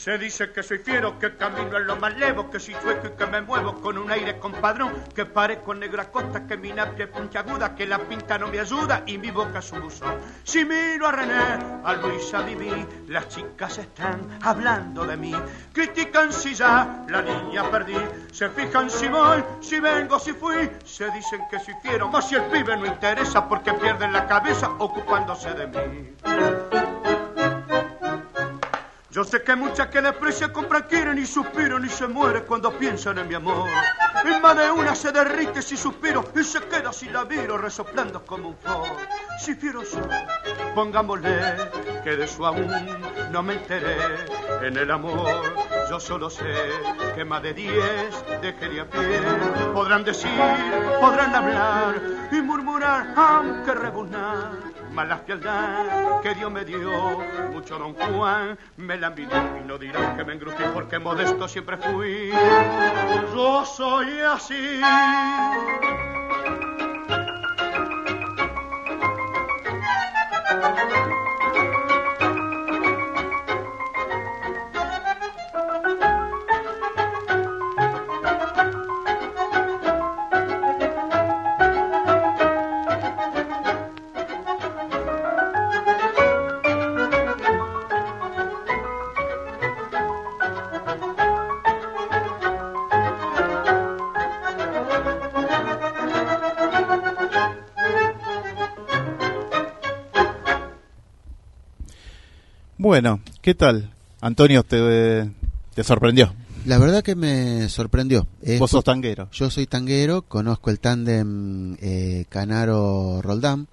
se 0.08 0.18
dice 0.18 0.54
que 0.54 0.64
soy 0.64 0.78
fiero, 0.78 1.20
que 1.20 1.36
camino 1.36 1.76
en 1.76 1.86
lo 1.86 1.98
más 1.98 2.18
levo, 2.18 2.50
que 2.50 2.62
soy 2.62 2.76
chueco 2.82 3.08
y 3.08 3.18
que 3.18 3.26
me 3.26 3.42
muevo 3.42 3.74
con 3.82 3.98
un 3.98 4.10
aire 4.10 4.40
compadrón, 4.40 4.94
que 5.14 5.26
parezco 5.26 5.74
negra 5.74 6.10
costa, 6.10 6.48
que 6.48 6.56
mi 6.56 6.72
napia 6.72 7.04
es 7.04 7.12
puntiaguda, 7.12 7.76
que 7.76 7.86
la 7.86 8.00
pinta 8.00 8.38
no 8.38 8.48
me 8.48 8.58
ayuda 8.58 9.04
y 9.06 9.18
mi 9.18 9.32
boca 9.32 9.60
es 9.60 9.70
un 9.74 9.82
buzón. 9.82 10.16
Si 10.46 10.64
miro 10.64 11.08
a 11.08 11.12
René, 11.12 11.82
a 11.84 11.94
Luis, 11.96 12.34
a 12.34 12.42
Vivi, 12.44 12.88
las 13.10 13.28
chicas 13.28 13.80
están 13.80 14.40
hablando 14.44 15.04
de 15.04 15.18
mí. 15.18 15.34
Critican 15.74 16.32
si 16.32 16.54
ya 16.54 17.04
la 17.10 17.22
niña 17.22 17.70
perdí, 17.70 17.98
se 18.32 18.48
fijan 18.48 18.90
si 18.90 19.10
voy, 19.10 19.44
si 19.60 19.82
vengo, 19.82 20.18
si 20.20 20.32
fui. 20.32 20.72
Se 20.86 21.12
dicen 21.12 21.42
que 21.52 21.60
soy 21.60 21.74
fiero, 21.82 22.08
más 22.08 22.30
si 22.30 22.36
el 22.36 22.44
pibe 22.44 22.78
no 22.78 22.86
interesa 22.86 23.46
porque 23.46 23.74
pierden 23.74 24.14
la 24.14 24.26
cabeza 24.26 24.70
ocupándose 24.80 25.54
de 25.54 25.68
mí. 25.68 26.77
Yo 29.18 29.24
sé 29.24 29.42
que 29.42 29.56
muchas 29.56 29.88
que 29.88 30.00
desprecia 30.00 30.54
compran 30.54 30.84
quieren 30.84 31.18
y 31.18 31.26
suspiran 31.26 31.84
y 31.84 31.90
se 31.90 32.08
mueren 32.08 32.44
cuando 32.44 32.72
piensan 32.72 33.18
en 33.18 33.28
mi 33.28 33.34
amor. 33.34 33.68
Y 34.24 34.40
más 34.40 34.56
de 34.56 34.70
una 34.70 34.94
se 34.94 35.12
derrite 35.12 35.64
si 35.64 35.76
suspiro 35.76 36.24
y 36.36 36.44
se 36.44 36.60
queda 36.60 36.94
si 36.94 37.10
la 37.10 37.24
resoplando 37.24 38.24
como 38.24 38.50
un 38.50 38.58
flor. 38.58 38.86
Si 39.40 39.56
fiero 39.56 39.84
soy, 39.84 40.04
pongámosle 40.76 41.36
que 42.04 42.16
de 42.16 42.26
eso 42.26 42.46
aún 42.46 42.72
no 43.32 43.42
me 43.42 43.56
enteré. 43.56 43.98
En 44.62 44.78
el 44.78 44.92
amor 44.92 45.26
yo 45.90 46.00
solo 46.00 46.30
sé 46.30 46.54
que 47.16 47.26
más 47.26 47.42
de 47.42 47.56
diez 47.56 48.24
dejé 48.44 48.70
de 48.70 48.82
a 48.82 48.86
pie. 48.86 49.20
Podrán 49.74 50.04
decir, 50.04 50.30
podrán 51.02 51.34
hablar 51.34 51.96
y 52.32 52.36
murmurar, 52.36 53.16
aunque 53.16 53.74
rebuznar 53.74 54.77
más 54.98 55.08
la 55.08 55.18
fealdad 55.20 56.22
que 56.24 56.34
Dios 56.34 56.52
me 56.52 56.66
dio. 56.66 57.20
Mucho 57.52 57.78
don 57.78 57.94
Juan 57.94 58.58
me 58.78 58.98
la 58.98 59.08
envidió 59.08 59.38
y 59.62 59.68
no 59.68 59.78
dirán 59.78 60.18
que 60.18 60.24
me 60.24 60.34
engrupí 60.34 60.64
porque 60.74 60.98
modesto 60.98 61.48
siempre 61.48 61.78
fui. 61.78 62.32
Yo 63.32 63.64
soy 63.64 64.20
así. 64.22 64.82
Bueno, 102.88 103.20
¿qué 103.42 103.54
tal? 103.54 103.92
Antonio, 104.22 104.64
te, 104.64 105.30
te 105.76 105.84
sorprendió. 105.84 106.34
La 106.66 106.78
verdad 106.78 107.04
que 107.04 107.16
me 107.16 107.68
sorprendió. 107.68 108.28
Es 108.42 108.62
Vos 108.62 108.72
sos 108.72 108.86
tanguero. 108.86 109.28
Yo 109.34 109.50
soy 109.50 109.68
tanguero, 109.68 110.22
conozco 110.22 110.70
el 110.70 110.80
tándem 110.80 111.76
eh, 111.82 112.24
Canaro-Roldán. 112.30 113.68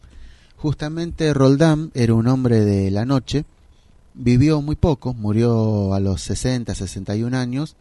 Justamente 0.56 1.32
Roldán 1.32 1.92
era 1.94 2.12
un 2.12 2.26
hombre 2.26 2.62
de 2.62 2.90
la 2.90 3.04
noche, 3.04 3.44
vivió 4.14 4.60
muy 4.62 4.74
poco, 4.74 5.14
murió 5.14 5.94
a 5.94 6.00
los 6.00 6.20
60, 6.22 6.74
61 6.74 7.38
años, 7.38 7.76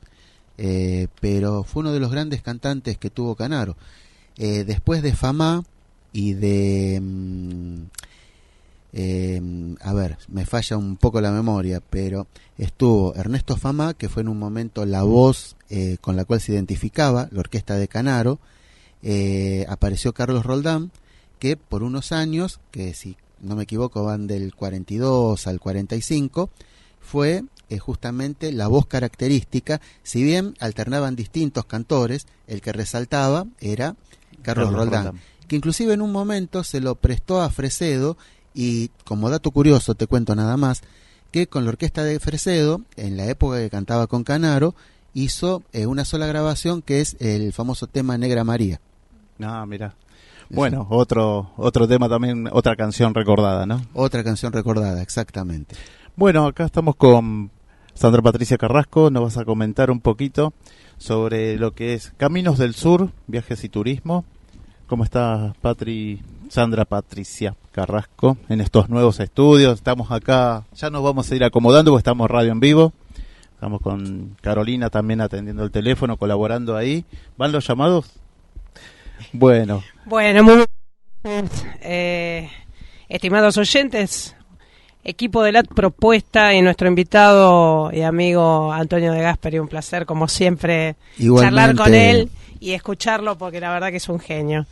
eh, 0.60 1.08
pero 1.20 1.64
fue 1.64 1.80
uno 1.80 1.94
de 1.94 2.00
los 2.00 2.12
grandes 2.12 2.44
cantantes 2.44 3.00
que 3.00 3.10
tuvo 3.10 3.34
Canaro. 3.34 3.76
Eh, 4.38 4.66
después 4.66 5.02
de 5.02 5.16
Famá 5.16 5.64
y 6.12 6.34
de... 6.34 7.00
mm, 7.02 7.82
eh, 8.94 9.42
a 9.82 9.94
ver, 9.94 10.18
me 10.28 10.46
falla 10.46 10.78
un 10.78 10.98
poco 10.98 11.20
la 11.20 11.32
memoria, 11.32 11.82
pero 11.82 12.28
estuvo 12.58 13.16
Ernesto 13.16 13.58
Fama, 13.58 13.96
que 13.96 14.08
fue 14.08 14.22
en 14.22 14.30
un 14.30 14.38
momento 14.38 14.86
la 14.86 15.02
voz 15.02 15.56
eh, 15.70 15.98
con 16.00 16.16
la 16.16 16.26
cual 16.26 16.42
se 16.42 16.54
identificaba 16.54 17.28
la 17.32 17.40
orquesta 17.40 17.76
de 17.76 17.88
Canaro, 17.88 18.40
eh, 19.02 19.66
apareció 19.68 20.14
Carlos 20.14 20.46
Roldán, 20.46 20.92
que 21.40 21.58
por 21.58 21.82
unos 21.82 22.12
años, 22.12 22.60
que 22.70 22.94
si 22.94 23.18
no 23.42 23.56
me 23.56 23.64
equivoco 23.64 24.04
van 24.04 24.28
del 24.28 24.54
42 24.56 25.48
al 25.48 25.60
45, 25.60 26.52
fue 27.02 27.44
eh, 27.70 27.80
justamente 27.80 28.52
la 28.52 28.68
voz 28.68 28.86
característica, 28.86 29.82
si 30.04 30.24
bien 30.24 30.54
alternaban 30.60 31.16
distintos 31.16 31.66
cantores, 31.66 32.28
el 32.48 32.62
que 32.62 32.72
resaltaba 32.72 33.48
era 33.60 33.96
Carlos, 34.44 34.72
Roldán, 34.72 35.20
que 35.48 35.56
inclusive 35.56 35.94
en 35.94 36.02
un 36.02 36.12
momento 36.12 36.64
se 36.64 36.80
lo 36.80 36.96
prestó 36.96 37.42
a 37.42 37.50
Fresedo 37.50 38.18
y 38.54 38.90
como 39.06 39.30
dato 39.30 39.52
curioso 39.52 39.96
te 39.96 40.08
cuento 40.08 40.36
nada 40.36 40.58
más 40.58 40.82
que 41.32 41.48
con 41.48 41.64
la 41.66 41.70
orquesta 41.70 42.04
de 42.04 42.20
Fresedo 42.20 42.82
en 42.96 43.18
la 43.18 43.26
época 43.26 43.58
que 43.58 43.70
cantaba 43.70 44.08
con 44.08 44.24
Canaro 44.24 44.76
hizo 45.14 45.64
eh, 45.74 45.86
una 45.86 46.06
sola 46.06 46.28
grabación 46.28 46.82
que 46.82 47.02
es 47.02 47.16
el 47.20 47.54
famoso 47.54 47.88
tema 47.88 48.18
Negra 48.18 48.44
María 48.44 48.80
Ah, 49.42 49.66
mira. 49.68 49.96
Bueno, 50.50 50.86
otro 50.90 51.52
otro 51.58 51.88
tema 51.88 52.08
también, 52.08 52.48
otra 52.52 52.76
canción 52.76 53.14
recordada, 53.14 53.66
¿no? 53.66 53.82
otra 53.94 54.24
canción 54.24 54.54
recordada 54.54 55.02
exactamente 55.02 55.76
Bueno, 56.16 56.46
acá 56.46 56.66
estamos 56.66 56.96
con 56.96 57.50
Sandra 57.96 58.22
Patricia 58.22 58.58
Carrasco, 58.58 59.10
nos 59.10 59.24
vas 59.24 59.38
a 59.38 59.46
comentar 59.46 59.90
un 59.90 60.00
poquito 60.00 60.54
sobre 60.98 61.58
lo 61.58 61.72
que 61.72 61.94
es 61.94 62.14
Caminos 62.18 62.58
del 62.58 62.76
Sur, 62.76 63.12
viajes 63.28 63.64
y 63.64 63.70
turismo. 63.70 64.26
¿Cómo 64.88 65.04
está 65.04 65.54
Patri, 65.62 66.22
Sandra 66.50 66.86
Patricia 66.86 67.56
Carrasco 67.72 68.38
en 68.50 68.62
estos 68.62 68.90
nuevos 68.90 69.20
estudios? 69.20 69.76
Estamos 69.76 70.12
acá, 70.12 70.66
ya 70.76 70.90
nos 70.90 71.04
vamos 71.04 71.32
a 71.32 71.36
ir 71.36 71.44
acomodando 71.44 71.92
porque 71.92 72.02
estamos 72.02 72.30
radio 72.30 72.52
en 72.52 72.60
vivo. 72.60 72.94
Estamos 73.54 73.82
con 73.82 74.36
Carolina 74.42 74.90
también 74.90 75.22
atendiendo 75.22 75.64
el 75.64 75.72
teléfono, 75.72 76.18
colaborando 76.18 76.76
ahí. 76.76 77.06
¿Van 77.38 77.54
los 77.54 77.66
llamados? 77.66 78.12
Bueno, 79.32 79.82
Bueno, 80.06 80.44
muy 80.44 80.66
eh, 81.82 82.50
estimados 83.08 83.58
oyentes, 83.58 84.36
equipo 85.04 85.44
de 85.44 85.52
la 85.52 85.64
propuesta 85.64 86.54
y 86.54 86.62
nuestro 86.62 86.88
invitado 86.88 87.92
y 87.92 88.02
amigo 88.02 88.72
Antonio 88.72 89.12
de 89.12 89.22
Gasperi, 89.22 89.60
un 89.60 89.68
placer 89.68 90.06
como 90.06 90.28
siempre 90.28 90.96
charlar 91.20 91.76
con 91.76 91.94
él 91.94 92.30
y 92.60 92.72
escucharlo 92.72 93.38
porque 93.38 93.60
la 93.60 93.72
verdad 93.72 93.90
que 93.90 93.98
es 93.98 94.10
un 94.10 94.20
genio. 94.20 94.66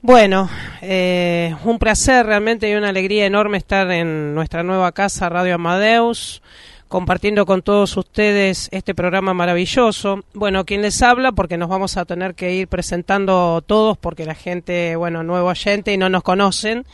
Bueno, 0.00 0.48
eh, 0.80 1.56
un 1.64 1.80
placer 1.80 2.24
realmente 2.24 2.70
y 2.70 2.74
una 2.74 2.90
alegría 2.90 3.26
enorme 3.26 3.58
estar 3.58 3.90
en 3.90 4.32
nuestra 4.32 4.62
nueva 4.62 4.92
casa 4.92 5.28
Radio 5.28 5.56
Amadeus, 5.56 6.40
compartiendo 6.88 7.44
con 7.44 7.62
todos 7.62 7.96
ustedes 7.96 8.68
este 8.72 8.94
programa 8.94 9.34
maravilloso. 9.34 10.24
Bueno, 10.34 10.64
quien 10.64 10.82
les 10.82 11.02
habla, 11.02 11.32
porque 11.32 11.58
nos 11.58 11.68
vamos 11.68 11.96
a 11.96 12.04
tener 12.04 12.34
que 12.34 12.54
ir 12.54 12.68
presentando 12.68 13.62
todos, 13.66 13.98
porque 13.98 14.24
la 14.24 14.34
gente, 14.34 14.96
bueno, 14.96 15.22
nuevo 15.22 15.48
oyente 15.48 15.92
y 15.92 15.98
no 15.98 16.08
nos 16.08 16.22
conocen. 16.22 16.84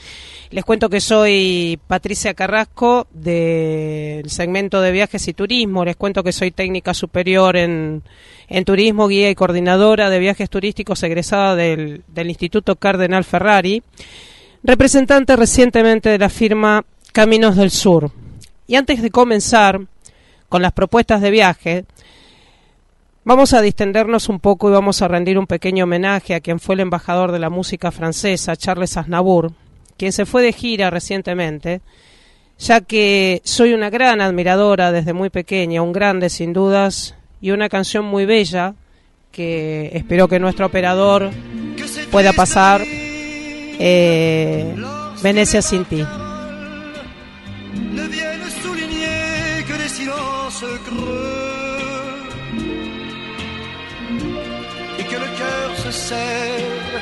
Les 0.50 0.64
cuento 0.64 0.90
que 0.90 1.00
soy 1.00 1.78
Patricia 1.86 2.34
Carrasco 2.34 3.06
del 3.12 4.28
segmento 4.28 4.80
de 4.80 4.92
viajes 4.92 5.26
y 5.28 5.32
turismo. 5.32 5.84
Les 5.84 5.96
cuento 5.96 6.22
que 6.22 6.32
soy 6.32 6.50
técnica 6.50 6.92
superior 6.92 7.56
en, 7.56 8.02
en 8.48 8.64
turismo, 8.64 9.08
guía 9.08 9.30
y 9.30 9.34
coordinadora 9.34 10.10
de 10.10 10.18
viajes 10.18 10.50
turísticos 10.50 11.02
egresada 11.02 11.54
del, 11.54 12.02
del 12.08 12.28
Instituto 12.28 12.76
Cardenal 12.76 13.24
Ferrari. 13.24 13.82
Representante 14.62 15.36
recientemente 15.36 16.08
de 16.08 16.18
la 16.18 16.28
firma 16.28 16.84
Caminos 17.12 17.56
del 17.56 17.70
Sur. 17.70 18.23
Y 18.66 18.76
antes 18.76 19.02
de 19.02 19.10
comenzar 19.10 19.80
con 20.48 20.62
las 20.62 20.72
propuestas 20.72 21.20
de 21.20 21.30
viaje, 21.30 21.84
vamos 23.24 23.52
a 23.52 23.60
distendernos 23.60 24.28
un 24.28 24.40
poco 24.40 24.68
y 24.68 24.72
vamos 24.72 25.02
a 25.02 25.08
rendir 25.08 25.38
un 25.38 25.46
pequeño 25.46 25.84
homenaje 25.84 26.34
a 26.34 26.40
quien 26.40 26.60
fue 26.60 26.74
el 26.74 26.80
embajador 26.80 27.32
de 27.32 27.38
la 27.38 27.50
música 27.50 27.90
francesa, 27.90 28.56
Charles 28.56 28.96
Aznavour, 28.96 29.52
quien 29.96 30.12
se 30.12 30.26
fue 30.26 30.42
de 30.42 30.52
gira 30.52 30.90
recientemente 30.90 31.80
ya 32.58 32.80
que 32.80 33.40
soy 33.44 33.74
una 33.74 33.90
gran 33.90 34.20
admiradora 34.20 34.92
desde 34.92 35.12
muy 35.12 35.30
pequeña, 35.30 35.82
un 35.82 35.92
grande 35.92 36.30
sin 36.30 36.52
dudas, 36.52 37.14
y 37.40 37.50
una 37.50 37.68
canción 37.68 38.04
muy 38.04 38.24
bella 38.24 38.74
que 39.30 39.90
espero 39.92 40.28
que 40.28 40.38
nuestro 40.38 40.66
operador 40.66 41.30
pueda 42.10 42.32
pasar, 42.32 42.82
eh, 42.86 44.74
Venecia 45.22 45.60
sin 45.62 45.84
ti. 45.84 46.04
Serre 55.94 57.00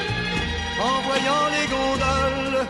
en 0.87 0.96
voyant 1.09 1.46
les 1.55 1.66
gondoles 1.76 2.66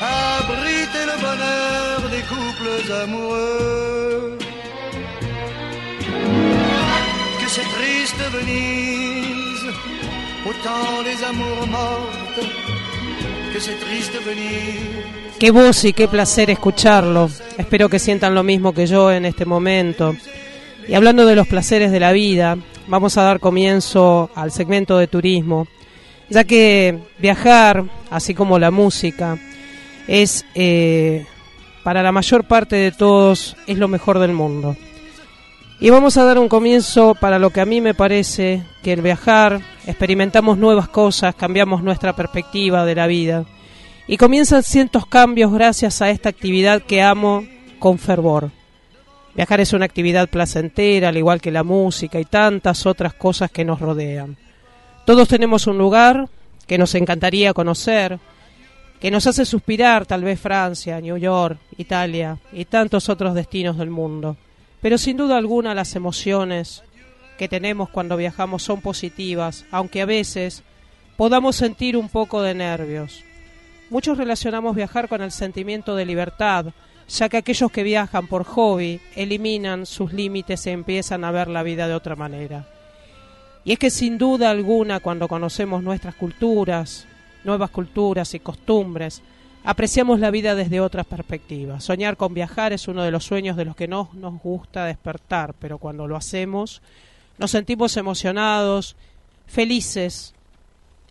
abriter 0.00 1.04
le 1.10 1.16
bonheur 1.26 1.98
des 2.10 2.24
couples 2.32 2.92
amoureux. 3.04 4.38
Que 7.40 7.48
c'est 7.54 7.68
triste 7.78 8.22
Venise, 8.32 9.66
autant 10.50 11.02
les 11.08 11.24
amours 11.24 11.66
mortes, 11.68 12.46
que 13.52 13.60
c'est 13.60 13.78
triste 13.86 14.16
Venise. 14.24 15.04
Qué 15.38 15.50
voz 15.50 15.84
y 15.84 15.92
qué 15.92 16.08
placer 16.08 16.50
escucharlo. 16.50 17.28
Espero 17.58 17.88
que 17.88 17.98
sientan 17.98 18.34
lo 18.34 18.42
mismo 18.42 18.72
que 18.72 18.86
yo 18.86 19.12
en 19.12 19.26
este 19.26 19.44
momento. 19.44 20.16
Y 20.88 20.94
hablando 20.94 21.26
de 21.26 21.36
los 21.36 21.46
placeres 21.46 21.90
de 21.90 22.00
la 22.00 22.12
vida, 22.12 22.56
vamos 22.86 23.16
a 23.16 23.22
dar 23.22 23.40
comienzo 23.40 24.30
al 24.34 24.52
segmento 24.52 24.98
de 24.98 25.06
turismo, 25.06 25.66
ya 26.28 26.44
que 26.44 26.98
viajar, 27.18 27.84
así 28.10 28.34
como 28.34 28.58
la 28.58 28.70
música, 28.70 29.38
es 30.06 30.44
eh, 30.54 31.26
para 31.82 32.02
la 32.02 32.12
mayor 32.12 32.44
parte 32.44 32.76
de 32.76 32.92
todos 32.92 33.56
es 33.66 33.78
lo 33.78 33.88
mejor 33.88 34.18
del 34.18 34.32
mundo. 34.32 34.76
Y 35.78 35.90
vamos 35.90 36.16
a 36.16 36.24
dar 36.24 36.38
un 36.38 36.48
comienzo 36.48 37.14
para 37.14 37.38
lo 37.38 37.50
que 37.50 37.60
a 37.60 37.66
mí 37.66 37.80
me 37.80 37.92
parece 37.92 38.62
que 38.82 38.94
el 38.94 39.02
viajar, 39.02 39.60
experimentamos 39.86 40.56
nuevas 40.56 40.88
cosas, 40.88 41.34
cambiamos 41.34 41.82
nuestra 41.82 42.16
perspectiva 42.16 42.86
de 42.86 42.94
la 42.94 43.06
vida. 43.06 43.44
Y 44.08 44.16
comienzan 44.16 44.62
cientos 44.62 45.06
cambios 45.06 45.52
gracias 45.52 46.00
a 46.00 46.10
esta 46.10 46.30
actividad 46.30 46.82
que 46.82 47.02
amo 47.02 47.44
con 47.78 47.98
fervor. 47.98 48.50
Viajar 49.36 49.60
es 49.60 49.74
una 49.74 49.84
actividad 49.84 50.30
placentera, 50.30 51.10
al 51.10 51.18
igual 51.18 51.42
que 51.42 51.50
la 51.50 51.62
música 51.62 52.18
y 52.18 52.24
tantas 52.24 52.86
otras 52.86 53.12
cosas 53.12 53.50
que 53.50 53.66
nos 53.66 53.80
rodean. 53.80 54.38
Todos 55.04 55.28
tenemos 55.28 55.66
un 55.66 55.76
lugar 55.76 56.26
que 56.66 56.78
nos 56.78 56.94
encantaría 56.94 57.52
conocer, 57.52 58.18
que 58.98 59.10
nos 59.10 59.26
hace 59.26 59.44
suspirar 59.44 60.06
tal 60.06 60.24
vez 60.24 60.40
Francia, 60.40 60.98
New 61.02 61.18
York, 61.18 61.58
Italia 61.76 62.38
y 62.50 62.64
tantos 62.64 63.10
otros 63.10 63.34
destinos 63.34 63.76
del 63.76 63.90
mundo. 63.90 64.38
Pero 64.80 64.96
sin 64.96 65.18
duda 65.18 65.36
alguna 65.36 65.74
las 65.74 65.94
emociones 65.96 66.82
que 67.36 67.46
tenemos 67.46 67.90
cuando 67.90 68.16
viajamos 68.16 68.62
son 68.62 68.80
positivas, 68.80 69.66
aunque 69.70 70.00
a 70.00 70.06
veces 70.06 70.62
podamos 71.18 71.56
sentir 71.56 71.98
un 71.98 72.08
poco 72.08 72.40
de 72.40 72.54
nervios. 72.54 73.22
Muchos 73.90 74.16
relacionamos 74.16 74.74
viajar 74.74 75.08
con 75.08 75.20
el 75.20 75.30
sentimiento 75.30 75.94
de 75.94 76.06
libertad, 76.06 76.72
ya 77.08 77.28
que 77.28 77.36
aquellos 77.36 77.70
que 77.70 77.82
viajan 77.82 78.26
por 78.26 78.44
hobby 78.44 79.00
eliminan 79.14 79.86
sus 79.86 80.12
límites 80.12 80.66
y 80.66 80.70
empiezan 80.70 81.24
a 81.24 81.30
ver 81.30 81.48
la 81.48 81.62
vida 81.62 81.88
de 81.88 81.94
otra 81.94 82.16
manera. 82.16 82.66
Y 83.64 83.72
es 83.72 83.78
que 83.78 83.90
sin 83.90 84.18
duda 84.18 84.50
alguna 84.50 85.00
cuando 85.00 85.28
conocemos 85.28 85.82
nuestras 85.82 86.14
culturas, 86.14 87.06
nuevas 87.44 87.70
culturas 87.70 88.34
y 88.34 88.40
costumbres, 88.40 89.22
apreciamos 89.64 90.20
la 90.20 90.30
vida 90.30 90.54
desde 90.54 90.80
otras 90.80 91.06
perspectivas. 91.06 91.84
Soñar 91.84 92.16
con 92.16 92.34
viajar 92.34 92.72
es 92.72 92.86
uno 92.88 93.02
de 93.02 93.10
los 93.10 93.24
sueños 93.24 93.56
de 93.56 93.64
los 93.64 93.76
que 93.76 93.88
no 93.88 94.10
nos 94.14 94.40
gusta 94.40 94.84
despertar, 94.84 95.54
pero 95.58 95.78
cuando 95.78 96.06
lo 96.06 96.16
hacemos 96.16 96.82
nos 97.38 97.50
sentimos 97.50 97.96
emocionados, 97.96 98.96
felices, 99.46 100.34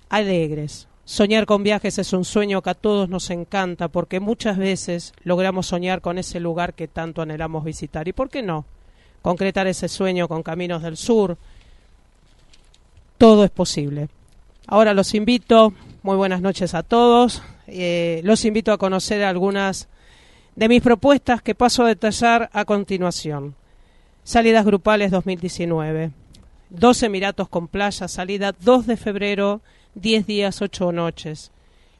alegres. 0.09 0.87
Soñar 1.05 1.45
con 1.45 1.61
viajes 1.61 1.99
es 1.99 2.13
un 2.13 2.25
sueño 2.25 2.63
que 2.63 2.71
a 2.71 2.73
todos 2.73 3.09
nos 3.09 3.29
encanta 3.29 3.89
porque 3.89 4.19
muchas 4.19 4.57
veces 4.57 5.13
logramos 5.23 5.67
soñar 5.67 6.01
con 6.01 6.17
ese 6.17 6.39
lugar 6.39 6.73
que 6.73 6.87
tanto 6.87 7.21
anhelamos 7.21 7.63
visitar. 7.63 8.07
¿Y 8.07 8.13
por 8.13 8.31
qué 8.31 8.41
no? 8.41 8.65
Concretar 9.21 9.67
ese 9.67 9.87
sueño 9.87 10.27
con 10.27 10.41
Caminos 10.41 10.81
del 10.81 10.97
Sur. 10.97 11.37
Todo 13.19 13.43
es 13.43 13.51
posible. 13.51 14.09
Ahora 14.65 14.95
los 14.95 15.13
invito, 15.13 15.73
muy 16.01 16.17
buenas 16.17 16.41
noches 16.41 16.73
a 16.73 16.81
todos, 16.81 17.43
eh, 17.67 18.21
los 18.23 18.43
invito 18.43 18.71
a 18.71 18.79
conocer 18.79 19.23
algunas 19.23 19.87
de 20.55 20.69
mis 20.69 20.81
propuestas 20.81 21.43
que 21.43 21.53
paso 21.53 21.83
a 21.83 21.87
detallar 21.87 22.49
a 22.51 22.65
continuación. 22.65 23.53
Salidas 24.23 24.65
grupales 24.65 25.11
2019. 25.11 26.11
12 26.71 27.05
Emiratos 27.05 27.47
con 27.47 27.67
playa, 27.67 28.07
salida 28.07 28.55
2 28.59 28.87
de 28.87 28.97
febrero 28.97 29.61
10 29.95 30.27
días, 30.27 30.61
8 30.61 30.91
noches. 30.91 31.51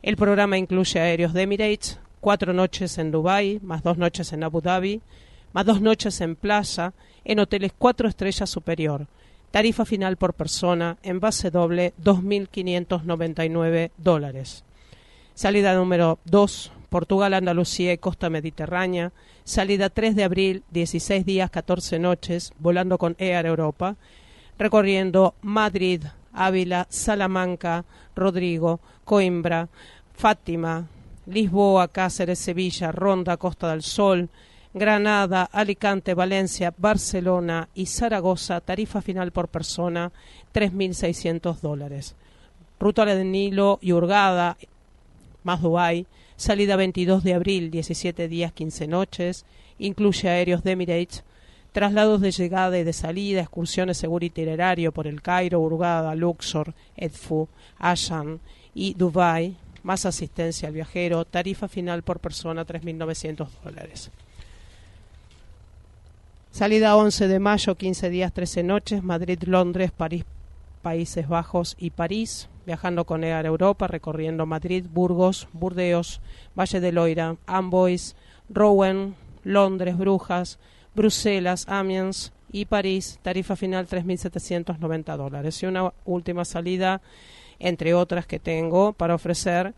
El 0.03 0.17
programa 0.17 0.57
incluye 0.57 0.99
aéreos 0.99 1.33
de 1.33 1.43
Emirates, 1.43 1.97
4 2.19 2.51
noches 2.53 2.97
en 2.97 3.11
Dubái, 3.11 3.59
más 3.63 3.83
2 3.83 3.97
noches 3.97 4.33
en 4.33 4.43
Abu 4.43 4.61
Dhabi, 4.61 5.01
más 5.53 5.65
2 5.65 5.81
noches 5.81 6.19
en 6.19 6.35
playa, 6.35 6.93
en 7.23 7.39
hoteles 7.39 7.71
4 7.77 8.09
estrellas 8.09 8.49
superior. 8.49 9.07
Tarifa 9.51 9.85
final 9.85 10.17
por 10.17 10.33
persona, 10.33 10.97
en 11.03 11.21
base 11.21 11.49
doble, 11.51 11.93
2.599 12.03 13.91
dólares. 13.97 14.65
Salida 15.33 15.73
número 15.73 16.19
2, 16.25 16.73
Portugal, 16.89 17.33
Andalucía 17.33 17.93
y 17.93 17.97
costa 17.97 18.29
mediterránea. 18.29 19.13
Salida 19.45 19.89
3 19.89 20.17
de 20.17 20.23
abril, 20.25 20.63
16 20.71 21.25
días, 21.25 21.49
14 21.49 21.99
noches, 21.99 22.51
volando 22.59 22.97
con 22.97 23.15
Air 23.19 23.45
Europa, 23.45 23.95
recorriendo 24.57 25.35
Madrid, 25.41 26.03
Ávila, 26.35 26.87
Salamanca, 26.89 27.85
Rodrigo, 28.15 28.79
Coimbra, 29.03 29.69
Fátima, 30.13 30.87
Lisboa, 31.25 31.87
Cáceres, 31.87 32.39
Sevilla, 32.39 32.91
Ronda, 32.91 33.37
Costa 33.37 33.71
del 33.71 33.81
Sol, 33.81 34.29
Granada, 34.73 35.43
Alicante, 35.51 36.13
Valencia, 36.13 36.73
Barcelona 36.77 37.69
y 37.73 37.85
Zaragoza, 37.85 38.59
tarifa 38.61 39.01
final 39.01 39.31
por 39.31 39.47
persona, 39.47 40.11
3.600 40.53 41.61
dólares. 41.61 42.15
Ruta 42.79 43.05
del 43.05 43.31
Nilo 43.31 43.79
y 43.81 43.93
Hurgada, 43.93 44.57
más 45.43 45.61
Dubái, 45.61 46.07
salida 46.35 46.75
22 46.75 47.23
de 47.23 47.33
abril, 47.33 47.71
17 47.71 48.27
días, 48.27 48.51
15 48.51 48.87
noches, 48.87 49.45
incluye 49.79 50.29
aéreos 50.29 50.63
de 50.63 50.71
Emirates, 50.71 51.23
traslados 51.75 52.21
de 52.21 52.31
llegada 52.31 52.79
y 52.79 52.85
de 52.85 52.93
salida, 52.93 53.41
excursiones 53.41 53.97
seguro 53.97 54.25
itinerario 54.25 54.93
por 54.93 55.07
el 55.07 55.21
Cairo, 55.21 55.59
Hurgada, 55.59 56.15
Luxor, 56.15 56.73
Edfu, 56.95 57.49
Ashan 57.77 58.39
y 58.73 58.93
Dubai, 58.93 59.57
más 59.83 60.05
asistencia 60.05 60.69
al 60.69 60.73
viajero, 60.73 61.25
tarifa 61.25 61.67
final 61.67 62.01
por 62.01 62.21
persona 62.21 62.65
3.900 62.65 63.49
dólares. 63.61 64.09
Salida 66.49 66.95
11 66.95 67.27
de 67.27 67.39
mayo, 67.39 67.75
15 67.75 68.09
días, 68.09 68.31
13 68.31 68.63
noches, 68.63 69.03
Madrid, 69.03 69.43
Londres, 69.43 69.91
París, 69.91 70.23
Países 70.81 71.27
Bajos 71.27 71.75
y 71.77 71.89
París, 71.89 72.47
viajando 72.65 73.03
con 73.03 73.25
Air 73.25 73.45
Europa, 73.45 73.87
recorriendo 73.87 74.45
Madrid, 74.45 74.85
Burgos, 74.89 75.49
Burdeos, 75.51 76.21
Valle 76.57 76.79
de 76.79 76.93
Loira, 76.93 77.35
Amboise, 77.47 78.15
Rouen, 78.47 79.15
Londres, 79.43 79.97
Brujas, 79.97 80.57
Bruselas, 80.95 81.65
Amiens 81.67 82.31
y 82.51 82.65
París, 82.65 83.19
tarifa 83.21 83.55
final 83.55 83.87
3.790 83.87 85.17
dólares. 85.17 85.61
Y 85.61 85.65
una 85.65 85.93
última 86.05 86.45
salida, 86.45 87.01
entre 87.59 87.93
otras 87.93 88.25
que 88.25 88.39
tengo 88.39 88.93
para 88.93 89.15
ofrecer, 89.15 89.73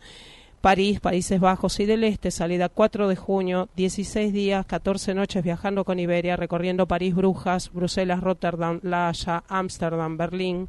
París, 0.61 0.99
Países 0.99 1.39
Bajos 1.39 1.80
y 1.80 1.86
del 1.86 2.03
Este, 2.03 2.32
salida 2.32 2.68
4 2.70 3.07
de 3.07 3.15
junio, 3.15 3.70
16 3.76 4.34
días, 4.34 4.65
14 4.65 5.13
noches 5.13 5.43
viajando 5.43 5.86
con 5.86 5.99
Iberia, 5.99 6.36
recorriendo 6.36 6.88
París, 6.88 7.15
Brujas, 7.15 7.72
Bruselas, 7.72 8.22
Rotterdam, 8.22 8.80
La 8.84 9.09
Haya, 9.09 9.43
Ámsterdam, 9.47 10.18
Berlín, 10.18 10.68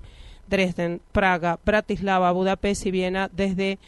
Dresden, 0.48 1.00
Praga, 1.12 1.58
Bratislava, 1.64 2.32
Budapest 2.32 2.86
y 2.86 2.90
Viena 2.90 3.30
desde 3.32 3.78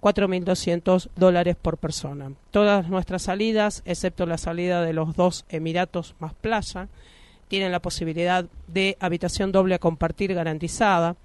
4.200 0.00 1.08
dólares 1.16 1.56
por 1.60 1.78
persona. 1.78 2.32
Todas 2.50 2.88
nuestras 2.88 3.22
salidas, 3.22 3.82
excepto 3.84 4.26
la 4.26 4.38
salida 4.38 4.82
de 4.82 4.92
los 4.92 5.14
dos 5.14 5.44
Emiratos 5.48 6.14
más 6.18 6.34
playa, 6.34 6.88
tienen 7.48 7.72
la 7.72 7.80
posibilidad 7.80 8.46
de 8.68 8.96
habitación 9.00 9.52
doble 9.52 9.74
a 9.74 9.80
compartir 9.80 10.34
garantizada. 10.34 11.16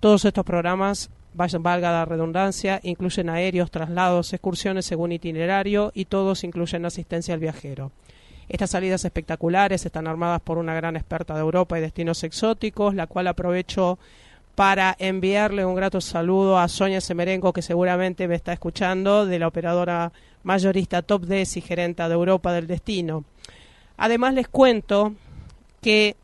Todos 0.00 0.24
estos 0.24 0.44
programas, 0.44 1.10
valga 1.34 1.92
la 1.92 2.04
redundancia, 2.04 2.80
incluyen 2.82 3.30
aéreos, 3.30 3.70
traslados, 3.70 4.32
excursiones 4.32 4.86
según 4.86 5.12
itinerario 5.12 5.90
y 5.94 6.04
todos 6.04 6.44
incluyen 6.44 6.84
asistencia 6.84 7.34
al 7.34 7.40
viajero. 7.40 7.90
Estas 8.48 8.70
salidas 8.70 9.04
espectaculares 9.04 9.86
están 9.86 10.06
armadas 10.06 10.42
por 10.42 10.58
una 10.58 10.74
gran 10.74 10.96
experta 10.96 11.34
de 11.34 11.40
Europa 11.40 11.78
y 11.78 11.80
destinos 11.80 12.22
exóticos, 12.22 12.94
la 12.94 13.06
cual 13.06 13.28
aprovecho 13.28 13.98
para 14.54 14.94
enviarle 14.98 15.64
un 15.64 15.74
grato 15.74 16.00
saludo 16.00 16.58
a 16.58 16.68
Sonia 16.68 17.00
Semerengo, 17.00 17.52
que 17.52 17.62
seguramente 17.62 18.28
me 18.28 18.34
está 18.34 18.52
escuchando, 18.52 19.26
de 19.26 19.38
la 19.38 19.48
operadora 19.48 20.12
mayorista 20.42 21.02
top 21.02 21.26
10 21.26 21.56
y 21.56 21.60
gerenta 21.60 22.08
de 22.08 22.14
Europa 22.14 22.52
del 22.52 22.66
Destino. 22.66 23.24
Además 23.96 24.34
les 24.34 24.48
cuento 24.48 25.14
que 25.80 26.16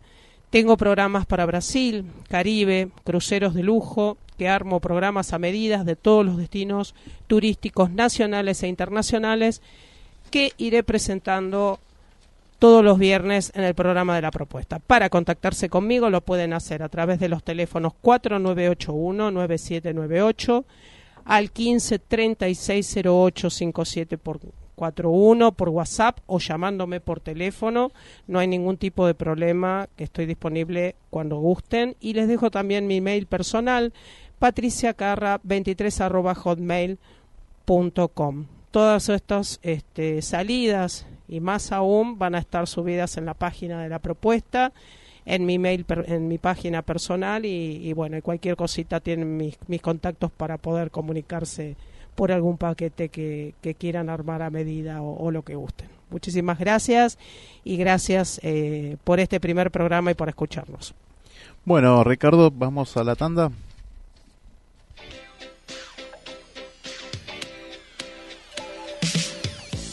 tengo 0.50 0.76
programas 0.76 1.26
para 1.26 1.46
Brasil, 1.46 2.04
Caribe, 2.28 2.88
cruceros 3.04 3.54
de 3.54 3.62
lujo, 3.62 4.16
que 4.36 4.48
armo 4.48 4.80
programas 4.80 5.32
a 5.32 5.38
medidas 5.38 5.84
de 5.84 5.96
todos 5.96 6.24
los 6.24 6.36
destinos 6.36 6.94
turísticos 7.26 7.90
nacionales 7.90 8.62
e 8.62 8.68
internacionales 8.68 9.62
que 10.30 10.52
iré 10.58 10.82
presentando 10.82 11.80
todos 12.58 12.84
los 12.84 12.98
viernes 12.98 13.52
en 13.54 13.64
el 13.64 13.74
programa 13.74 14.16
de 14.16 14.22
la 14.22 14.30
propuesta. 14.30 14.78
Para 14.78 15.10
contactarse 15.10 15.68
conmigo 15.68 16.08
lo 16.10 16.20
pueden 16.20 16.52
hacer 16.52 16.82
a 16.82 16.88
través 16.88 17.18
de 17.20 17.28
los 17.28 17.44
teléfonos 17.44 17.92
4981-9798 18.02 20.64
al 21.24 21.50
15 21.50 21.98
3608 21.98 23.50
57 23.50 24.18
por 24.18 24.40
41 24.74 25.52
por 25.52 25.68
WhatsApp 25.68 26.18
o 26.26 26.38
llamándome 26.38 27.00
por 27.00 27.20
teléfono. 27.20 27.92
No 28.26 28.38
hay 28.38 28.46
ningún 28.46 28.78
tipo 28.78 29.06
de 29.06 29.14
problema, 29.14 29.88
que 29.96 30.04
estoy 30.04 30.26
disponible 30.26 30.94
cuando 31.10 31.38
gusten. 31.38 31.96
Y 32.00 32.14
les 32.14 32.28
dejo 32.28 32.50
también 32.50 32.86
mi 32.86 33.00
mail 33.00 33.26
personal, 33.26 33.92
patriciacarra23 34.40 36.34
hotmail.com. 36.34 38.46
Todas 38.70 39.08
estas 39.08 39.58
este, 39.62 40.22
salidas 40.22 41.06
y 41.28 41.40
más 41.40 41.72
aún 41.72 42.18
van 42.18 42.34
a 42.34 42.38
estar 42.38 42.66
subidas 42.66 43.16
en 43.16 43.26
la 43.26 43.34
página 43.34 43.82
de 43.82 43.88
la 43.88 43.98
propuesta 43.98 44.72
en 45.26 45.44
mi 45.44 45.58
mail 45.58 45.84
en 46.06 46.26
mi 46.26 46.38
página 46.38 46.82
personal 46.82 47.44
y, 47.44 47.92
bueno 47.92 48.20
cualquier 48.22 48.56
cosita 48.56 49.00
tienen 49.00 49.36
mis, 49.36 49.58
mis 49.66 49.82
contactos 49.82 50.30
para 50.30 50.56
poder 50.56 50.90
comunicarse 50.90 51.76
por 52.14 52.32
algún 52.32 52.56
paquete 52.56 53.10
que, 53.10 53.54
quieran 53.78 54.10
armar 54.10 54.42
a 54.42 54.50
medida 54.50 55.02
o, 55.02 55.30
lo 55.30 55.42
que 55.42 55.54
gusten. 55.54 55.88
Muchísimas 56.10 56.58
gracias 56.58 57.16
y 57.62 57.76
gracias 57.76 58.40
eh, 58.42 58.96
por 59.04 59.20
este 59.20 59.38
primer 59.38 59.70
programa 59.70 60.10
y 60.10 60.14
por 60.14 60.28
escucharnos. 60.28 60.94
Bueno 61.64 62.02
Ricardo 62.02 62.50
vamos 62.50 62.96
a 62.96 63.04
la 63.04 63.14
tanda 63.14 63.52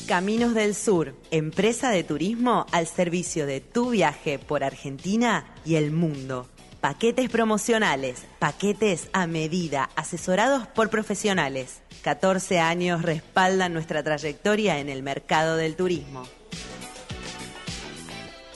Caminos 0.07 0.53
del 0.53 0.75
Sur, 0.75 1.15
empresa 1.31 1.89
de 1.89 2.03
turismo 2.03 2.67
al 2.71 2.85
servicio 2.85 3.47
de 3.47 3.59
tu 3.59 3.89
viaje 3.89 4.37
por 4.37 4.63
Argentina 4.63 5.47
y 5.65 5.75
el 5.75 5.89
mundo. 5.89 6.47
Paquetes 6.79 7.27
promocionales, 7.27 8.23
paquetes 8.37 9.09
a 9.13 9.25
medida, 9.25 9.89
asesorados 9.95 10.67
por 10.67 10.91
profesionales. 10.91 11.81
14 12.03 12.59
años 12.59 13.01
respaldan 13.01 13.73
nuestra 13.73 14.03
trayectoria 14.03 14.77
en 14.77 14.89
el 14.89 15.01
mercado 15.01 15.57
del 15.57 15.75
turismo. 15.75 16.27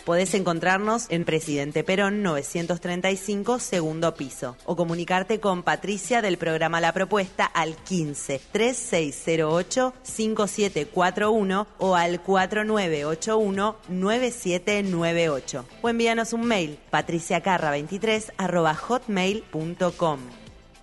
Podés 0.10 0.34
encontrarnos 0.34 1.06
en 1.10 1.24
Presidente 1.24 1.84
Perón 1.84 2.24
935, 2.24 3.60
segundo 3.60 4.16
piso, 4.16 4.58
o 4.66 4.76
comunicarte 4.76 5.40
con 5.40 5.62
Patricia 5.62 6.24
del 6.24 6.40
programa 6.40 6.82
La 6.82 6.94
Propuesta 6.94 7.46
al 7.46 7.76
15 7.76 8.42
3608 8.52 9.94
5741 10.02 11.68
o 11.78 11.96
al 11.96 12.22
4981 12.24 13.76
9798. 13.88 15.66
O 15.84 15.90
envíanos 15.90 16.34
un 16.34 16.44
mail 16.48 16.80
patriciacarra23 16.92 18.34
arroba 18.38 18.74
hotmail.com. 18.74 20.20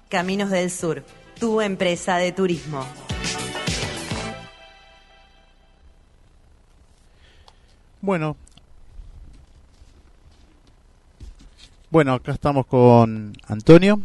Caminos 0.09 0.51
del 0.51 0.71
Sur, 0.71 1.03
tu 1.41 1.61
empresa 1.61 2.19
de 2.19 2.31
turismo. 2.31 2.87
Bueno, 8.01 8.37
Bueno, 11.89 12.15
acá 12.15 12.33
estamos 12.33 12.67
con 12.67 13.33
Antonio 13.47 14.01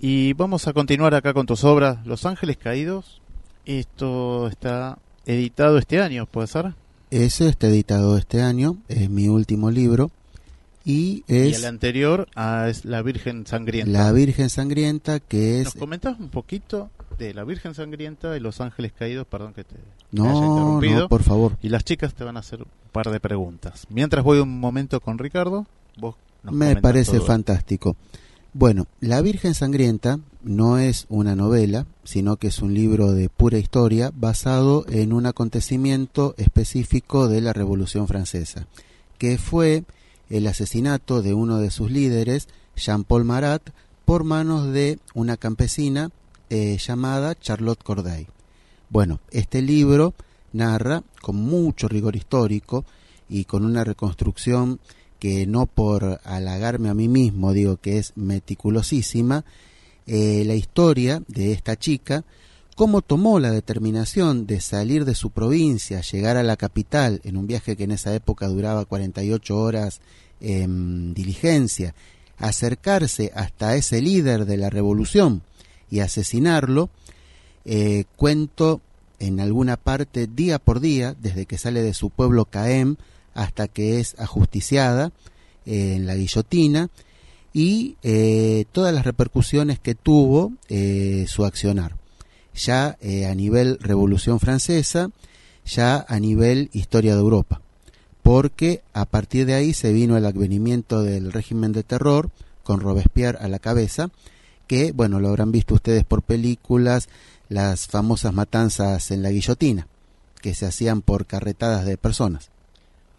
y 0.00 0.32
vamos 0.32 0.66
a 0.66 0.72
continuar 0.72 1.14
acá 1.14 1.34
con 1.34 1.44
tus 1.44 1.62
obras 1.62 2.06
Los 2.06 2.24
Ángeles 2.24 2.56
Caídos. 2.56 3.20
Esto 3.66 4.48
está 4.48 4.98
editado 5.26 5.76
este 5.76 6.00
año, 6.00 6.24
¿puede 6.24 6.46
ser? 6.46 6.72
Ese 7.10 7.48
está 7.48 7.66
editado 7.66 8.16
este 8.16 8.40
año, 8.40 8.78
es 8.88 9.10
mi 9.10 9.28
último 9.28 9.70
libro. 9.70 10.10
Y, 10.86 11.22
es 11.28 11.52
y 11.52 11.54
el 11.56 11.66
anterior 11.66 12.28
ah, 12.34 12.66
es 12.70 12.86
La 12.86 13.02
Virgen 13.02 13.46
Sangrienta. 13.46 13.92
La 13.92 14.10
Virgen 14.10 14.48
Sangrienta, 14.48 15.20
que 15.20 15.60
es... 15.60 15.64
¿Nos 15.66 15.74
comentas 15.74 16.18
un 16.18 16.30
poquito 16.30 16.88
de 17.18 17.34
La 17.34 17.44
Virgen 17.44 17.74
Sangrienta 17.74 18.38
y 18.38 18.40
Los 18.40 18.62
Ángeles 18.62 18.92
Caídos? 18.98 19.26
Perdón 19.26 19.52
que 19.52 19.64
te 19.64 19.76
no, 20.12 20.24
haya 20.24 20.46
interrumpido. 20.46 21.00
No, 21.00 21.08
por 21.10 21.22
favor. 21.24 21.58
Y 21.60 21.68
las 21.68 21.84
chicas 21.84 22.14
te 22.14 22.24
van 22.24 22.38
a 22.38 22.40
hacer 22.40 22.62
un 22.62 22.68
par 22.90 23.10
de 23.10 23.20
preguntas. 23.20 23.86
Mientras 23.90 24.24
voy 24.24 24.38
un 24.38 24.58
momento 24.58 25.00
con 25.00 25.18
Ricardo, 25.18 25.66
vos 25.98 26.14
me 26.42 26.76
parece 26.76 27.20
fantástico. 27.20 27.96
Bueno, 28.54 28.86
La 29.00 29.20
Virgen 29.20 29.54
Sangrienta 29.54 30.18
no 30.42 30.78
es 30.78 31.06
una 31.08 31.36
novela, 31.36 31.86
sino 32.04 32.36
que 32.36 32.48
es 32.48 32.60
un 32.60 32.74
libro 32.74 33.12
de 33.12 33.28
pura 33.28 33.58
historia 33.58 34.10
basado 34.14 34.84
en 34.88 35.12
un 35.12 35.26
acontecimiento 35.26 36.34
específico 36.38 37.28
de 37.28 37.40
la 37.40 37.52
Revolución 37.52 38.08
Francesa, 38.08 38.66
que 39.18 39.38
fue 39.38 39.84
el 40.30 40.46
asesinato 40.46 41.22
de 41.22 41.34
uno 41.34 41.58
de 41.58 41.70
sus 41.70 41.90
líderes, 41.90 42.48
Jean-Paul 42.76 43.24
Marat, 43.24 43.62
por 44.04 44.24
manos 44.24 44.72
de 44.72 44.98
una 45.14 45.36
campesina 45.36 46.10
eh, 46.50 46.78
llamada 46.78 47.34
Charlotte 47.38 47.82
Corday. 47.82 48.26
Bueno, 48.88 49.20
este 49.30 49.60
libro 49.60 50.14
narra 50.52 51.02
con 51.20 51.36
mucho 51.36 51.88
rigor 51.88 52.16
histórico 52.16 52.86
y 53.28 53.44
con 53.44 53.66
una 53.66 53.84
reconstrucción 53.84 54.80
que 55.18 55.46
no 55.46 55.66
por 55.66 56.20
halagarme 56.24 56.88
a 56.88 56.94
mí 56.94 57.08
mismo 57.08 57.52
digo 57.52 57.76
que 57.76 57.98
es 57.98 58.12
meticulosísima, 58.16 59.44
eh, 60.06 60.42
la 60.46 60.54
historia 60.54 61.22
de 61.28 61.52
esta 61.52 61.76
chica, 61.76 62.24
cómo 62.76 63.02
tomó 63.02 63.40
la 63.40 63.50
determinación 63.50 64.46
de 64.46 64.60
salir 64.60 65.04
de 65.04 65.14
su 65.14 65.30
provincia, 65.30 66.00
llegar 66.00 66.36
a 66.36 66.42
la 66.42 66.56
capital 66.56 67.20
en 67.24 67.36
un 67.36 67.46
viaje 67.46 67.76
que 67.76 67.84
en 67.84 67.90
esa 67.90 68.14
época 68.14 68.48
duraba 68.48 68.84
48 68.84 69.56
horas 69.56 70.00
en 70.40 71.12
diligencia, 71.12 71.94
acercarse 72.38 73.32
hasta 73.34 73.74
ese 73.74 74.00
líder 74.00 74.46
de 74.46 74.56
la 74.56 74.70
revolución 74.70 75.42
y 75.90 76.00
asesinarlo, 76.00 76.88
eh, 77.64 78.04
cuento 78.16 78.80
en 79.18 79.40
alguna 79.40 79.76
parte 79.76 80.26
día 80.26 80.58
por 80.58 80.80
día, 80.80 81.16
desde 81.20 81.46
que 81.46 81.58
sale 81.58 81.82
de 81.82 81.94
su 81.94 82.10
pueblo 82.10 82.44
Caem 82.44 82.96
hasta 83.38 83.68
que 83.68 84.00
es 84.00 84.16
ajusticiada 84.18 85.12
eh, 85.64 85.94
en 85.94 86.06
la 86.06 86.16
guillotina 86.16 86.90
y 87.52 87.94
eh, 88.02 88.64
todas 88.72 88.92
las 88.92 89.06
repercusiones 89.06 89.78
que 89.78 89.94
tuvo 89.94 90.52
eh, 90.68 91.24
su 91.28 91.44
accionar, 91.44 91.94
ya 92.52 92.98
a 93.30 93.34
nivel 93.36 93.78
Revolución 93.80 94.40
Francesa, 94.40 95.10
ya 95.64 96.04
a 96.08 96.18
nivel 96.18 96.68
historia 96.72 97.14
de 97.14 97.20
Europa, 97.20 97.60
porque 98.22 98.82
a 98.92 99.04
partir 99.04 99.46
de 99.46 99.54
ahí 99.54 99.72
se 99.72 99.92
vino 99.92 100.16
el 100.16 100.26
advenimiento 100.26 101.04
del 101.04 101.32
régimen 101.32 101.72
de 101.72 101.84
terror 101.84 102.30
con 102.64 102.80
Robespierre 102.80 103.38
a 103.40 103.46
la 103.46 103.60
cabeza, 103.60 104.10
que, 104.66 104.90
bueno, 104.90 105.20
lo 105.20 105.28
habrán 105.28 105.52
visto 105.52 105.74
ustedes 105.74 106.02
por 106.02 106.22
películas, 106.22 107.08
las 107.48 107.86
famosas 107.86 108.34
matanzas 108.34 109.12
en 109.12 109.22
la 109.22 109.30
guillotina, 109.30 109.86
que 110.42 110.56
se 110.56 110.66
hacían 110.66 111.02
por 111.02 111.24
carretadas 111.26 111.86
de 111.86 111.96
personas. 111.96 112.50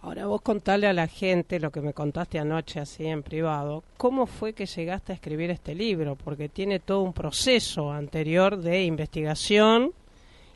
Ahora 0.02 0.28
vos 0.28 0.42
contale 0.42 0.88
a 0.88 0.94
la 0.94 1.08
gente 1.08 1.60
lo 1.60 1.72
que 1.72 1.82
me 1.82 1.94
contaste 1.94 2.40
anoche 2.40 2.80
así 2.80 3.06
en 3.06 3.22
privado, 3.22 3.84
¿cómo 3.98 4.28
fue 4.28 4.54
que 4.54 4.66
llegaste 4.66 5.12
a 5.12 5.16
escribir 5.16 5.50
este 5.50 5.76
libro? 5.76 6.16
Porque 6.16 6.48
tiene 6.48 6.80
todo 6.80 7.02
un 7.02 7.12
proceso 7.12 7.92
anterior 7.92 8.62
de 8.62 8.86
investigación 8.86 9.92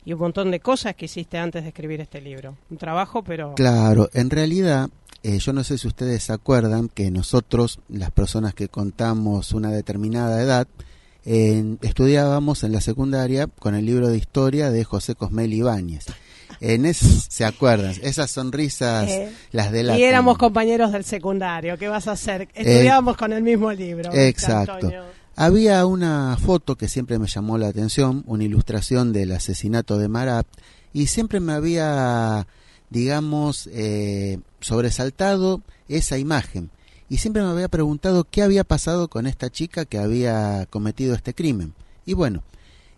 y 0.02 0.14
un 0.14 0.20
montón 0.20 0.50
de 0.50 0.60
cosas 0.60 0.94
que 0.94 1.04
hiciste 1.04 1.36
antes 1.36 1.62
de 1.62 1.68
escribir 1.68 2.00
este 2.00 2.22
libro. 2.22 2.56
Un 2.70 2.78
trabajo, 2.78 3.22
pero... 3.22 3.54
Claro, 3.54 4.08
en 4.14 4.30
realidad, 4.30 4.88
eh, 5.22 5.38
yo 5.38 5.52
no 5.52 5.62
sé 5.62 5.76
si 5.76 5.88
ustedes 5.88 6.22
se 6.22 6.32
acuerdan 6.32 6.88
que 6.88 7.10
nosotros, 7.10 7.80
las 7.90 8.10
personas 8.12 8.54
que 8.54 8.68
contamos 8.68 9.52
una 9.52 9.70
determinada 9.70 10.40
edad, 10.40 10.66
estudiábamos 11.26 12.64
en 12.64 12.72
la 12.72 12.82
secundaria 12.82 13.46
con 13.46 13.74
el 13.74 13.86
libro 13.86 14.08
de 14.08 14.18
historia 14.18 14.70
de 14.70 14.84
José 14.84 15.14
Cosmel 15.14 15.54
Ibáñez. 15.54 16.06
En 16.60 16.86
eso, 16.86 17.06
¿se 17.28 17.44
acuerdan? 17.44 17.94
Esas 18.02 18.30
sonrisas, 18.30 19.08
eh, 19.08 19.32
las 19.52 19.72
de 19.72 19.82
la... 19.82 19.98
Y 19.98 20.02
éramos 20.02 20.38
compañeros 20.38 20.92
del 20.92 21.04
secundario, 21.04 21.76
¿qué 21.78 21.88
vas 21.88 22.08
a 22.08 22.12
hacer? 22.12 22.42
Eh, 22.42 22.48
Estudiábamos 22.54 23.16
con 23.16 23.32
el 23.32 23.42
mismo 23.42 23.72
libro. 23.72 24.12
Exacto. 24.12 24.90
Había 25.36 25.84
una 25.84 26.36
foto 26.40 26.76
que 26.76 26.88
siempre 26.88 27.18
me 27.18 27.26
llamó 27.26 27.58
la 27.58 27.68
atención, 27.68 28.22
una 28.26 28.44
ilustración 28.44 29.12
del 29.12 29.32
asesinato 29.32 29.98
de 29.98 30.08
Marat, 30.08 30.46
y 30.92 31.08
siempre 31.08 31.40
me 31.40 31.52
había, 31.52 32.46
digamos, 32.88 33.68
eh, 33.72 34.38
sobresaltado 34.60 35.60
esa 35.88 36.18
imagen. 36.18 36.70
Y 37.08 37.18
siempre 37.18 37.42
me 37.42 37.48
había 37.48 37.68
preguntado 37.68 38.24
qué 38.24 38.42
había 38.42 38.64
pasado 38.64 39.08
con 39.08 39.26
esta 39.26 39.50
chica 39.50 39.84
que 39.84 39.98
había 39.98 40.66
cometido 40.70 41.14
este 41.14 41.34
crimen. 41.34 41.74
Y 42.06 42.14
bueno, 42.14 42.42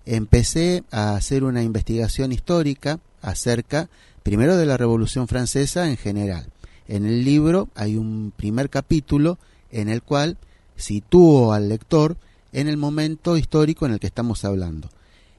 empecé 0.05 0.85
a 0.91 1.17
hacer 1.17 1.43
una 1.43 1.63
investigación 1.63 2.33
histórica 2.33 3.01
acerca, 3.27 3.89
primero, 4.23 4.57
de 4.57 4.67
la 4.67 4.77
Revolución 4.77 5.29
Francesa 5.29 5.89
en 5.89 5.97
general. 5.97 6.47
En 6.89 7.05
el 7.05 7.25
libro 7.25 7.69
hay 7.75 7.97
un 7.97 8.33
primer 8.35 8.71
capítulo 8.71 9.39
en 9.73 9.89
el 9.89 10.03
cual 10.03 10.39
sitúo 10.77 11.53
al 11.53 11.69
lector 11.69 12.17
en 12.53 12.69
el 12.69 12.77
momento 12.77 13.37
histórico 13.37 13.85
en 13.85 13.93
el 13.93 14.01
que 14.01 14.07
estamos 14.07 14.45
hablando. 14.45 14.89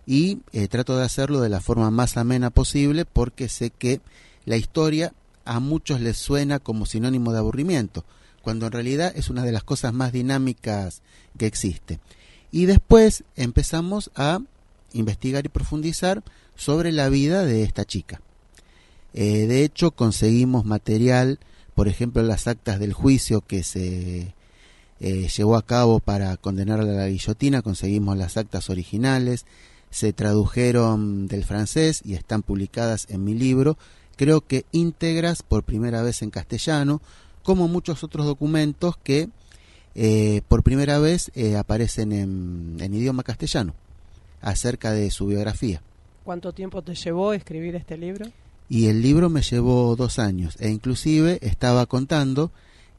Y 0.05 0.39
eh, 0.51 0.67
trato 0.67 0.97
de 0.97 1.05
hacerlo 1.05 1.39
de 1.39 1.49
la 1.49 1.61
forma 1.61 1.89
más 1.91 2.17
amena 2.17 2.49
posible 2.49 3.05
porque 3.05 3.49
sé 3.49 3.69
que 3.69 4.01
la 4.45 4.57
historia 4.57 5.13
a 5.45 5.59
muchos 5.59 6.01
les 6.01 6.17
suena 6.17 6.59
como 6.59 6.85
sinónimo 6.85 7.31
de 7.31 7.39
aburrimiento, 7.39 8.03
cuando 8.41 8.65
en 8.65 8.73
realidad 8.73 9.13
es 9.15 9.29
una 9.29 9.43
de 9.43 9.53
las 9.53 9.63
cosas 9.63 9.93
más 9.93 10.11
dinámicas 10.11 11.01
que 11.38 11.45
existe. 11.45 11.99
Y 12.51 12.65
después 12.65 13.23
empezamos 13.35 14.11
a 14.15 14.39
investigar 14.93 15.45
y 15.45 15.49
profundizar 15.49 16.23
sobre 16.58 16.91
la 16.91 17.08
vida 17.08 17.45
de 17.45 17.64
esta 17.64 17.86
chica. 17.86 18.22
Eh, 19.14 19.47
de 19.47 19.64
hecho, 19.64 19.91
conseguimos 19.91 20.66
material, 20.66 21.39
por 21.76 21.88
ejemplo, 21.88 22.22
las 22.24 22.47
actas 22.47 22.80
del 22.80 22.91
juicio 22.91 23.41
que 23.41 23.64
se 23.64 24.34
eh, 24.99 25.28
llevó 25.36 25.55
a 25.55 25.66
cabo 25.66 25.99
para 25.99 26.36
condenar 26.38 26.82
a 26.82 26.84
la 26.84 27.08
guillotina, 27.08 27.62
conseguimos 27.62 28.18
las 28.18 28.36
actas 28.36 28.70
originales, 28.70 29.45
se 29.89 30.12
tradujeron 30.12 31.28
del 31.28 31.45
francés 31.45 32.01
y 32.03 32.16
están 32.16 32.43
publicadas 32.43 33.05
en 33.10 33.24
mi 33.24 33.34
libro, 33.34 33.78
creo 34.16 34.41
que 34.41 34.66
íntegras 34.72 35.43
por 35.43 35.64
primera 35.64 36.01
vez 36.01 36.22
en 36.22 36.32
castellano, 36.32 37.01
como 37.43 37.68
muchos 37.68 38.03
otros 38.03 38.26
documentos 38.26 38.97
que 38.97 39.30
eh, 39.95 40.41
por 40.47 40.64
primera 40.64 40.99
vez 40.99 41.32
eh, 41.34 41.55
aparecen 41.55 42.12
en, 42.12 42.78
en 42.80 42.93
idioma 42.93 43.24
castellano 43.24 43.74
acerca 44.41 44.91
de 44.91 45.10
su 45.12 45.28
biografía. 45.28 45.82
¿Cuánto 46.28 46.51
tiempo 46.51 46.82
te 46.82 46.93
llevó 46.93 47.32
escribir 47.32 47.78
este 47.78 47.97
libro? 47.97 48.25
Y 48.67 48.88
el 48.88 49.01
libro 49.01 49.30
me 49.30 49.41
llevó 49.41 49.95
dos 49.95 50.19
años 50.19 50.57
e 50.59 50.69
inclusive 50.69 51.39
estaba 51.41 51.86
contando 51.86 52.51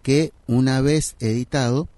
que 0.03 0.33
una 0.47 0.81
vez 0.81 1.15
editado 1.21 1.89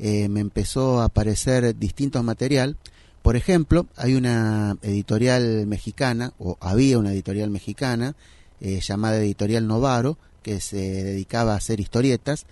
eh, 0.00 0.28
me 0.28 0.40
empezó 0.40 1.00
a 1.00 1.04
aparecer 1.04 1.78
distinto 1.78 2.20
material. 2.24 2.78
Por 3.22 3.36
ejemplo, 3.36 3.86
hay 3.94 4.16
una 4.16 4.76
editorial 4.82 5.68
mexicana, 5.68 6.32
o 6.40 6.58
había 6.58 6.98
una 6.98 7.12
editorial 7.12 7.50
mexicana, 7.50 8.16
eh, 8.60 8.80
llamada 8.80 9.18
Editorial 9.18 9.68
Novaro, 9.68 10.18
que 10.42 10.58
se 10.58 11.04
dedicaba 11.04 11.52
a 11.52 11.58
hacer 11.58 11.78
historietas, 11.78 12.44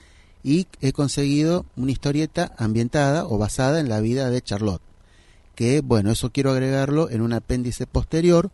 y 0.45 0.69
he 0.81 0.93
conseguido 0.93 1.67
una 1.75 1.91
historieta 1.91 2.55
ambientada 2.59 3.27
o 3.27 3.39
basada 3.39 3.81
en 3.81 3.89
la 3.89 3.99
vida 3.99 4.31
de 4.31 4.41
Charlotte. 4.41 4.83
Que, 5.61 5.83
bueno, 5.83 6.11
eso 6.11 6.31
quiero 6.33 6.53
agregarlo 6.53 7.11
en 7.11 7.21
un 7.21 7.35
apéndice 7.35 7.87
posterior, 7.87 8.51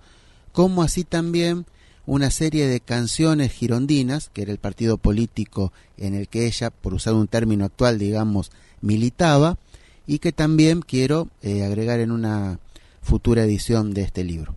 como 0.51 0.83
así 0.83 1.05
también 1.05 1.65
una 2.05 2.33
serie 2.33 2.67
de 2.67 2.81
canciones 2.81 3.53
girondinas, 3.53 4.29
que 4.31 4.43
era 4.43 4.51
el 4.51 4.59
partido 4.59 4.99
político 4.99 5.73
en 5.99 6.15
el 6.15 6.27
que 6.27 6.47
ella, 6.47 6.71
por 6.71 6.95
usar 6.95 7.15
un 7.15 7.29
término 7.29 7.65
actual, 7.65 8.01
digamos, 8.01 8.51
militaba, 8.81 9.57
y 10.05 10.19
que 10.19 10.33
también 10.33 10.83
quiero 10.83 11.29
eh, 11.43 11.63
agregar 11.63 12.01
en 12.01 12.11
una 12.11 12.59
futura 13.03 13.45
edición 13.45 13.95
de 13.95 14.03
este 14.03 14.25
libro. 14.25 14.57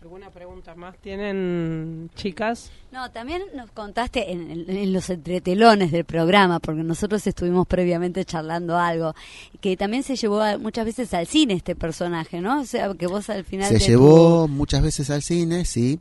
¿Alguna 0.00 0.30
pregunta 0.30 0.65
más 0.76 0.96
tienen 0.98 2.10
chicas? 2.14 2.70
No, 2.92 3.10
también 3.10 3.42
nos 3.54 3.70
contaste 3.70 4.32
en, 4.32 4.50
en- 4.50 4.70
en 4.70 4.92
los 4.92 5.10
entretelones 5.10 5.90
del 5.92 6.04
programa, 6.04 6.60
porque 6.60 6.82
nosotros 6.82 7.26
estuvimos 7.26 7.66
previamente 7.66 8.24
charlando 8.24 8.76
algo, 8.78 9.14
que 9.60 9.76
también 9.76 10.02
se 10.02 10.16
llevó 10.16 10.40
a- 10.40 10.58
muchas 10.58 10.84
veces 10.86 11.12
al 11.14 11.26
cine 11.26 11.54
este 11.54 11.74
personaje, 11.76 12.40
¿no? 12.40 12.60
O 12.60 12.64
sea, 12.64 12.92
que 12.94 13.06
vos 13.06 13.28
al 13.30 13.44
final... 13.44 13.68
Se 13.68 13.78
tu- 13.78 13.84
llevó 13.84 14.48
muchas 14.48 14.82
veces 14.82 15.10
al 15.10 15.22
cine, 15.22 15.64
sí, 15.64 15.98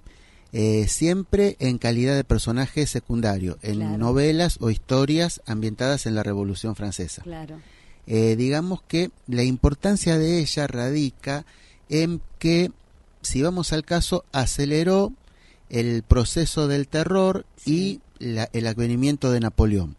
eh, 0.53 0.87
siempre 0.87 1.57
en 1.59 1.77
calidad 1.77 2.15
de 2.15 2.23
personaje 2.23 2.87
secundario, 2.87 3.57
en 3.61 3.75
Claro. 3.79 3.97
novelas 3.97 4.57
o 4.61 4.69
historias 4.69 5.41
ambientadas 5.45 6.05
en 6.05 6.15
la 6.15 6.23
Revolución 6.23 6.75
Francesa. 6.75 7.23
Claro. 7.23 7.59
Eh, 8.07 8.35
digamos 8.37 8.81
que 8.83 9.09
la 9.27 9.43
importancia 9.43 10.17
de 10.17 10.39
ella 10.39 10.67
radica 10.67 11.45
en 11.89 12.21
que, 12.39 12.71
si 13.25 13.41
vamos 13.41 13.73
al 13.73 13.83
caso, 13.83 14.23
aceleró 14.31 15.11
el 15.69 16.03
proceso 16.03 16.67
del 16.67 16.87
terror 16.87 17.45
y 17.65 17.99
la- 18.19 18.49
el 18.53 18.67
advenimiento 18.67 19.31
de 19.31 19.39
Napoleón. 19.41 19.95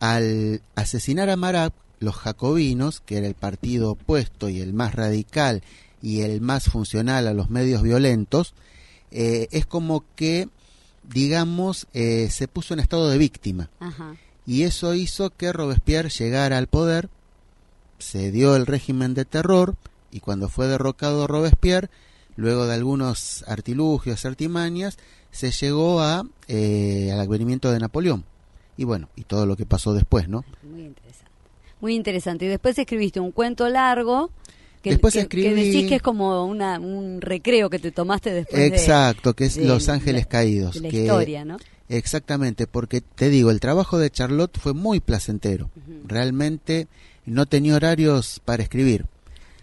Al 0.00 0.60
asesinar 0.74 1.30
a 1.30 1.36
Marat, 1.36 1.72
los 2.00 2.14
jacobinos, 2.16 3.00
que 3.00 3.16
era 3.18 3.26
el 3.26 3.34
partido 3.34 3.92
opuesto 3.92 4.48
y 4.48 4.60
el 4.60 4.74
más 4.74 4.94
radical 4.94 5.62
y 6.02 6.20
el 6.20 6.40
más 6.40 6.64
funcional 6.64 7.26
a 7.26 7.32
los 7.34 7.48
medios 7.48 7.82
violentos, 7.82 8.52
eh, 9.10 9.48
es 9.52 9.64
como 9.64 10.04
que, 10.16 10.48
digamos, 11.08 11.86
eh, 11.94 12.28
se 12.30 12.48
puso 12.48 12.74
en 12.74 12.80
estado 12.80 13.08
de 13.08 13.16
víctima 13.16 13.70
Ajá. 13.80 14.16
y 14.46 14.64
eso 14.64 14.92
hizo 14.94 15.30
que 15.30 15.52
Robespierre 15.52 16.10
llegara 16.10 16.58
al 16.58 16.66
poder, 16.66 17.08
se 17.98 18.30
dio 18.32 18.56
el 18.56 18.66
régimen 18.66 19.14
de 19.14 19.24
terror 19.24 19.76
y 20.10 20.20
cuando 20.20 20.48
fue 20.50 20.66
derrocado 20.66 21.26
Robespierre, 21.26 21.88
luego 22.36 22.66
de 22.66 22.74
algunos 22.74 23.44
artilugios, 23.48 24.24
artimañas, 24.24 24.98
se 25.30 25.50
llegó 25.50 26.00
a 26.00 26.24
eh, 26.48 27.10
al 27.12 27.20
advenimiento 27.20 27.70
de 27.72 27.78
Napoleón 27.80 28.24
y 28.76 28.84
bueno 28.84 29.08
y 29.16 29.22
todo 29.22 29.46
lo 29.46 29.56
que 29.56 29.66
pasó 29.66 29.92
después, 29.94 30.28
¿no? 30.28 30.44
Muy 30.62 30.82
interesante. 30.82 31.30
Muy 31.80 31.94
interesante. 31.94 32.44
Y 32.44 32.48
después 32.48 32.78
escribiste 32.78 33.20
un 33.20 33.32
cuento 33.32 33.68
largo 33.68 34.30
que, 34.82 34.90
Después 34.90 35.14
que- 35.14 35.20
escribí- 35.22 35.42
que 35.44 35.54
decís 35.54 35.88
que 35.88 35.94
es 35.96 36.02
como 36.02 36.44
una, 36.46 36.78
un 36.78 37.20
recreo 37.20 37.70
que 37.70 37.78
te 37.78 37.90
tomaste 37.90 38.32
después 38.32 38.60
de- 38.60 38.66
Exacto, 38.68 39.34
que 39.34 39.46
es 39.46 39.54
de 39.56 39.64
Los 39.64 39.88
Ángeles 39.88 40.26
Caídos. 40.26 40.76
la 40.76 40.88
que- 40.88 41.02
historia, 41.02 41.44
¿no? 41.44 41.56
Exactamente, 41.88 42.66
porque 42.66 43.00
te 43.02 43.28
digo, 43.28 43.50
el 43.50 43.60
trabajo 43.60 43.98
de 43.98 44.10
Charlotte 44.10 44.58
fue 44.58 44.72
muy 44.74 45.00
placentero. 45.00 45.70
Realmente 46.06 46.86
no 47.26 47.46
tenía 47.46 47.74
horarios 47.76 48.40
para 48.44 48.62
escribir. 48.62 49.06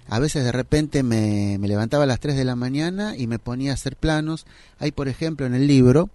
A 0.07 0.19
veces 0.19 0.43
de 0.43 0.51
repente 0.51 1.03
me, 1.03 1.57
me 1.59 1.67
levantaba 1.67 2.03
a 2.03 2.07
las 2.07 2.19
3 2.19 2.35
de 2.35 2.43
la 2.45 2.55
mañana 2.55 3.15
y 3.17 3.27
me 3.27 3.39
ponía 3.39 3.71
a 3.71 3.75
hacer 3.75 3.95
planos. 3.95 4.45
Hay, 4.79 4.91
por 4.91 5.07
ejemplo, 5.07 5.45
en 5.45 5.53
el 5.53 5.67
libro 5.67 6.09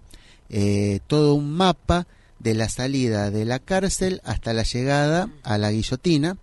eh, 0.49 0.99
todo 1.07 1.33
un 1.33 1.51
mapa 1.51 2.07
de 2.39 2.53
la 2.53 2.69
salida 2.69 3.31
de 3.31 3.45
la 3.45 3.59
cárcel 3.59 4.21
hasta 4.23 4.53
la 4.53 4.63
llegada 4.63 5.29
a 5.43 5.57
la 5.57 5.71
guillotina, 5.71 6.37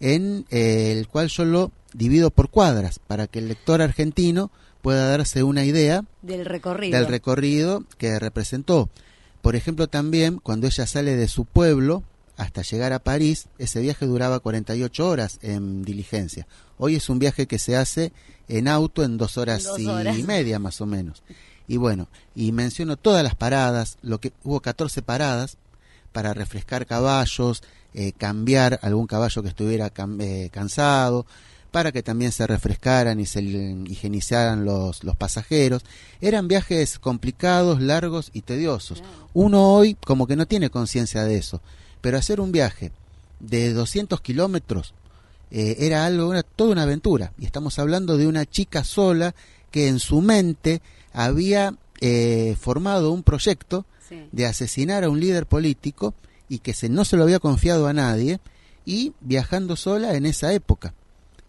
en 0.00 0.44
eh, 0.50 0.92
el 0.98 1.08
cual 1.08 1.28
yo 1.28 1.44
lo 1.44 1.70
divido 1.92 2.30
por 2.30 2.50
cuadras 2.50 2.98
para 2.98 3.26
que 3.26 3.38
el 3.38 3.48
lector 3.48 3.82
argentino 3.82 4.50
pueda 4.82 5.08
darse 5.08 5.42
una 5.42 5.64
idea 5.64 6.04
Del 6.22 6.44
recorrido. 6.46 6.98
del 6.98 7.06
recorrido 7.06 7.84
que 7.98 8.18
representó. 8.18 8.88
Por 9.42 9.56
ejemplo, 9.56 9.86
también 9.88 10.38
cuando 10.38 10.66
ella 10.66 10.86
sale 10.86 11.16
de 11.16 11.28
su 11.28 11.44
pueblo 11.44 12.02
hasta 12.40 12.62
llegar 12.62 12.94
a 12.94 13.00
París, 13.00 13.48
ese 13.58 13.80
viaje 13.80 14.06
duraba 14.06 14.40
48 14.40 15.06
horas 15.06 15.38
en 15.42 15.82
diligencia. 15.82 16.46
Hoy 16.78 16.96
es 16.96 17.10
un 17.10 17.18
viaje 17.18 17.46
que 17.46 17.58
se 17.58 17.76
hace 17.76 18.12
en 18.48 18.66
auto 18.66 19.04
en 19.04 19.18
dos 19.18 19.36
horas, 19.36 19.64
Dos 19.64 19.78
y 19.78 20.22
media 20.26 20.58
más 20.58 20.80
o 20.80 20.86
menos. 20.86 21.22
Y 21.68 21.76
bueno, 21.76 22.08
y 22.34 22.50
menciono 22.52 22.96
todas 22.96 23.22
las 23.22 23.34
paradas, 23.34 23.98
lo 24.00 24.20
que 24.20 24.32
hubo 24.42 24.60
14 24.60 25.02
paradas 25.02 25.58
para 26.12 26.32
refrescar 26.32 26.86
caballos, 26.86 27.62
eh, 27.92 28.12
cambiar 28.16 28.80
algún 28.82 29.06
caballo 29.06 29.42
que 29.42 29.50
estuviera 29.50 29.92
eh, 30.20 30.48
cansado, 30.50 31.26
para 31.70 31.92
que 31.92 32.02
también 32.02 32.32
se 32.32 32.46
refrescaran 32.46 33.20
y 33.20 33.26
se 33.26 33.42
higienizaran 33.42 34.64
los, 34.64 35.04
los 35.04 35.14
pasajeros. 35.14 35.84
Eran 36.22 36.48
viajes 36.48 36.98
complicados, 36.98 37.82
largos 37.82 38.30
y 38.32 38.40
tediosos. 38.40 39.02
Uno 39.34 39.74
hoy 39.74 39.94
como 39.94 40.26
que 40.26 40.36
no 40.36 40.46
tiene 40.46 40.70
conciencia 40.70 41.22
de 41.24 41.36
eso, 41.36 41.60
pero 42.00 42.18
hacer 42.18 42.40
un 42.40 42.52
viaje 42.52 42.92
de 43.40 43.72
200 43.72 44.20
kilómetros 44.20 44.94
eh, 45.50 45.76
era 45.80 46.04
algo, 46.06 46.32
era 46.32 46.42
toda 46.42 46.72
una 46.72 46.82
aventura. 46.84 47.32
Y 47.38 47.44
estamos 47.44 47.78
hablando 47.78 48.16
de 48.16 48.26
una 48.26 48.46
chica 48.46 48.84
sola 48.84 49.34
que 49.70 49.88
en 49.88 49.98
su 49.98 50.20
mente 50.20 50.80
había 51.12 51.74
eh, 52.00 52.56
formado 52.60 53.12
un 53.12 53.22
proyecto 53.22 53.84
Sí. 54.08 54.26
de 54.32 54.44
asesinar 54.46 55.04
a 55.04 55.08
un 55.08 55.20
líder 55.20 55.46
político 55.46 56.14
y 56.48 56.58
que 56.58 56.74
se, 56.74 56.88
no 56.88 57.04
se 57.04 57.16
lo 57.16 57.22
había 57.22 57.38
confiado 57.38 57.86
a 57.86 57.92
nadie 57.92 58.40
y 58.84 59.12
viajando 59.20 59.76
sola 59.76 60.14
en 60.16 60.26
esa 60.26 60.52
época. 60.52 60.94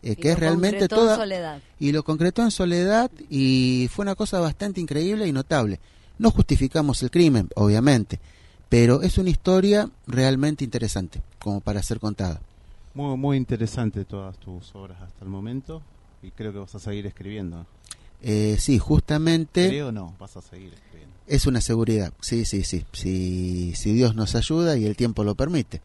eh, 0.03 0.11
Y 0.11 0.15
que 0.15 0.31
es 0.33 0.37
realmente 0.39 0.77
concretó 0.87 0.95
en 0.95 1.01
toda 1.01 1.15
soledad. 1.15 1.61
y 1.79 1.91
lo 1.91 2.03
concretó 2.03 2.43
en 2.43 2.51
soledad 2.51 3.09
y 3.31 3.89
fue 3.91 4.03
una 4.03 4.13
cosa 4.13 4.39
bastante 4.39 4.79
increíble 4.79 5.25
y 5.27 5.31
notable. 5.31 5.79
No 6.19 6.29
justificamos 6.29 7.01
el 7.01 7.09
crimen, 7.09 7.49
obviamente, 7.55 8.19
pero 8.71 9.01
es 9.01 9.17
una 9.17 9.29
historia 9.29 9.89
realmente 10.07 10.63
interesante 10.63 11.21
como 11.39 11.59
para 11.59 11.83
ser 11.83 11.99
contada. 11.99 12.39
Muy, 12.93 13.17
muy 13.17 13.35
interesante 13.35 14.05
todas 14.05 14.37
tus 14.37 14.73
obras 14.73 15.01
hasta 15.01 15.25
el 15.25 15.29
momento 15.29 15.81
y 16.23 16.31
creo 16.31 16.53
que 16.53 16.59
vas 16.59 16.73
a 16.73 16.79
seguir 16.79 17.05
escribiendo. 17.05 17.65
Eh, 18.21 18.55
sí, 18.59 18.79
justamente 18.79 19.67
Creo 19.67 19.91
no, 19.91 20.15
vas 20.17 20.37
a 20.37 20.41
seguir 20.41 20.73
escribiendo. 20.73 21.13
es 21.27 21.47
una 21.47 21.59
seguridad. 21.59 22.13
Sí, 22.21 22.45
sí, 22.45 22.63
sí. 22.63 22.85
Si, 22.93 23.73
si 23.75 23.91
Dios 23.91 24.15
nos 24.15 24.35
ayuda 24.35 24.77
y 24.77 24.85
el 24.85 24.95
tiempo 24.95 25.25
lo 25.25 25.35
permite. 25.35 25.81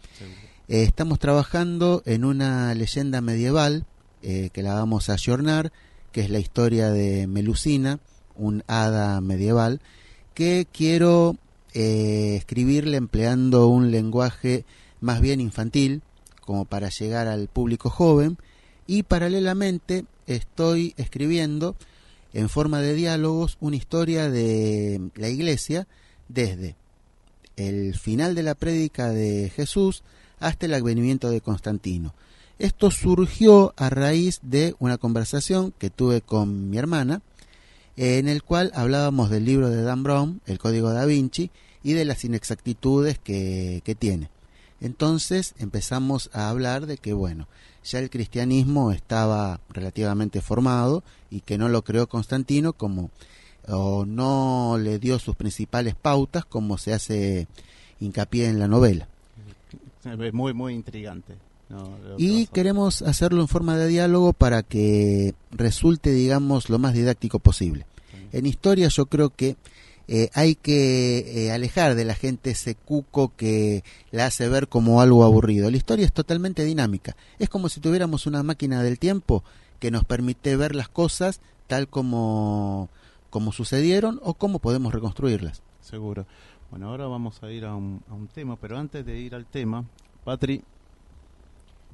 Eh, 0.69 0.85
estamos 0.85 1.19
trabajando 1.19 2.05
en 2.07 2.25
una 2.25 2.73
leyenda 2.75 3.21
medieval 3.21 3.85
eh, 4.23 4.51
que 4.53 4.63
la 4.63 4.75
vamos 4.75 5.11
a 5.11 5.15
ayornar, 5.15 5.73
que 6.13 6.21
es 6.21 6.31
la 6.31 6.39
historia 6.39 6.91
de 6.91 7.27
Melusina, 7.27 7.99
un 8.37 8.63
hada 8.69 9.21
medieval, 9.21 9.81
que 10.35 10.69
quiero 10.73 11.37
eh, 11.79 12.37
escribirle 12.37 12.97
empleando 12.97 13.69
un 13.69 13.91
lenguaje 13.91 14.65
más 15.03 15.21
bien 15.21 15.43
infantil, 15.43 16.01
como 16.41 16.65
para 16.65 16.89
llegar 16.89 17.29
al 17.29 17.49
público 17.49 17.91
joven, 17.91 18.39
y 18.87 19.03
paralelamente 19.03 20.07
estoy 20.27 20.95
escribiendo 20.97 21.77
en 22.33 22.49
forma 22.49 22.81
de 22.81 22.95
diálogos 22.95 23.59
una 23.61 23.77
historia 23.77 24.31
de 24.31 25.11
la 25.17 25.29
iglesia 25.29 25.87
desde 26.31 26.77
el 27.57 27.95
final 27.95 28.35
de 28.35 28.43
la 28.43 28.55
prédica 28.55 29.11
de 29.11 29.53
Jesús 29.55 30.03
hasta 30.41 30.65
el 30.65 30.73
advenimiento 30.73 31.29
de 31.29 31.43
Constantino. 31.43 32.15
Esto 32.59 32.91
surgió 32.91 33.75
a 33.77 33.91
raíz 33.91 34.41
de 34.41 34.75
una 34.79 34.97
conversación 34.97 35.75
que 35.79 35.91
tuve 35.91 36.23
con 36.23 36.71
mi 36.71 36.79
hermana, 36.79 37.21
en 37.99 38.29
el 38.29 38.43
cual 38.43 38.73
hablábamos 38.75 39.29
del 39.29 39.45
libro 39.45 39.69
de 39.69 39.83
Dan 39.83 40.03
Brown, 40.03 40.41
El 40.47 40.59
Código 40.59 40.91
da 40.95 41.05
Vinci, 41.05 41.51
y 41.83 41.93
de 41.93 42.05
las 42.05 42.25
inexactitudes 42.25 43.19
que, 43.19 43.83
que 43.85 43.95
tiene. 43.95 44.31
Entonces 44.81 45.55
empezamos 45.59 46.31
a 46.33 46.51
hablar 46.51 46.87
de 46.87 46.99
que, 46.99 47.13
bueno, 47.13 47.49
ya 47.85 47.99
el 48.01 48.11
cristianismo 48.11 48.93
estaba 48.93 49.61
relativamente 49.71 50.41
formado 50.41 51.03
y 51.31 51.41
que 51.41 51.57
no 51.57 51.69
lo 51.69 51.83
creó 51.83 52.09
Constantino 52.09 52.73
como 52.73 53.11
o 53.69 54.05
no 54.07 54.79
le 54.81 54.99
dio 54.99 55.19
sus 55.19 55.35
principales 55.35 55.95
pautas 55.95 56.45
como 56.45 56.79
se 56.79 56.93
hace 56.93 57.49
hincapié 58.01 58.49
en 58.49 58.59
la 58.59 58.69
novela. 58.69 59.09
Es 60.05 60.33
muy, 60.33 60.53
muy 60.53 60.75
intrigante. 60.75 61.35
¿no? 61.69 61.99
Y 62.17 62.47
queremos 62.47 63.03
hacerlo 63.03 63.41
en 63.41 63.49
forma 63.49 63.77
de 63.77 63.89
diálogo 63.89 64.33
para 64.33 64.63
que 64.63 65.35
resulte, 65.51 66.11
digamos, 66.13 66.71
lo 66.71 66.79
más 66.79 66.95
didáctico 66.95 67.41
posible. 67.41 67.87
En 68.33 68.47
historia 68.47 68.89
yo 68.89 69.07
creo 69.07 69.31
que 69.31 69.57
eh, 70.09 70.31
hay 70.35 70.55
que 70.55 71.47
eh, 71.47 71.53
alejar 71.53 71.97
de 71.97 72.05
la 72.05 72.15
gente 72.15 72.51
ese 72.51 72.77
cuco 72.77 73.33
que 73.37 73.83
la 74.13 74.27
hace 74.27 74.49
ver 74.49 74.69
como 74.69 75.01
algo 75.01 75.25
aburrido. 75.25 75.71
La 75.71 75.77
historia 75.77 76.05
es 76.05 76.13
totalmente 76.13 76.65
dinámica. 76.65 77.17
Es 77.39 77.49
como 77.49 77.69
si 77.69 77.81
tuviéramos 77.81 78.27
una 78.27 78.43
máquina 78.43 78.83
del 78.83 78.99
tiempo 78.99 79.43
que 79.81 79.91
nos 79.91 80.05
permite 80.05 80.57
ver 80.57 80.75
las 80.75 80.89
cosas 80.89 81.41
tal 81.67 81.89
como, 81.89 82.89
como 83.31 83.53
sucedieron 83.53 84.21
o 84.23 84.35
cómo 84.35 84.61
podemos 84.61 84.95
reconstruirlas. 84.95 85.63
Seguro. 85.81 86.27
Bueno, 86.71 86.89
ahora 86.89 87.07
vamos 87.07 87.43
a 87.43 87.51
ir 87.51 87.65
a 87.65 87.75
un, 87.75 88.03
a 88.09 88.15
un 88.15 88.29
tema, 88.29 88.57
pero 88.57 88.79
antes 88.79 89.05
de 89.05 89.19
ir 89.19 89.35
al 89.35 89.47
tema, 89.47 89.85
Patri, 90.25 90.63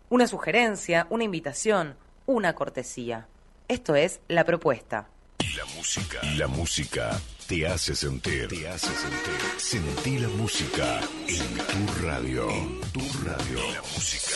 Una 0.09 0.27
sugerencia, 0.27 1.07
una 1.09 1.23
invitación, 1.23 1.95
una 2.27 2.53
cortesía. 2.53 3.25
Esto 3.67 3.95
es 3.95 4.19
La 4.27 4.43
Propuesta. 4.43 5.07
La 5.55 5.65
música. 5.77 6.19
La 6.37 6.47
música 6.47 7.21
te 7.47 7.65
hace 7.65 7.95
sentir. 7.95 8.47
Te 8.47 8.67
hace 8.67 8.87
sentir. 8.87 9.39
Sentí 9.57 10.19
la 10.19 10.27
música 10.29 10.99
en 11.27 11.57
tu 11.57 12.05
radio. 12.05 12.49
En 12.49 12.81
tu 12.91 12.99
radio. 13.23 13.71
La 13.71 13.81
música. 13.81 14.35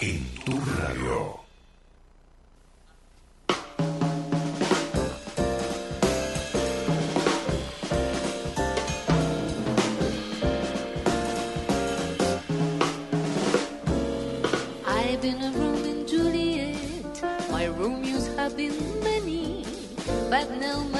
En 0.00 0.26
tu 0.44 0.60
radio. 0.80 1.45
but 20.36 20.50
no 20.60 20.95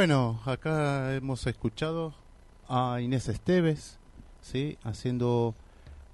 Bueno, 0.00 0.40
acá 0.46 1.14
hemos 1.14 1.46
escuchado 1.46 2.14
a 2.70 3.02
Inés 3.02 3.28
Esteves, 3.28 3.98
¿sí? 4.40 4.78
Haciendo 4.82 5.54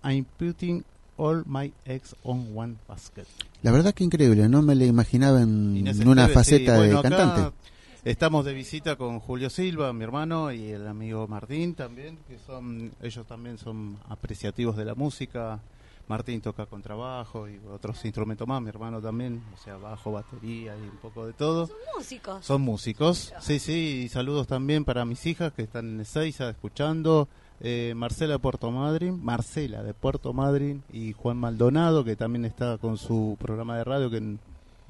I'm 0.02 0.24
putting 0.24 0.82
all 1.16 1.44
my 1.46 1.72
eggs 1.84 2.16
on 2.24 2.48
one 2.52 2.74
basket. 2.88 3.26
La 3.62 3.70
verdad 3.70 3.94
que 3.94 4.02
increíble, 4.02 4.48
no 4.48 4.60
me 4.60 4.74
la 4.74 4.86
imaginaba 4.86 5.40
en, 5.40 5.76
Inés 5.76 6.00
una 6.00 6.22
Esteves, 6.26 6.46
sí, 6.46 6.56
faceta 6.56 6.78
bueno, 6.78 7.00
de 7.00 7.08
cantante. 7.08 7.56
Estamos 8.04 8.44
de 8.44 8.54
visita 8.54 8.96
con 8.96 9.20
Julio 9.20 9.50
Silva, 9.50 9.92
mi 9.92 10.02
hermano, 10.02 10.50
y 10.50 10.72
el 10.72 10.88
amigo 10.88 11.28
Martín 11.28 11.74
también, 11.74 12.18
que 12.26 12.38
son, 12.44 12.90
ellos 13.00 13.24
también 13.24 13.56
son 13.56 13.98
apreciativos 14.08 14.76
de 14.76 14.84
la 14.84 14.96
música. 14.96 15.60
Martín 16.08 16.40
toca 16.40 16.66
contrabajo 16.66 17.48
y 17.48 17.58
otros 17.70 18.04
instrumentos 18.04 18.46
más, 18.46 18.62
mi 18.62 18.68
hermano 18.68 19.00
también, 19.00 19.42
o 19.54 19.56
sea, 19.62 19.76
bajo, 19.76 20.12
batería 20.12 20.76
y 20.76 20.82
un 20.82 20.96
poco 20.98 21.26
de 21.26 21.32
todo. 21.32 21.66
Son 21.66 21.76
músicos. 21.96 22.44
Son 22.44 22.60
músicos, 22.62 23.34
sí, 23.40 23.58
sí, 23.58 24.02
y 24.04 24.08
saludos 24.08 24.46
también 24.46 24.84
para 24.84 25.04
mis 25.04 25.26
hijas 25.26 25.52
que 25.52 25.62
están 25.62 25.94
en 25.94 26.00
Ezeiza 26.00 26.50
escuchando. 26.50 27.28
Eh, 27.60 27.94
Marcela 27.96 28.34
de 28.34 28.38
Puerto 28.38 28.70
Madryn, 28.70 29.24
Marcela 29.24 29.82
de 29.82 29.94
Puerto 29.94 30.34
Madryn 30.34 30.82
y 30.92 31.14
Juan 31.14 31.38
Maldonado 31.38 32.04
que 32.04 32.14
también 32.14 32.44
está 32.44 32.76
con 32.76 32.98
su 32.98 33.38
programa 33.40 33.78
de 33.78 33.84
radio 33.84 34.10
que 34.10 34.18
en 34.18 34.38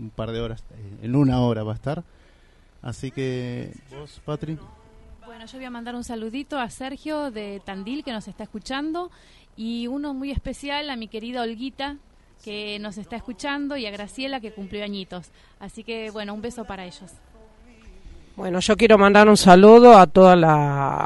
un 0.00 0.10
par 0.10 0.32
de 0.32 0.40
horas, 0.40 0.64
eh, 0.72 0.98
en 1.02 1.14
una 1.14 1.40
hora 1.40 1.62
va 1.62 1.72
a 1.72 1.76
estar. 1.76 2.02
Así 2.82 3.10
que 3.10 3.72
vos, 3.90 4.20
Patri. 4.24 4.58
Bueno, 5.24 5.46
yo 5.46 5.58
voy 5.58 5.64
a 5.64 5.70
mandar 5.70 5.94
un 5.94 6.04
saludito 6.04 6.58
a 6.58 6.70
Sergio 6.70 7.30
de 7.30 7.60
Tandil 7.64 8.04
que 8.04 8.12
nos 8.12 8.28
está 8.28 8.44
escuchando 8.44 9.10
y 9.56 9.86
uno 9.86 10.14
muy 10.14 10.30
especial 10.30 10.90
a 10.90 10.96
mi 10.96 11.08
querida 11.08 11.42
Olguita 11.42 11.96
que 12.44 12.78
nos 12.78 12.98
está 12.98 13.16
escuchando 13.16 13.76
y 13.76 13.86
a 13.86 13.90
Graciela 13.90 14.40
que 14.40 14.52
cumplió 14.52 14.84
añitos. 14.84 15.30
Así 15.58 15.82
que 15.82 16.10
bueno, 16.10 16.34
un 16.34 16.42
beso 16.42 16.64
para 16.64 16.84
ellos. 16.84 17.12
Bueno, 18.36 18.60
yo 18.60 18.76
quiero 18.76 18.98
mandar 18.98 19.30
un 19.30 19.38
saludo 19.38 19.96
a 19.96 20.06
todos 20.06 20.36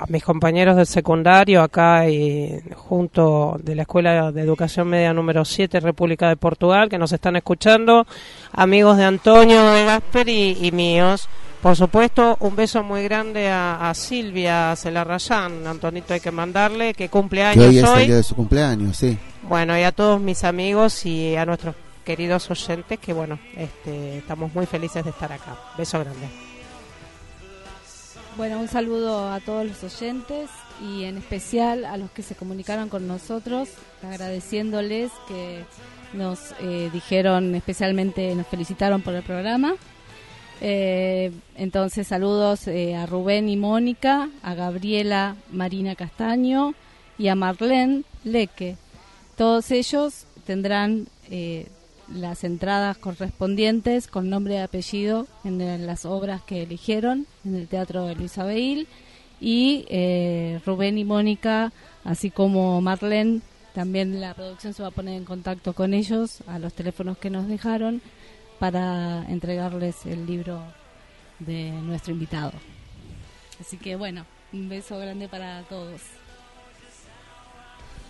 mis 0.09 0.25
compañeros 0.25 0.77
del 0.77 0.87
secundario 0.87 1.63
acá 1.63 2.09
y 2.09 2.61
junto 2.75 3.57
de 3.63 3.77
la 3.77 3.83
Escuela 3.83 4.33
de 4.33 4.43
Educación 4.43 4.89
Media 4.89 5.13
número 5.13 5.45
7 5.45 5.79
República 5.79 6.29
de 6.29 6.37
Portugal 6.37 6.89
que 6.89 6.99
nos 6.99 7.13
están 7.13 7.37
escuchando, 7.37 8.05
amigos 8.51 8.97
de 8.97 9.05
Antonio 9.05 9.63
de 9.71 9.85
Gasperi 9.85 10.59
y 10.61 10.73
míos. 10.73 11.29
Por 11.63 11.77
supuesto, 11.77 12.39
un 12.41 12.57
beso 12.57 12.83
muy 12.83 13.05
grande 13.05 13.49
a, 13.49 13.91
a 13.91 13.95
Silvia 13.95 14.75
Celarrayán, 14.77 15.67
Antonito 15.67 16.15
hay 16.15 16.21
que 16.21 16.31
mandarle, 16.31 16.95
que 16.95 17.11
cumple 17.11 17.41
Que 17.41 17.47
años 17.47 17.67
hoy 17.67 17.77
es 17.77 17.85
el 17.85 18.07
día 18.07 18.17
de 18.17 18.23
su 18.23 18.35
cumpleaños, 18.35 18.97
sí. 18.97 19.19
Bueno, 19.43 19.77
y 19.79 19.83
a 19.83 19.93
todos 19.93 20.21
mis 20.21 20.43
amigos 20.45 21.05
y 21.05 21.37
a 21.37 21.45
nuestros 21.45 21.75
queridos 22.05 22.51
oyentes 22.51 22.99
que 22.99 23.13
bueno, 23.13 23.39
este, 23.57 24.19
estamos 24.19 24.55
muy 24.55 24.65
felices 24.65 25.05
de 25.05 25.11
estar 25.11 25.31
acá. 25.33 25.57
Beso 25.77 26.01
grande. 26.01 26.29
Bueno, 28.37 28.59
un 28.59 28.69
saludo 28.69 29.31
a 29.31 29.41
todos 29.41 29.67
los 29.67 29.85
oyentes 29.85 30.49
y 30.81 31.05
en 31.05 31.19
especial 31.19 31.85
a 31.85 31.99
los 31.99 32.11
que 32.11 32.23
se 32.23 32.35
comunicaron 32.35 32.89
con 32.89 33.07
nosotros, 33.07 33.69
agradeciéndoles 34.03 35.11
que 35.29 35.65
nos 36.15 36.55
eh, 36.61 36.89
dijeron, 36.93 37.55
especialmente 37.55 38.35
nos 38.35 38.47
felicitaron 38.47 39.03
por 39.03 39.15
el 39.15 39.23
programa. 39.23 39.75
Eh, 40.61 41.33
entonces, 41.57 42.07
saludos 42.07 42.69
eh, 42.69 42.95
a 42.95 43.07
Rubén 43.07 43.49
y 43.49 43.57
Mónica, 43.57 44.29
a 44.43 44.55
Gabriela 44.55 45.37
Marina 45.51 45.95
Castaño 45.95 46.75
y 47.19 47.29
a 47.29 47.35
Marlene 47.35 48.05
Leque. 48.25 48.77
Todos 49.37 49.71
ellos 49.71 50.27
tendrán 50.45 51.09
eh, 51.31 51.69
las 52.13 52.45
entradas 52.45 52.99
correspondientes 52.99 54.07
con 54.07 54.29
nombre 54.29 54.55
y 54.55 54.59
apellido 54.59 55.27
en, 55.45 55.87
las 55.87 56.05
obras 56.05 56.43
que 56.43 56.63
eligieron 56.63 57.27
en 57.45 57.55
el 57.55 57.67
Teatro 57.67 58.05
de 58.07 58.17
Luis 58.17 58.37
Abeil. 58.37 58.87
Y 59.43 59.87
Rubén 60.67 60.99
y 60.99 61.05
Mónica, 61.05 61.73
así 62.05 62.31
como 62.31 62.79
Marlene, 62.83 63.41
también 63.75 64.21
la 64.21 64.35
producción 64.35 64.75
se 64.75 64.83
va 64.83 64.89
a 64.89 64.93
poner 64.93 65.15
en 65.17 65.25
contacto 65.25 65.73
con 65.73 65.95
ellos 65.95 66.43
a 66.47 66.59
los 66.59 66.75
teléfonos 66.75 67.17
que 67.17 67.31
nos 67.31 67.49
dejaron 67.49 68.03
para 68.61 69.25
entregarles 69.29 70.07
el 70.07 70.27
libro 70.27 70.63
de 71.41 71.73
nuestro 71.73 72.13
invitado. 72.13 72.53
Así 73.59 73.79
que 73.79 73.97
bueno, 73.97 74.27
un 74.53 74.69
beso 74.69 74.99
grande 74.99 75.29
para 75.29 75.63
todos. 75.63 76.03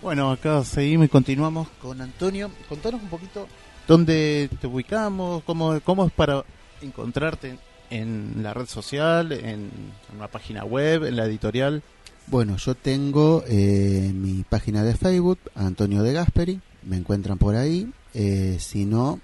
Bueno, 0.01 0.31
acá 0.31 0.63
seguimos 0.63 1.05
y 1.05 1.09
continuamos 1.09 1.69
con 1.81 2.01
Antonio. 2.01 2.51
Contanos 2.67 3.01
un 3.01 3.09
poquito 3.09 3.47
dónde 3.87 4.49
te 4.59 4.67
ubicamos, 4.67 5.41
cómo, 5.43 5.79
cómo 5.81 6.05
es 6.05 6.11
para 6.11 6.43
encontrarte 6.81 7.57
en 7.89 8.43
la 8.43 8.53
red 8.53 8.65
social, 8.65 9.31
en 9.31 9.69
una 10.15 10.27
página 10.27 10.65
web, 10.65 11.05
en 11.05 11.15
la 11.15 11.25
editorial. 11.25 11.81
Bueno, 12.27 12.57
yo 12.57 12.75
tengo 12.75 13.43
eh, 13.47 14.11
mi 14.13 14.43
página 14.43 14.83
de 14.83 14.95
Facebook, 14.95 15.39
Antonio 15.55 16.03
de 16.03 16.13
Gasperi, 16.13 16.59
me 16.83 16.97
encuentran 16.97 17.37
por 17.37 17.55
ahí. 17.55 17.89
Eh, 18.13 18.57
si 18.59 18.85
no, 18.85 19.19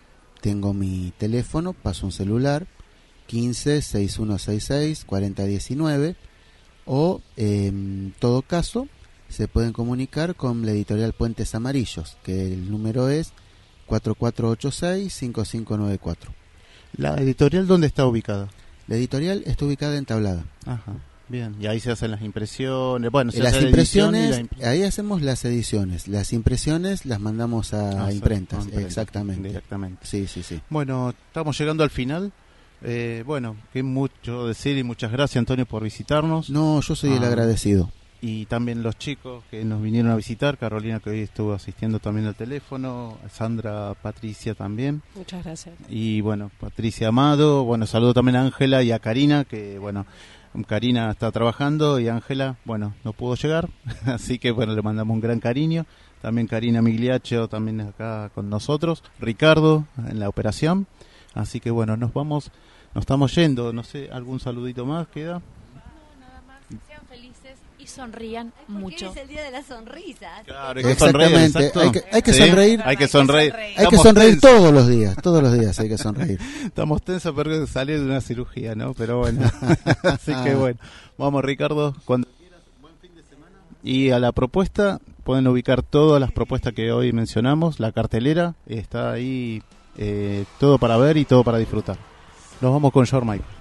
tengo 0.48 0.74
mi 0.74 1.12
teléfono, 1.18 1.74
paso 1.74 2.06
un 2.06 2.14
celular, 2.14 2.68
15 3.26 3.82
6166 3.82 5.04
4019, 5.04 6.16
o 6.86 7.22
eh, 7.36 7.66
en 7.68 8.16
todo 8.18 8.44
caso, 8.44 8.88
se 9.28 9.50
pueden 9.50 9.74
comunicar 9.74 10.36
con 10.36 10.66
la 10.66 10.72
editorial 10.72 11.12
Puentes 11.12 11.54
Amarillos, 11.54 12.18
que 12.24 12.54
el 12.54 12.72
número 12.72 13.10
es 13.10 13.34
4486-5594. 13.90 16.16
¿La 16.96 17.16
editorial 17.16 17.68
dónde 17.68 17.88
está 17.88 18.06
ubicada? 18.06 18.48
La 18.88 18.96
editorial 18.96 19.44
está 19.48 19.66
ubicada 19.66 19.98
en 19.98 20.06
Tablada. 20.06 20.46
Ajá, 20.66 20.94
bien. 21.30 21.56
Y 21.60 21.68
ahí 21.68 21.80
se 21.80 21.92
hacen 21.92 22.12
las 22.12 22.22
impresiones. 22.22 23.12
Bueno, 23.12 23.32
se 23.32 23.40
las 23.44 23.54
hace 23.54 23.66
impresiones, 23.66 24.42
la 24.58 24.70
ahí 24.70 24.84
hacemos 24.84 25.22
las 25.22 25.44
ediciones. 25.46 26.08
Las 26.08 26.34
impresiones 26.34 27.06
las 27.06 27.20
mandamos 27.20 27.74
a, 27.74 28.06
Ah, 28.08 28.12
imprentas, 28.12 28.68
a 28.68 28.82
exactamente. 28.82 29.48
directamente. 29.48 30.06
Sí, 30.06 30.28
sí, 30.28 30.44
sí. 30.44 30.60
Bueno, 30.70 31.14
estamos 31.28 31.58
llegando 31.58 31.84
al 31.84 31.90
final. 31.90 32.32
Eh, 32.84 33.24
bueno, 33.26 33.56
que 33.74 33.82
mucho 33.82 34.48
decir 34.48 34.78
y 34.78 34.84
muchas 34.84 35.12
gracias 35.12 35.38
Antonio 35.40 35.66
por 35.66 35.84
visitarnos. 35.84 36.50
No, 36.50 36.80
yo 36.82 36.96
soy 36.96 37.14
el 37.14 37.24
Ah, 37.24 37.28
agradecido. 37.28 37.92
Y 38.20 38.48
también 38.48 38.82
los 38.82 38.98
chicos 38.98 39.44
que 39.52 39.64
nos 39.64 39.80
vinieron 39.80 40.10
a 40.12 40.16
visitar, 40.16 40.58
Carolina 40.58 41.00
que 41.00 41.12
hoy 41.12 41.20
estuvo 41.22 41.54
asistiendo 41.54 42.00
también 42.00 42.26
al 42.26 42.34
teléfono, 42.34 43.16
Sandra, 43.32 43.94
Patricia 43.94 44.56
también. 44.56 45.04
Muchas 45.16 45.44
gracias. 45.46 45.76
Y 45.88 46.22
bueno, 46.22 46.50
Patricia 46.60 47.10
Amado, 47.10 47.64
bueno, 47.64 47.86
saludo 47.86 48.16
también 48.16 48.38
a 48.38 48.42
Ángela 48.42 48.82
y 48.82 48.92
a 48.92 48.98
Karina, 48.98 49.44
que 49.46 49.78
bueno, 49.78 50.08
Karina 50.64 51.12
está 51.12 51.32
trabajando 51.32 52.00
y 52.00 52.08
Ángela, 52.08 52.58
bueno, 52.66 52.94
no 53.04 53.14
pudo 53.14 53.36
llegar, 53.36 53.70
así 54.06 54.40
que 54.40 54.52
bueno, 54.52 54.74
le 54.74 54.82
mandamos 54.82 55.14
un 55.16 55.22
gran 55.22 55.40
cariño. 55.40 55.86
También 56.22 56.48
Karina 56.48 56.82
Migliaccio, 56.82 57.48
también 57.48 57.80
acá 57.82 58.32
con 58.34 58.50
nosotros, 58.50 59.04
Ricardo 59.20 59.86
en 60.10 60.20
la 60.20 60.30
operación. 60.30 60.88
Así 61.34 61.60
que 61.60 61.70
bueno, 61.70 61.96
nos 61.96 62.14
vamos, 62.14 62.52
nos 62.96 63.04
estamos 63.04 63.36
yendo, 63.36 63.72
no 63.72 63.84
sé, 63.84 64.10
algún 64.12 64.40
saludito 64.40 64.86
más 64.86 65.08
queda. 65.08 65.42
Y 67.88 67.90
sonrían 67.90 68.52
mucho. 68.68 69.12
Es 69.12 69.18
el 69.18 69.28
día 69.30 69.44
de 69.44 69.52
las 69.52 69.66
sonrisas. 69.66 70.44
Claro, 70.46 70.78
hay 70.78 70.84
que 70.84 70.96
sonreír, 70.96 71.32
Exactamente, 71.32 71.60
exacto. 71.60 71.80
hay 71.80 71.92
que, 71.92 72.04
hay 72.12 72.22
que 72.22 72.34
Sí, 72.34 72.40
sonreír. 72.48 72.82
Hay 72.84 72.98
que 72.98 73.08
sonreír. 73.08 73.54
Hay 73.56 73.66
que 73.76 73.82
Estamos 73.84 74.02
sonreír 74.04 74.40
tensos. 74.42 74.52
todos 74.52 74.74
los 74.74 74.88
días, 74.90 75.16
todos 75.24 75.42
los 75.42 75.54
días 75.58 75.80
hay 75.80 75.88
que 75.88 75.98
sonreír. 75.98 76.40
Estamos 76.66 77.02
tensos 77.02 77.34
porque 77.34 77.66
salir 77.66 78.00
de 78.00 78.06
una 78.06 78.20
cirugía, 78.20 78.76
¿no? 78.76 78.94
Pero 78.94 79.20
bueno, 79.20 79.50
así 80.04 80.34
que 80.44 80.54
bueno. 80.56 80.78
Vamos, 81.18 81.46
Ricardo, 81.46 81.96
cuando 82.04 82.28
quieras, 82.38 82.60
buen 82.82 82.94
fin 83.02 83.16
de 83.16 83.24
semana. 83.24 83.56
Y 83.84 84.10
a 84.10 84.20
la 84.20 84.34
propuesta, 84.34 85.00
pueden 85.24 85.48
ubicar 85.48 85.82
todas 85.82 86.20
las 86.20 86.34
propuestas 86.34 86.74
que 86.74 86.92
hoy 86.92 87.14
mencionamos, 87.14 87.80
la 87.80 87.94
cartelera, 87.94 88.56
está 88.68 89.14
ahí 89.14 89.64
eh, 89.98 90.44
todo 90.60 90.78
para 90.78 90.98
ver 90.98 91.16
y 91.16 91.24
todo 91.24 91.46
para 91.46 91.58
disfrutar. 91.58 91.98
Nos 92.60 92.74
vamos 92.74 92.92
con 92.92 93.06
George 93.06 93.26
Michael. 93.26 93.57